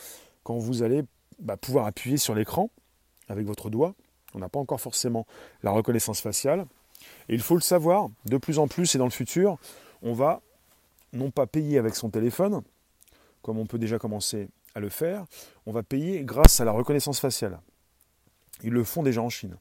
quand 0.45 0.57
vous 0.57 0.83
allez 0.83 1.03
bah, 1.39 1.57
pouvoir 1.57 1.87
appuyer 1.87 2.17
sur 2.17 2.35
l'écran 2.35 2.71
avec 3.29 3.47
votre 3.47 3.71
doigt. 3.71 3.95
On 4.35 4.39
n'a 4.39 4.49
pas 4.49 4.59
encore 4.59 4.81
forcément 4.81 5.27
la 5.63 5.71
reconnaissance 5.71 6.21
faciale. 6.21 6.67
Et 7.29 7.35
il 7.35 7.41
faut 7.41 7.55
le 7.55 7.61
savoir, 7.61 8.09
de 8.27 8.37
plus 8.37 8.59
en 8.59 8.69
plus 8.69 8.95
et 8.95 8.99
dans 8.99 9.05
le 9.05 9.11
futur, 9.11 9.59
on 10.03 10.13
va 10.13 10.41
non 11.13 11.31
pas 11.31 11.47
payer 11.47 11.79
avec 11.79 11.95
son 11.95 12.11
téléphone, 12.11 12.63
comme 13.43 13.59
on 13.59 13.67
peut 13.67 13.79
déjà 13.79 13.99
commencer 13.99 14.49
à 14.75 14.81
le 14.81 14.89
faire, 14.89 15.27
on 15.67 15.73
va 15.73 15.83
payer 15.83 16.25
grâce 16.25 16.61
à 16.61 16.65
la 16.65 16.73
reconnaissance 16.73 17.21
faciale. 17.21 17.61
Ils 18.63 18.73
le 18.73 18.85
font 18.85 19.03
déjà 19.03 19.21
en 19.21 19.29
Chine. 19.29 19.57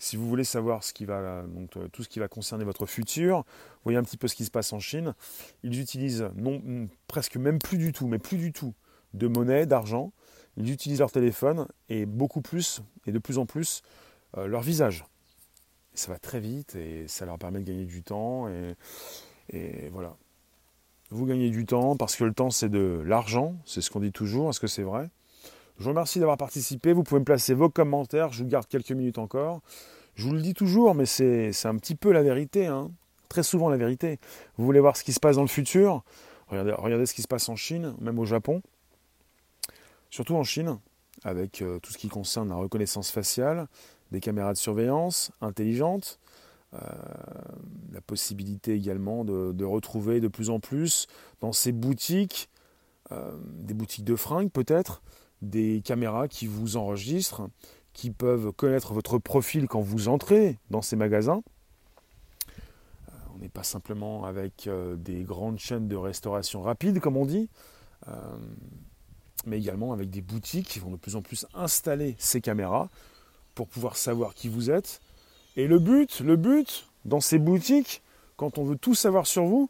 Si 0.00 0.16
vous 0.16 0.28
voulez 0.28 0.44
savoir 0.44 0.82
euh, 1.00 1.46
tout 1.92 2.04
ce 2.04 2.08
qui 2.08 2.20
va 2.20 2.28
concerner 2.28 2.64
votre 2.64 2.86
futur, 2.86 3.44
voyez 3.84 3.98
un 3.98 4.02
petit 4.02 4.16
peu 4.16 4.28
ce 4.28 4.34
qui 4.34 4.44
se 4.44 4.50
passe 4.50 4.72
en 4.72 4.78
Chine. 4.78 5.14
Ils 5.64 5.80
utilisent 5.80 6.28
non, 6.36 6.88
presque 7.08 7.36
même 7.36 7.58
plus 7.58 7.78
du 7.78 7.92
tout, 7.92 8.06
mais 8.06 8.18
plus 8.18 8.36
du 8.36 8.52
tout, 8.52 8.74
de 9.14 9.26
monnaie, 9.26 9.66
d'argent 9.66 10.12
ils 10.58 10.72
utilisent 10.72 10.98
leur 10.98 11.12
téléphone 11.12 11.66
et 11.88 12.04
beaucoup 12.04 12.42
plus 12.42 12.82
et 13.06 13.12
de 13.12 13.18
plus 13.18 13.38
en 13.38 13.46
plus 13.46 13.82
euh, 14.36 14.46
leur 14.46 14.60
visage. 14.60 15.04
Ça 15.98 16.12
va 16.12 16.18
très 16.18 16.40
vite 16.40 16.76
et 16.76 17.06
ça 17.08 17.26
leur 17.26 17.38
permet 17.38 17.60
de 17.60 17.64
gagner 17.64 17.84
du 17.84 18.02
temps 18.02 18.48
et, 18.48 19.88
voilà. 19.92 20.16
Vous 21.10 21.24
gagnez 21.24 21.48
du 21.48 21.64
temps 21.64 21.96
parce 21.96 22.16
que 22.16 22.24
le 22.24 22.34
temps 22.34 22.50
c'est 22.50 22.68
de 22.68 23.02
l'argent, 23.04 23.56
c'est 23.64 23.80
ce 23.80 23.90
qu'on 23.90 24.00
dit 24.00 24.12
toujours, 24.12 24.50
est-ce 24.50 24.60
que 24.60 24.66
c'est 24.66 24.82
vrai? 24.82 25.08
Je 25.78 25.84
vous 25.84 25.90
remercie 25.90 26.18
d'avoir 26.18 26.36
participé, 26.36 26.92
vous 26.92 27.02
pouvez 27.02 27.20
me 27.20 27.24
placer 27.24 27.54
vos 27.54 27.70
commentaires, 27.70 28.32
je 28.32 28.42
vous 28.42 28.48
garde 28.48 28.66
quelques 28.66 28.92
minutes 28.92 29.18
encore. 29.18 29.60
Je 30.16 30.26
vous 30.26 30.34
le 30.34 30.42
dis 30.42 30.52
toujours, 30.52 30.94
mais 30.94 31.06
c'est 31.06 31.52
un 31.64 31.76
petit 31.76 31.94
peu 31.94 32.10
la 32.10 32.22
vérité, 32.22 32.66
hein. 32.66 32.90
très 33.28 33.44
souvent 33.44 33.68
la 33.68 33.76
vérité. 33.76 34.18
Vous 34.56 34.64
voulez 34.64 34.80
voir 34.80 34.96
ce 34.96 35.04
qui 35.04 35.12
se 35.12 35.20
passe 35.20 35.36
dans 35.36 35.42
le 35.42 35.48
futur? 35.48 36.02
Regardez, 36.48 37.06
ce 37.06 37.14
qui 37.14 37.22
se 37.22 37.28
passe 37.28 37.48
en 37.48 37.56
Chine, 37.56 37.94
même 38.00 38.18
au 38.18 38.24
Japon 38.24 38.60
surtout 40.10 40.36
en 40.36 40.44
Chine, 40.44 40.78
avec 41.24 41.62
euh, 41.62 41.78
tout 41.80 41.92
ce 41.92 41.98
qui 41.98 42.08
concerne 42.08 42.48
la 42.48 42.56
reconnaissance 42.56 43.10
faciale, 43.10 43.66
des 44.12 44.20
caméras 44.20 44.52
de 44.52 44.58
surveillance 44.58 45.30
intelligentes, 45.40 46.18
euh, 46.74 46.78
la 47.92 48.00
possibilité 48.00 48.74
également 48.74 49.24
de, 49.24 49.64
retrouver 49.64 50.20
de 50.20 50.28
plus 50.28 50.50
en 50.50 50.60
plus 50.60 51.06
dans 51.40 51.52
ces 51.52 51.72
boutiques, 51.72 52.50
euh, 53.12 53.32
des 53.44 53.74
boutiques 53.74 54.04
de 54.04 54.16
fringues 54.16 54.50
peut-être, 54.50 55.02
des 55.40 55.80
caméras 55.84 56.28
qui 56.28 56.46
vous 56.46 56.76
enregistrent, 56.76 57.48
qui 57.92 58.10
peuvent 58.10 58.52
connaître 58.52 58.92
votre 58.92 59.18
profil 59.18 59.66
quand 59.66 59.80
vous 59.80 60.08
entrez 60.08 60.58
dans 60.70 60.82
ces 60.82 60.96
magasins. 60.96 61.42
on 63.34 63.38
n'est 63.38 63.48
pas 63.48 63.62
simplement 63.62 64.24
avec 64.24 64.68
des 64.96 65.22
grandes 65.22 65.58
chaînes 65.58 65.88
de 65.88 65.96
restauration 65.96 66.60
rapide, 66.60 67.00
comme 67.00 67.16
on 67.16 67.26
dit 67.26 67.48
mais 69.46 69.58
également 69.58 69.92
avec 69.92 70.10
des 70.10 70.20
boutiques 70.20 70.68
qui 70.68 70.78
vont 70.78 70.90
de 70.90 70.96
plus 70.96 71.16
en 71.16 71.22
plus 71.22 71.46
installer 71.54 72.16
ces 72.18 72.40
caméras 72.40 72.88
pour 73.58 73.66
pouvoir 73.66 73.96
savoir 73.96 74.34
qui 74.34 74.48
vous 74.48 74.70
êtes. 74.70 75.00
Et 75.56 75.66
le 75.66 75.80
but, 75.80 76.20
le 76.20 76.36
but 76.36 76.86
dans 77.04 77.18
ces 77.18 77.40
boutiques, 77.40 78.02
quand 78.36 78.56
on 78.56 78.62
veut 78.62 78.76
tout 78.76 78.94
savoir 78.94 79.26
sur 79.26 79.46
vous, 79.46 79.68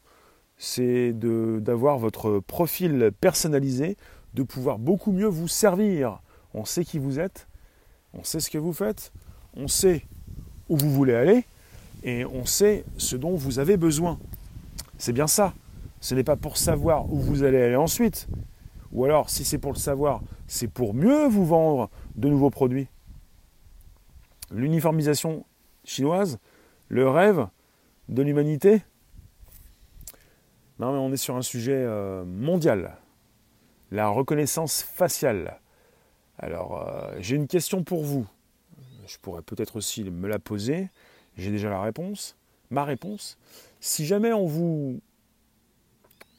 c'est 0.59 1.14
d'avoir 1.14 1.97
votre 1.97 2.39
profil 2.41 3.12
personnalisé, 3.18 3.97
de 4.34 4.43
pouvoir 4.43 4.78
beaucoup 4.78 5.11
mieux 5.11 5.26
vous 5.26 5.49
servir. 5.49 6.20
On 6.53 6.66
sait 6.66 6.84
qui 6.84 6.99
vous 6.99 7.18
êtes, 7.18 7.49
on 8.12 8.24
sait 8.24 8.41
ce 8.41 8.51
que 8.51 8.59
vous 8.59 8.74
faites, 8.74 9.11
on 9.57 9.68
sait 9.68 10.05
où 10.68 10.76
vous 10.76 10.91
voulez 10.91 11.14
aller 11.14 11.47
et 12.03 12.26
on 12.26 12.45
sait 12.45 12.84
ce 12.99 13.16
dont 13.16 13.36
vous 13.36 13.59
avez 13.59 13.78
besoin. 13.78 14.18
C'est 14.99 15.14
bien 15.14 15.28
ça. 15.28 15.55
Ce 16.03 16.14
n'est 16.14 16.24
pas 16.24 16.36
pour 16.36 16.59
savoir 16.59 17.11
où 17.11 17.18
vous 17.18 17.43
allez 17.43 17.62
aller 17.62 17.76
ensuite, 17.76 18.28
ou 18.93 19.07
alors, 19.07 19.30
si 19.30 19.47
c'est 19.47 19.57
pour 19.57 19.72
le 19.72 19.78
savoir, 19.78 20.20
c'est 20.47 20.68
pour 20.68 20.93
mieux 20.93 21.26
vous 21.26 21.47
vendre 21.47 21.89
de 22.16 22.28
nouveaux 22.28 22.51
produits. 22.51 22.89
L'uniformisation 24.51 25.44
chinoise, 25.84 26.38
le 26.88 27.09
rêve 27.09 27.46
de 28.09 28.22
l'humanité. 28.22 28.82
Non, 30.78 30.92
mais 30.92 30.99
on 30.99 31.12
est 31.12 31.18
sur 31.18 31.36
un 31.36 31.42
sujet 31.42 31.76
euh, 31.76 32.24
mondial. 32.24 32.96
La 33.90 34.09
reconnaissance 34.09 34.82
faciale. 34.82 35.61
Alors, 36.38 36.86
euh, 36.86 37.16
j'ai 37.18 37.36
une 37.36 37.49
question 37.49 37.82
pour 37.82 38.05
vous. 38.05 38.26
je 39.07 39.18
pourrais 39.18 39.42
peut-être 39.42 39.76
aussi 39.76 40.05
me 40.05 40.28
la 40.28 40.38
poser. 40.38 40.88
J'ai 41.36 41.51
déjà 41.51 41.68
la 41.70 41.80
réponse. 41.80 42.36
Ma 42.70 42.84
réponse, 42.84 43.38
si 43.80 44.05
jamais 44.05 44.32
on 44.32 44.46
vous, 44.46 45.01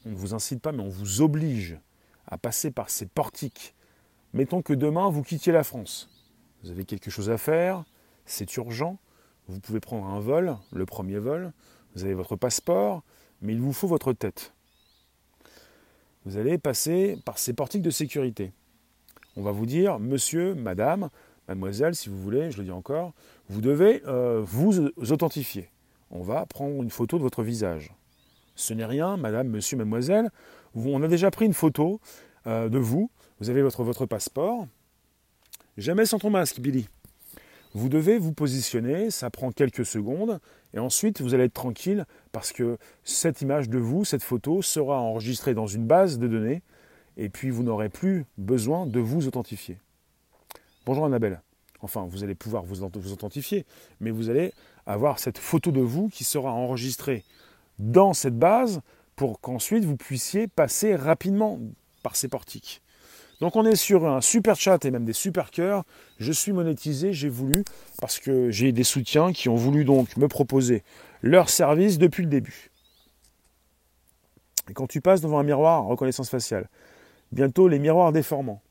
on 0.06 0.10
ne 0.10 0.14
vous 0.14 0.32
incite 0.32 0.62
pas, 0.62 0.70
mais 0.70 0.82
on 0.82 0.88
vous 0.88 1.22
oblige 1.22 1.78
à 2.26 2.38
passer 2.38 2.70
par 2.70 2.88
ces 2.88 3.06
portiques, 3.06 3.74
mettons 4.32 4.62
que 4.62 4.72
demain 4.72 5.10
vous 5.10 5.24
quittiez 5.24 5.52
la 5.52 5.64
France, 5.64 6.08
vous 6.62 6.70
avez 6.70 6.84
quelque 6.84 7.10
chose 7.10 7.30
à 7.30 7.38
faire, 7.38 7.84
c'est 8.30 8.56
urgent, 8.56 8.98
vous 9.48 9.60
pouvez 9.60 9.80
prendre 9.80 10.06
un 10.06 10.20
vol, 10.20 10.56
le 10.72 10.86
premier 10.86 11.18
vol, 11.18 11.52
vous 11.94 12.04
avez 12.04 12.14
votre 12.14 12.36
passeport, 12.36 13.02
mais 13.42 13.52
il 13.52 13.60
vous 13.60 13.72
faut 13.72 13.88
votre 13.88 14.12
tête. 14.12 14.52
Vous 16.24 16.36
allez 16.36 16.58
passer 16.58 17.18
par 17.24 17.38
ces 17.38 17.52
portiques 17.52 17.82
de 17.82 17.90
sécurité. 17.90 18.52
On 19.36 19.42
va 19.42 19.52
vous 19.52 19.66
dire, 19.66 19.98
monsieur, 19.98 20.54
madame, 20.54 21.08
mademoiselle, 21.48 21.94
si 21.94 22.08
vous 22.08 22.20
voulez, 22.20 22.50
je 22.50 22.58
le 22.58 22.64
dis 22.64 22.70
encore, 22.70 23.12
vous 23.48 23.60
devez 23.60 24.02
euh, 24.06 24.42
vous 24.44 24.90
authentifier. 25.10 25.70
On 26.10 26.22
va 26.22 26.46
prendre 26.46 26.82
une 26.82 26.90
photo 26.90 27.16
de 27.16 27.22
votre 27.22 27.42
visage. 27.42 27.94
Ce 28.54 28.74
n'est 28.74 28.84
rien, 28.84 29.16
madame, 29.16 29.48
monsieur, 29.48 29.76
mademoiselle. 29.76 30.30
On 30.74 31.02
a 31.02 31.08
déjà 31.08 31.30
pris 31.30 31.46
une 31.46 31.54
photo 31.54 32.00
euh, 32.46 32.68
de 32.68 32.78
vous. 32.78 33.10
Vous 33.40 33.50
avez 33.50 33.62
votre, 33.62 33.82
votre 33.82 34.06
passeport. 34.06 34.66
Jamais 35.76 36.04
sans 36.04 36.18
ton 36.18 36.30
masque, 36.30 36.60
Billy. 36.60 36.86
Vous 37.72 37.88
devez 37.88 38.18
vous 38.18 38.32
positionner, 38.32 39.10
ça 39.10 39.30
prend 39.30 39.52
quelques 39.52 39.86
secondes, 39.86 40.40
et 40.74 40.80
ensuite 40.80 41.20
vous 41.20 41.34
allez 41.34 41.44
être 41.44 41.54
tranquille 41.54 42.04
parce 42.32 42.52
que 42.52 42.78
cette 43.04 43.42
image 43.42 43.68
de 43.68 43.78
vous, 43.78 44.04
cette 44.04 44.24
photo, 44.24 44.60
sera 44.60 45.00
enregistrée 45.00 45.54
dans 45.54 45.68
une 45.68 45.86
base 45.86 46.18
de 46.18 46.26
données, 46.26 46.62
et 47.16 47.28
puis 47.28 47.50
vous 47.50 47.62
n'aurez 47.62 47.88
plus 47.88 48.24
besoin 48.38 48.86
de 48.86 48.98
vous 48.98 49.28
authentifier. 49.28 49.78
Bonjour 50.84 51.04
Annabelle. 51.04 51.42
Enfin, 51.82 52.06
vous 52.10 52.24
allez 52.24 52.34
pouvoir 52.34 52.64
vous, 52.64 52.82
authentifier, 52.82 53.64
mais 54.00 54.10
vous 54.10 54.28
allez 54.28 54.52
avoir 54.86 55.18
cette 55.18 55.38
photo 55.38 55.70
de 55.70 55.80
vous 55.80 56.08
qui 56.08 56.24
sera 56.24 56.52
enregistrée 56.52 57.24
dans 57.78 58.12
cette 58.12 58.38
base 58.38 58.80
pour 59.16 59.40
qu'ensuite 59.40 59.84
vous 59.84 59.96
puissiez 59.96 60.46
passer 60.46 60.94
rapidement 60.94 61.58
par 62.02 62.16
ces 62.16 62.28
portiques. 62.28 62.82
Donc 63.40 63.56
on 63.56 63.64
est 63.64 63.76
sur 63.76 64.06
un 64.06 64.20
super 64.20 64.56
chat 64.56 64.84
et 64.84 64.90
même 64.90 65.04
des 65.04 65.12
super 65.14 65.50
cœurs. 65.50 65.84
Je 66.18 66.30
suis 66.30 66.52
monétisé, 66.52 67.12
j'ai 67.12 67.28
voulu, 67.28 67.64
parce 67.98 68.18
que 68.18 68.50
j'ai 68.50 68.72
des 68.72 68.84
soutiens 68.84 69.32
qui 69.32 69.48
ont 69.48 69.56
voulu 69.56 69.84
donc 69.84 70.16
me 70.16 70.28
proposer 70.28 70.82
leur 71.22 71.48
service 71.48 71.98
depuis 71.98 72.22
le 72.22 72.28
début. 72.28 72.70
Et 74.68 74.74
quand 74.74 74.86
tu 74.86 75.00
passes 75.00 75.20
devant 75.20 75.38
un 75.38 75.42
miroir, 75.42 75.84
reconnaissance 75.84 76.30
faciale, 76.30 76.68
bientôt 77.32 77.66
les 77.66 77.78
miroirs 77.78 78.12
déformants. 78.12 78.62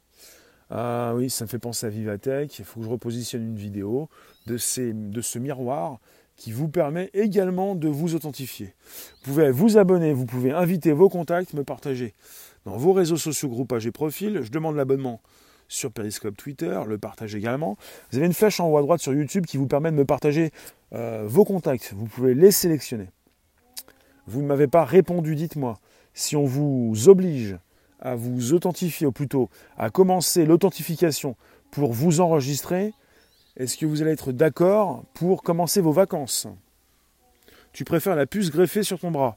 Ah 0.69 1.13
oui, 1.15 1.31
ça 1.31 1.45
me 1.45 1.49
fait 1.49 1.57
penser 1.57 1.87
à 1.87 1.89
Vivatech. 1.89 2.59
Il 2.59 2.65
faut 2.65 2.79
que 2.79 2.85
je 2.85 2.91
repositionne 2.91 3.41
une 3.41 3.57
vidéo 3.57 4.07
de, 4.45 4.57
ces, 4.57 4.93
de 4.93 5.21
ce 5.21 5.39
miroir 5.39 5.99
qui 6.35 6.51
vous 6.51 6.69
permet 6.69 7.09
également 7.13 7.75
de 7.75 7.89
vous 7.89 8.15
authentifier. 8.15 8.75
Vous 9.23 9.33
pouvez 9.33 9.51
vous 9.51 9.77
abonner, 9.77 10.13
vous 10.13 10.25
pouvez 10.25 10.51
inviter 10.51 10.93
vos 10.93 11.09
contacts, 11.09 11.53
me 11.53 11.63
partager 11.63 12.13
dans 12.69 12.77
vos 12.77 12.93
réseaux 12.93 13.17
sociaux, 13.17 13.49
groupages 13.49 13.87
et 13.87 13.91
profils. 13.91 14.41
Je 14.43 14.51
demande 14.51 14.75
l'abonnement 14.75 15.21
sur 15.67 15.91
Periscope 15.91 16.37
Twitter, 16.37 16.79
le 16.87 16.99
partage 16.99 17.33
également. 17.33 17.77
Vous 18.11 18.17
avez 18.17 18.27
une 18.27 18.33
flèche 18.33 18.59
en 18.59 18.69
haut 18.69 18.77
à 18.77 18.81
droite 18.81 19.01
sur 19.01 19.13
YouTube 19.13 19.45
qui 19.47 19.57
vous 19.57 19.67
permet 19.67 19.91
de 19.91 19.95
me 19.95 20.05
partager 20.05 20.51
euh, 20.93 21.23
vos 21.25 21.45
contacts. 21.45 21.93
Vous 21.95 22.05
pouvez 22.05 22.35
les 22.35 22.51
sélectionner. 22.51 23.09
Vous 24.27 24.41
ne 24.41 24.47
m'avez 24.47 24.67
pas 24.67 24.85
répondu, 24.85 25.35
dites-moi. 25.35 25.79
Si 26.13 26.35
on 26.35 26.45
vous 26.45 27.09
oblige 27.09 27.57
à 27.99 28.15
vous 28.15 28.53
authentifier, 28.53 29.07
ou 29.07 29.11
plutôt 29.11 29.49
à 29.77 29.89
commencer 29.89 30.45
l'authentification 30.45 31.35
pour 31.71 31.91
vous 31.91 32.19
enregistrer, 32.19 32.93
est-ce 33.57 33.77
que 33.77 33.85
vous 33.87 34.01
allez 34.01 34.11
être 34.11 34.31
d'accord 34.31 35.03
pour 35.15 35.41
commencer 35.41 35.81
vos 35.81 35.91
vacances? 35.91 36.47
Tu 37.73 37.83
préfères 37.83 38.15
la 38.15 38.27
puce 38.27 38.51
greffée 38.51 38.83
sur 38.83 38.99
ton 38.99 39.11
bras? 39.11 39.35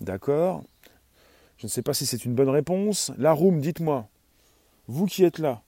D'accord. 0.00 0.62
Je 1.58 1.66
ne 1.66 1.70
sais 1.70 1.82
pas 1.82 1.94
si 1.94 2.06
c'est 2.06 2.24
une 2.24 2.34
bonne 2.34 2.48
réponse. 2.48 3.12
La 3.18 3.32
room, 3.32 3.60
dites-moi, 3.60 4.08
vous 4.88 5.06
qui 5.06 5.24
êtes 5.24 5.38
là, 5.38 5.62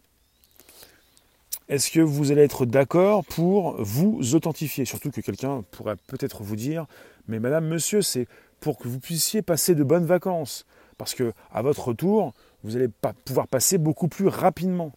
est-ce 1.69 1.91
que 1.91 2.01
vous 2.01 2.31
allez 2.31 2.43
être 2.43 2.65
d'accord 2.65 3.25
pour 3.25 3.83
vous 3.83 4.35
authentifier? 4.35 4.85
Surtout 4.85 5.11
que 5.11 5.21
quelqu'un 5.21 5.65
pourrait 5.73 5.97
peut-être 6.07 6.43
vous 6.43 6.57
dire, 6.57 6.87
mais 7.27 7.41
madame, 7.41 7.67
monsieur, 7.67 8.03
c'est 8.03 8.29
pour 8.61 8.79
que 8.79 8.89
vous 8.89 9.01
puissiez 9.01 9.43
passer 9.43 9.75
de 9.75 9.83
bonnes 9.83 10.07
vacances. 10.07 10.65
Parce 10.99 11.15
que 11.15 11.33
à 11.53 11.63
votre 11.63 11.89
retour, 11.89 12.35
vous 12.63 12.77
allez 12.77 12.89
pas 12.89 13.13
pouvoir 13.25 13.49
passer 13.49 13.79
beaucoup 13.79 14.09
plus 14.09 14.29
rapidement. 14.29 14.93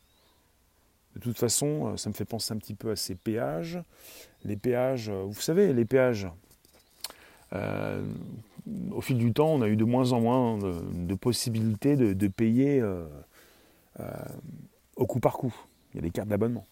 De 1.15 1.19
toute 1.19 1.37
façon, 1.37 1.87
euh, 1.87 1.97
ça 1.97 2.09
me 2.09 2.13
fait 2.13 2.25
penser 2.25 2.53
un 2.53 2.57
petit 2.57 2.75
peu 2.75 2.91
à 2.91 2.95
ces 2.95 3.15
péages. 3.15 3.79
Les 4.45 4.55
péages, 4.55 5.09
euh, 5.09 5.23
vous 5.23 5.41
savez, 5.41 5.73
les 5.73 5.85
péages. 5.85 6.27
Euh, 7.53 8.05
au 8.91 9.01
fil 9.01 9.17
du 9.17 9.33
temps, 9.33 9.53
on 9.53 9.61
a 9.61 9.67
eu 9.67 9.75
de 9.75 9.83
moins 9.83 10.11
en 10.11 10.21
moins 10.21 10.57
de, 10.57 11.15
possibilités 11.15 11.95
de, 11.95 12.27
payer 12.27 12.83
au 14.95 15.05
coup 15.05 15.19
par 15.19 15.33
coup. 15.33 15.53
Il 15.93 15.97
y 15.97 15.99
a 15.99 16.01
des 16.03 16.11
cartes 16.11 16.27
d'abonnement. 16.27 16.65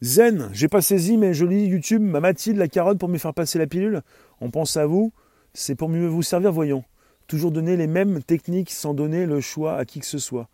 Zen, 0.00 0.48
j'ai 0.52 0.68
pas 0.68 0.80
saisi, 0.80 1.16
mais 1.16 1.34
je 1.34 1.44
lis 1.44 1.66
YouTube, 1.66 2.02
ma 2.02 2.20
Mathilde, 2.20 2.56
la 2.56 2.68
carotte 2.68 2.98
pour 2.98 3.08
me 3.08 3.18
faire 3.18 3.34
passer 3.34 3.58
la 3.58 3.66
pilule. 3.66 4.02
On 4.40 4.50
pense 4.50 4.76
à 4.76 4.86
vous 4.86 5.12
c'est 5.54 5.74
pour 5.74 5.88
mieux 5.88 6.06
vous 6.06 6.22
servir, 6.22 6.52
voyons. 6.52 6.84
Toujours 7.26 7.50
donner 7.50 7.76
les 7.76 7.86
mêmes 7.86 8.22
techniques 8.22 8.70
sans 8.70 8.94
donner 8.94 9.26
le 9.26 9.40
choix 9.40 9.76
à 9.76 9.84
qui 9.84 10.00
que 10.00 10.06
ce 10.06 10.18
soit. 10.18 10.48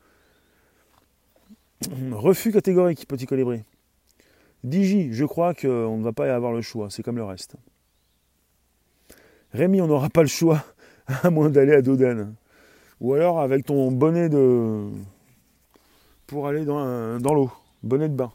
Refus 2.12 2.53
catégorique, 2.53 3.07
petit 3.07 3.27
colibri. 3.27 3.62
Digi, 4.64 5.12
je 5.12 5.25
crois 5.25 5.53
qu'on 5.53 5.99
ne 5.99 6.03
va 6.03 6.12
pas 6.12 6.35
avoir 6.35 6.53
le 6.53 6.62
choix, 6.62 6.89
c'est 6.91 7.03
comme 7.03 7.16
le 7.16 7.25
reste. 7.25 7.57
Rémi, 9.55 9.80
on 9.80 9.86
n'aura 9.86 10.11
pas 10.11 10.20
le 10.20 10.28
choix, 10.28 10.62
à 11.07 11.30
moins 11.30 11.48
d'aller 11.48 11.72
à 11.72 11.80
Dodane. 11.80 12.34
Ou 13.00 13.14
alors 13.14 13.40
avec 13.40 13.64
ton 13.64 13.90
bonnet 13.90 14.28
de. 14.28 14.90
pour 16.26 16.46
aller 16.46 16.66
dans, 16.66 17.18
l'eau, 17.34 17.50
bonnet 17.82 18.11
de 18.11 18.14
bain. 18.14 18.32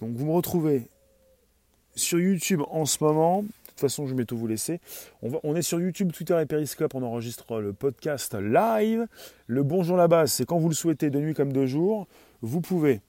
Donc 0.00 0.16
vous 0.16 0.24
me 0.24 0.32
retrouvez 0.32 0.88
sur 1.94 2.18
YouTube 2.18 2.62
en 2.70 2.86
ce 2.86 3.02
moment, 3.02 3.44
toute 3.76 3.82
façon, 3.82 4.06
je 4.06 4.14
vais 4.14 4.24
tout 4.24 4.38
vous 4.38 4.46
laisser. 4.46 4.80
On, 5.22 5.54
est 5.54 5.60
sur 5.60 5.78
YouTube, 5.78 6.10
Twitter 6.10 6.40
et 6.40 6.46
Periscope. 6.46 6.94
On 6.94 7.02
enregistre 7.02 7.60
le 7.60 7.74
podcast 7.74 8.34
live. 8.34 9.06
Le 9.46 9.62
bonjour 9.62 9.98
la 9.98 10.08
base, 10.08 10.32
c'est 10.32 10.46
quand 10.46 10.56
vous 10.56 10.70
le 10.70 10.74
souhaitez, 10.74 11.10
de 11.10 11.20
nuit 11.20 11.34
comme 11.34 11.52
de 11.52 11.66
jour. 11.66 12.08
Vous 12.40 12.62
pouvez 12.62 13.02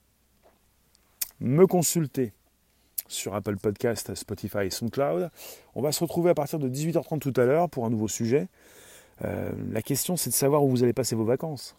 me 1.40 1.66
consulter 1.66 2.32
sur 3.08 3.34
Apple 3.34 3.56
Podcast, 3.56 4.14
Spotify 4.14 4.66
et 4.66 4.70
SoundCloud. 4.70 5.30
On 5.74 5.82
va 5.82 5.92
se 5.92 6.00
retrouver 6.00 6.30
à 6.30 6.34
partir 6.34 6.58
de 6.58 6.68
18h30 6.68 7.18
tout 7.18 7.32
à 7.40 7.44
l'heure 7.44 7.68
pour 7.68 7.84
un 7.84 7.90
nouveau 7.90 8.08
sujet. 8.08 8.48
Euh, 9.24 9.50
la 9.72 9.82
question, 9.82 10.16
c'est 10.16 10.30
de 10.30 10.34
savoir 10.34 10.62
où 10.62 10.68
vous 10.68 10.84
allez 10.84 10.92
passer 10.92 11.16
vos 11.16 11.24
vacances. 11.24 11.76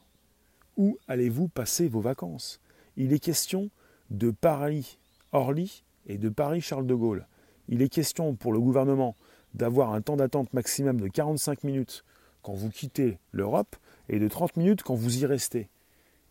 Où 0.77 0.97
allez-vous 1.07 1.47
passer 1.47 1.87
vos 1.87 2.01
vacances? 2.01 2.59
Il 2.97 3.13
est 3.13 3.19
question 3.19 3.69
de 4.09 4.31
Paris-Orly 4.31 5.83
et 6.07 6.17
de 6.17 6.29
Paris-Charles 6.29 6.87
de 6.87 6.95
Gaulle. 6.95 7.27
Il 7.67 7.81
est 7.81 7.89
question 7.89 8.35
pour 8.35 8.51
le 8.51 8.59
gouvernement 8.59 9.15
d'avoir 9.53 9.93
un 9.93 10.01
temps 10.01 10.17
d'attente 10.17 10.53
maximum 10.53 10.99
de 10.99 11.07
45 11.07 11.63
minutes 11.63 12.03
quand 12.41 12.53
vous 12.53 12.69
quittez 12.69 13.19
l'Europe 13.31 13.75
et 14.09 14.19
de 14.19 14.27
30 14.27 14.57
minutes 14.57 14.83
quand 14.83 14.95
vous 14.95 15.19
y 15.19 15.25
restez. 15.25 15.69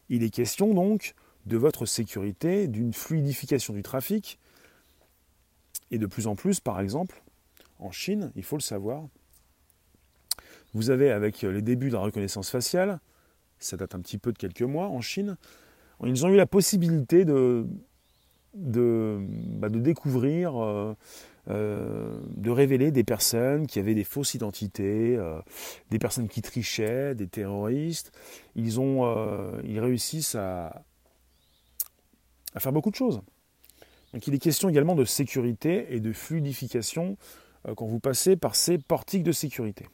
Il 0.09 0.23
est 0.23 0.31
question 0.31 0.75
donc 0.75 1.15
de 1.47 1.57
votre 1.57 1.87
sécurité, 1.87 2.69
d'une 2.69 2.93
fluidification 2.93 3.75
du 3.75 3.83
trafic. 3.83 4.39
Et 5.91 5.99
de 5.99 6.07
plus 6.07 6.27
en 6.27 6.35
plus, 6.35 6.61
par 6.61 6.81
exemple, 6.81 7.23
en 7.79 7.91
Chine, 7.91 8.33
il 8.37 8.43
faut 8.43 8.57
le 8.57 8.63
savoir, 8.63 9.07
vous 10.75 10.91
avez 10.91 11.11
avec 11.11 11.43
les 11.43 11.63
débuts 11.63 11.89
de 11.89 11.95
la 11.95 12.01
reconnaissance 12.01 12.51
faciale, 12.51 13.01
ça 13.59 13.77
date 13.77 13.95
un 13.95 14.01
petit 14.01 14.19
peu 14.19 14.33
de 14.33 14.39
quelques 14.39 14.63
mois 14.63 14.89
en 14.89 15.01
Chine, 15.01 15.37
ils 16.05 16.25
ont 16.25 16.29
eu 16.29 16.37
la 16.37 16.47
possibilité 16.47 17.25
de, 17.25 17.67
de, 18.55 19.19
bah, 19.21 19.69
découvrir, 19.69 20.63
euh, 20.63 20.95
euh, 21.51 22.21
de 22.37 22.51
révéler 22.51 22.91
des 22.91 23.05
personnes 23.05 23.67
qui 23.67 23.79
avaient 23.79 23.95
des 23.95 24.05
fausses 24.05 24.35
identités, 24.35 25.17
euh, 25.17 25.41
des 25.91 25.99
personnes 25.99 26.29
qui 26.29 26.43
trichaient, 26.43 27.15
des 27.15 27.27
terroristes. 27.27 28.13
Ils, 28.55 28.81
ont, 28.81 29.61
ils 29.65 29.81
réussissent 29.81 30.35
à, 30.35 30.85
à 32.55 32.61
faire 32.61 32.73
beaucoup 32.73 32.91
de 32.91 32.97
choses. 32.97 33.21
Donc 34.13 34.27
il 34.27 34.35
est 34.35 34.39
question 34.39 34.69
également 34.69 34.95
de 34.95 35.05
sécurité 35.05 35.87
et 35.91 36.01
de 36.01 36.13
fluidification 36.13 37.17
quand 37.77 37.87
vous 37.87 38.01
passez 38.01 38.37
par 38.37 38.55
ces 38.55 38.79
portiques 38.79 39.25
de 39.25 39.33
sécurité. 39.33 39.87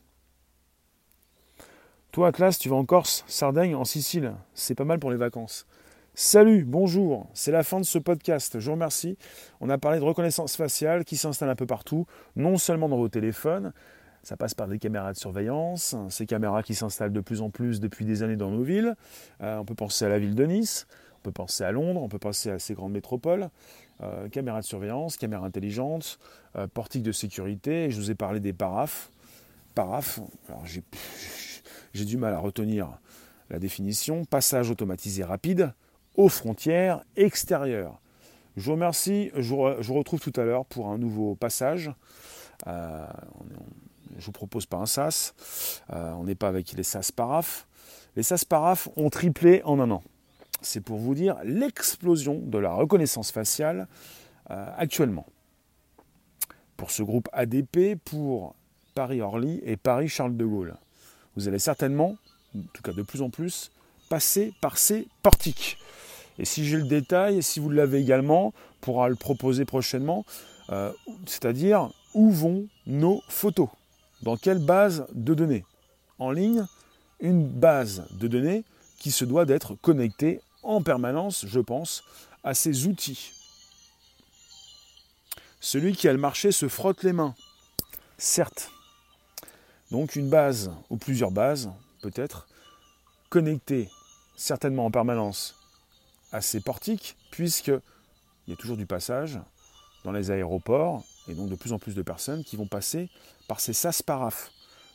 Toi, 2.13 2.29
Atlas, 2.29 2.57
tu 2.59 2.69
vas 2.69 2.77
en 2.77 2.85
Corse, 2.85 3.25
Sardaigne, 3.27 3.75
en 3.75 3.85
Sicile. 3.85 4.35
C'est 4.55 4.77
pas 4.77 4.85
mal 4.85 5.01
pour 5.01 5.11
les 5.11 5.17
vacances. 5.17 5.67
Salut, 6.15 6.63
bonjour, 6.65 7.29
c'est 7.35 7.51
la 7.51 7.65
fin 7.65 7.81
de 7.81 7.85
ce 7.85 7.99
podcast. 7.99 8.61
Je 8.61 8.67
vous 8.67 8.75
remercie. 8.75 9.19
On 9.61 9.69
a 9.69 9.79
parlé 9.79 9.99
de 9.99 10.05
reconnaissance 10.05 10.55
faciale 10.55 11.05
qui 11.05 11.17
s'installe 11.17 11.51
un 11.51 11.57
peu 11.57 11.67
partout, 11.67 12.07
non 12.37 12.57
seulement 12.57 12.89
dans 12.89 12.99
vos 12.99 13.09
téléphones, 13.09 13.73
ça 14.23 14.37
passe 14.37 14.55
par 14.55 14.69
des 14.69 14.79
caméras 14.79 15.13
de 15.13 15.19
surveillance, 15.19 15.97
ces 16.09 16.25
caméras 16.25 16.63
qui 16.63 16.77
s'installent 16.77 17.13
de 17.13 17.21
plus 17.21 17.41
en 17.41 17.51
plus 17.51 17.81
depuis 17.81 18.05
des 18.05 18.23
années 18.23 18.37
dans 18.37 18.51
nos 18.51 18.63
villes. 18.63 18.95
Euh, 19.43 19.59
on 19.59 19.65
peut 19.65 19.75
penser 19.75 20.05
à 20.05 20.09
la 20.09 20.21
ville 20.21 20.37
de 20.37 20.45
Nice. 20.45 20.87
peut 21.25 21.33
penser 21.33 21.65
à 21.65 21.73
Londres, 21.73 22.01
on 22.01 22.09
peut 22.09 22.21
penser 22.21 22.49
à 22.49 22.61
ces 22.61 22.75
grandes 22.75 22.93
métropoles. 22.93 23.51
Euh, 24.03 24.29
caméras 24.29 24.61
de 24.61 24.67
surveillance, 24.67 25.17
caméras 25.17 25.47
intelligentes, 25.47 26.19
euh, 26.57 26.67
portiques 26.67 27.05
de 27.05 27.13
sécurité. 27.13 27.91
Je 27.91 27.97
vous 27.97 28.11
ai 28.11 28.15
parlé 28.15 28.41
des 28.41 28.53
paraphes. 28.53 29.11
Paraphes, 29.75 30.21
alors 30.49 30.65
j'ai 31.95 32.05
du 32.05 32.17
mal 32.17 32.35
à 32.35 32.39
retenir 32.39 32.99
la 33.51 33.59
définition. 33.59 34.25
Passage 34.25 34.71
automatisé 34.71 35.23
rapide 35.23 35.73
aux 36.17 36.29
frontières 36.29 37.03
extérieures. 37.17 38.01
Je 38.57 38.65
vous 38.65 38.73
remercie. 38.73 39.31
Je 39.37 39.55
vous, 39.55 39.95
retrouve 39.95 40.21
tout 40.21 40.33
à 40.37 40.45
l'heure 40.45 40.65
pour 40.65 40.89
un 40.89 40.99
nouveau 40.99 41.35
passage. 41.35 41.93
Euh, 42.67 43.07
je 44.19 44.27
vous 44.27 44.33
propose 44.33 44.67
pas 44.67 44.77
un 44.77 44.87
SAS. 44.87 45.35
on 45.89 46.25
n'est 46.25 46.37
pas 46.37 46.49
avec 46.49 46.73
les 46.73 46.85
SAS 46.85 47.11
paraphes. 47.11 47.67
Les 48.17 48.23
SAS 48.23 48.45
paraphes 48.45 48.89
ont 48.97 49.11
triplé 49.11 49.61
en 49.65 49.81
un 49.81 49.91
an 49.91 50.03
c'est 50.65 50.81
pour 50.81 50.99
vous 50.99 51.15
dire 51.15 51.37
l'explosion 51.45 52.41
de 52.43 52.59
la 52.59 52.73
reconnaissance 52.73 53.31
faciale 53.31 53.87
euh, 54.51 54.67
actuellement. 54.77 55.27
Pour 56.77 56.91
ce 56.91 57.03
groupe 57.03 57.29
ADP, 57.33 57.97
pour 58.05 58.55
Paris-Orly 58.95 59.61
et 59.65 59.77
Paris-Charles 59.77 60.37
de 60.37 60.45
Gaulle. 60.45 60.77
Vous 61.37 61.49
allez 61.49 61.59
certainement, 61.59 62.17
en 62.57 62.63
tout 62.73 62.83
cas 62.83 62.93
de 62.93 63.03
plus 63.03 63.23
en 63.23 63.31
plus, 63.31 63.71
passer 64.09 64.53
par 64.61 64.79
ces 64.79 65.09
portiques. 65.23 65.79
Et 66.39 66.45
si 66.45 66.65
j'ai 66.65 66.77
le 66.77 66.85
détail, 66.85 67.39
et 67.39 67.43
si 67.43 67.61
vous 67.61 67.71
l'avez 67.71 68.01
également, 68.01 68.53
pourra 68.81 69.09
le 69.09 69.15
proposer 69.15 69.65
prochainement, 69.65 70.25
euh, 70.71 70.93
c'est-à-dire 71.27 71.91
où 72.15 72.31
vont 72.31 72.67
nos 72.87 73.23
photos? 73.29 73.69
Dans 74.23 74.37
quelle 74.37 74.59
base 74.59 75.07
de 75.13 75.35
données? 75.35 75.65
En 76.19 76.31
ligne, 76.31 76.65
une 77.21 77.47
base 77.47 78.07
de 78.13 78.29
données 78.29 78.65
qui 78.99 79.11
se 79.11 79.25
doit 79.25 79.45
d'être 79.45 79.75
connectée 79.75 80.41
en 80.65 80.83
permanence, 80.83 81.47
je 81.47 81.61
pense, 81.61 82.03
à 82.43 82.55
ces 82.55 82.87
outils. 82.87 83.33
Celui 85.61 85.97
qui 85.97 86.09
a 86.09 86.13
le 86.13 86.19
marché 86.19 86.53
se 86.53 86.69
frotte 86.69 87.03
les 87.03 87.13
mains, 87.13 87.35
certes. 88.19 88.71
Donc 89.91 90.17
une 90.17 90.29
base 90.29 90.71
ou 90.91 90.97
plusieurs 90.97 91.31
bases, 91.31 91.71
peut-être, 92.03 92.47
connectées 93.31 93.89
certainement 94.37 94.87
en 94.87 94.91
permanence 94.91 95.55
à 96.33 96.41
ces 96.41 96.61
portiques, 96.61 97.17
puisqu'il 97.31 97.81
y 98.49 98.53
a 98.53 98.57
toujours 98.57 98.77
du 98.77 98.87
passage 98.87 99.39
dans 100.05 100.13
les 100.13 100.31
aéroports, 100.31 101.03
et 101.29 101.35
donc 101.35 101.49
de 101.49 101.55
plus 101.55 101.73
en 101.73 101.79
plus 101.79 101.95
de 101.95 102.03
personnes 102.03 102.45
qui 102.45 102.57
vont 102.57 102.67
passer 102.67 103.09
par 103.49 103.61
ces 103.61 103.73
sas 103.73 104.03
paraphes. 104.03 104.51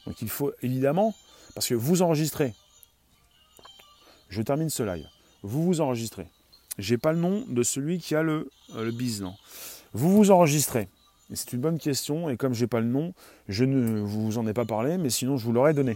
Donc 0.06 0.22
il 0.22 0.30
faut 0.30 0.52
évidemment, 0.62 1.16
parce 1.56 1.68
que 1.68 1.74
vous 1.74 2.02
enregistrez, 2.02 2.54
je 4.30 4.42
termine 4.42 4.70
ce 4.70 4.84
live, 4.84 5.08
vous 5.44 5.64
vous 5.64 5.82
enregistrez. 5.82 6.28
J'ai 6.78 6.98
pas 6.98 7.12
le 7.12 7.20
nom 7.20 7.44
de 7.48 7.64
celui 7.64 8.00
qui 8.00 8.16
a 8.16 8.24
le, 8.24 8.50
euh. 8.76 8.92
Vous 9.94 10.16
vous 10.16 10.32
enregistrez. 10.32 10.88
C'est 11.34 11.54
une 11.54 11.62
bonne 11.62 11.78
question, 11.78 12.30
et 12.30 12.38
comme 12.38 12.54
je 12.54 12.62
n'ai 12.62 12.68
pas 12.68 12.80
le 12.80 12.88
nom, 12.88 13.14
je 13.48 13.64
ne 13.64 14.00
vous 14.00 14.38
en 14.40 14.48
ai 14.48 14.54
pas 14.54 14.66
parlé, 14.66 14.98
mais 14.98 15.10
sinon 15.10 15.38
je 15.38 15.46
vous 15.46 15.52
l'aurais 15.52 15.76
donné. 15.76 15.96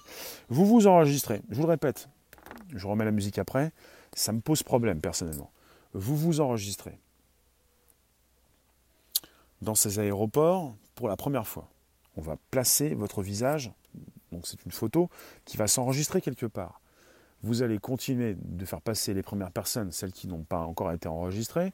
Vous 0.50 0.66
vous 0.66 0.86
enregistrez. 0.86 1.42
Je 1.50 1.56
vous 1.56 1.64
le 1.64 1.70
répète, 1.70 2.08
je 2.76 2.86
remets 2.86 3.06
la 3.06 3.12
musique 3.12 3.40
après, 3.40 3.72
ça 4.14 4.32
me 4.32 4.42
pose 4.42 4.62
problème 4.62 5.02
personnellement. 5.02 5.52
Vous 5.94 6.16
vous 6.16 6.40
enregistrez 6.40 7.00
dans 9.62 9.76
ces 9.76 9.98
aéroports 9.98 10.76
pour 10.94 11.08
la 11.08 11.16
première 11.16 11.48
fois. 11.48 11.70
On 12.16 12.22
va 12.22 12.38
placer 12.52 12.94
votre 12.94 13.24
visage, 13.24 13.72
donc 14.32 14.46
c'est 14.46 14.64
une 14.66 14.72
photo 14.72 15.10
qui 15.46 15.58
va 15.58 15.68
s'enregistrer 15.68 16.22
quelque 16.22 16.46
part 16.46 16.80
vous 17.44 17.62
allez 17.62 17.78
continuer 17.78 18.36
de 18.40 18.66
faire 18.66 18.82
passer 18.82 19.14
les 19.14 19.22
premières 19.22 19.52
personnes, 19.52 19.92
celles 19.92 20.14
qui 20.14 20.28
n'ont 20.28 20.44
pas 20.44 20.60
encore 20.60 20.92
été 20.92 21.08
enregistrées, 21.08 21.74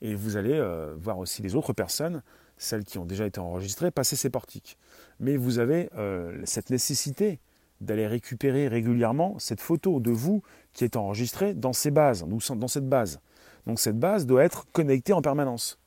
et 0.00 0.14
vous 0.14 0.36
allez 0.36 0.54
euh, 0.54 0.94
voir 0.98 1.18
aussi 1.18 1.42
les 1.42 1.54
autres 1.54 1.74
personnes, 1.74 2.22
celles 2.56 2.84
qui 2.84 2.98
ont 2.98 3.04
déjà 3.04 3.26
été 3.26 3.38
enregistrées, 3.38 3.90
passer 3.90 4.16
ces 4.16 4.30
portiques. 4.30 4.78
Mais 5.20 5.36
vous 5.36 5.58
avez 5.58 5.90
euh, 5.96 6.40
cette 6.44 6.70
nécessité 6.70 7.38
d'aller 7.80 8.06
récupérer 8.06 8.68
régulièrement 8.68 9.38
cette 9.38 9.60
photo 9.60 10.00
de 10.00 10.10
vous 10.10 10.42
qui 10.72 10.84
est 10.84 10.96
enregistrée 10.96 11.54
dans 11.54 11.72
ces 11.72 11.90
bases, 11.90 12.24
dans 12.24 12.68
cette 12.68 12.88
base. 12.88 13.20
Donc 13.66 13.78
cette 13.78 13.98
base 13.98 14.26
doit 14.26 14.44
être 14.44 14.66
connectée 14.72 15.12
en 15.12 15.22
permanence. 15.22 15.78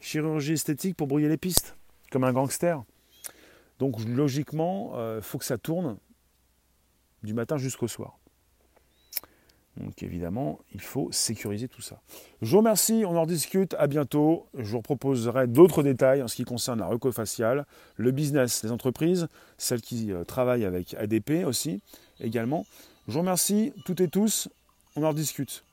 Chirurgie 0.00 0.52
esthétique 0.52 0.96
pour 0.96 1.06
brouiller 1.06 1.28
les 1.28 1.36
pistes, 1.36 1.76
comme 2.10 2.24
un 2.24 2.32
gangster. 2.32 2.82
Donc 3.78 3.96
logiquement, 4.04 4.92
il 4.94 4.98
euh, 4.98 5.22
faut 5.22 5.38
que 5.38 5.44
ça 5.44 5.58
tourne 5.58 5.96
du 7.24 7.34
matin 7.34 7.56
jusqu'au 7.56 7.88
soir. 7.88 8.18
Donc 9.76 10.04
évidemment, 10.04 10.60
il 10.72 10.80
faut 10.80 11.10
sécuriser 11.10 11.66
tout 11.66 11.82
ça. 11.82 12.00
Je 12.42 12.50
vous 12.52 12.58
remercie, 12.58 13.04
on 13.06 13.16
en 13.16 13.26
discute, 13.26 13.74
à 13.74 13.88
bientôt. 13.88 14.46
Je 14.56 14.70
vous 14.70 14.82
proposerai 14.82 15.48
d'autres 15.48 15.82
détails 15.82 16.22
en 16.22 16.28
ce 16.28 16.36
qui 16.36 16.44
concerne 16.44 16.78
la 16.78 16.86
reco 16.86 17.10
faciale, 17.10 17.66
le 17.96 18.12
business, 18.12 18.62
les 18.62 18.70
entreprises, 18.70 19.26
celles 19.58 19.80
qui 19.80 20.12
euh, 20.12 20.22
travaillent 20.22 20.64
avec 20.64 20.94
ADP 20.94 21.44
aussi, 21.44 21.80
également. 22.20 22.66
Je 23.08 23.14
vous 23.14 23.20
remercie 23.20 23.72
toutes 23.84 24.00
et 24.00 24.08
tous, 24.08 24.48
on 24.94 25.02
en 25.02 25.12
discute. 25.12 25.64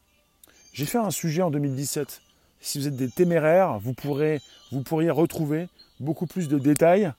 J'ai 0.73 0.85
fait 0.85 0.97
un 0.97 1.11
sujet 1.11 1.43
en 1.43 1.51
2017. 1.51 2.21
Si 2.59 2.79
vous 2.79 2.87
êtes 2.87 2.95
des 2.95 3.09
téméraires, 3.09 3.77
vous, 3.79 3.93
pourrez, 3.93 4.39
vous 4.71 4.81
pourriez 4.81 5.11
retrouver 5.11 5.67
beaucoup 5.99 6.25
plus 6.25 6.47
de 6.47 6.57
détails 6.57 7.11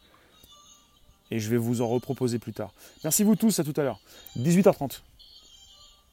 et 1.33 1.39
je 1.39 1.49
vais 1.49 1.57
vous 1.57 1.81
en 1.81 1.89
reproposer 1.89 2.39
plus 2.39 2.53
tard. 2.53 2.75
Merci 3.05 3.25
vous 3.25 3.37
tous, 3.37 3.59
à 3.59 3.65
tout 3.65 3.73
à 3.79 3.83
l'heure. 3.83 3.99
18h30. 4.39 5.01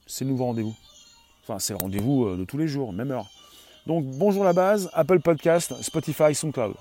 C'est 0.07 0.24
le 0.24 0.32
nouveau 0.32 0.45
rendez-vous. 0.45 0.76
Enfin, 1.43 1.59
c'est 1.59 1.74
le 1.74 1.80
rendez-vous 1.80 2.26
euh, 2.26 2.38
de 2.38 2.45
tous 2.45 2.57
les 2.57 2.70
jours, 2.70 2.93
même 2.93 3.11
heure. 3.11 3.30
Donc, 3.86 4.05
bonjour 4.05 4.45
la 4.45 4.53
base, 4.53 4.89
Apple 4.93 5.20
Podcast, 5.20 5.74
Spotify, 5.82 6.34
SoundCloud. 6.34 6.74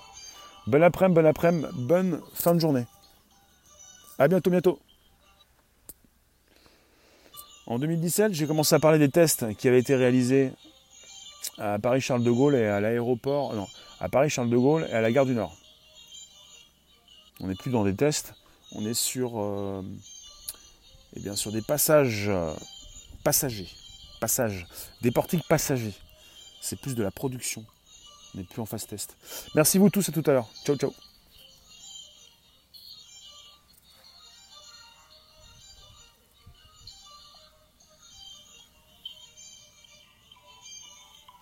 Bon 0.68 0.82
après-midi, 0.84 1.20
bon 1.20 1.26
après-midi, 1.26 1.66
bonne 1.74 2.20
fin 2.32 2.55
de 2.55 2.61
journée. 2.61 2.86
À 4.20 4.28
bientôt, 4.28 4.51
bientôt. 4.51 4.78
En 7.66 7.80
2017, 7.80 8.34
j'ai 8.34 8.47
commencé 8.47 8.72
à 8.72 8.78
parler 8.78 9.01
des 9.01 9.11
tests 9.11 9.53
qui 9.57 9.66
avaient 9.66 9.80
été 9.80 9.97
réalisés 9.97 10.53
à 11.59 11.80
Paris-Charles 11.80 12.22
de 12.22 12.30
Gaulle 12.30 12.55
et 12.55 12.66
à 12.66 12.80
l'aéroport, 12.80 13.53
non, 13.55 13.66
à 13.99 14.09
Paris-Charles 14.09 14.49
de 14.49 14.57
Gaulle 14.57 14.86
et 14.89 14.95
à 14.95 15.01
la 15.01 15.11
gare 15.11 15.26
du 15.26 15.34
Nord. 15.34 15.57
On 17.41 17.47
n'est 17.47 17.55
plus 17.55 17.70
dans 17.70 17.84
des 17.84 17.95
tests, 17.95 18.34
on 18.72 18.84
est 18.84 18.95
sur, 18.95 19.41
euh, 19.41 19.82
eh 21.14 21.20
bien, 21.20 21.36
sur 21.36 21.53
des 21.53 21.62
passages 21.62 22.28
euh, 22.28 22.53
passagers. 23.24 23.68
Passages, 24.20 24.66
des 25.01 25.12
portiques 25.12 25.47
passagers. 25.49 25.95
C'est 26.61 26.80
plus 26.80 26.95
de 26.95 27.03
la 27.03 27.11
production. 27.11 27.64
On 28.34 28.39
n'est 28.39 28.45
plus 28.45 28.61
en 28.61 28.66
phase 28.66 28.86
test. 28.86 29.16
Merci 29.55 29.78
vous 29.78 29.91
tous, 29.91 30.09
à 30.09 30.12
tout 30.12 30.24
à 30.26 30.32
l'heure. 30.32 30.49
Ciao, 30.64 30.76
ciao. 30.76 30.93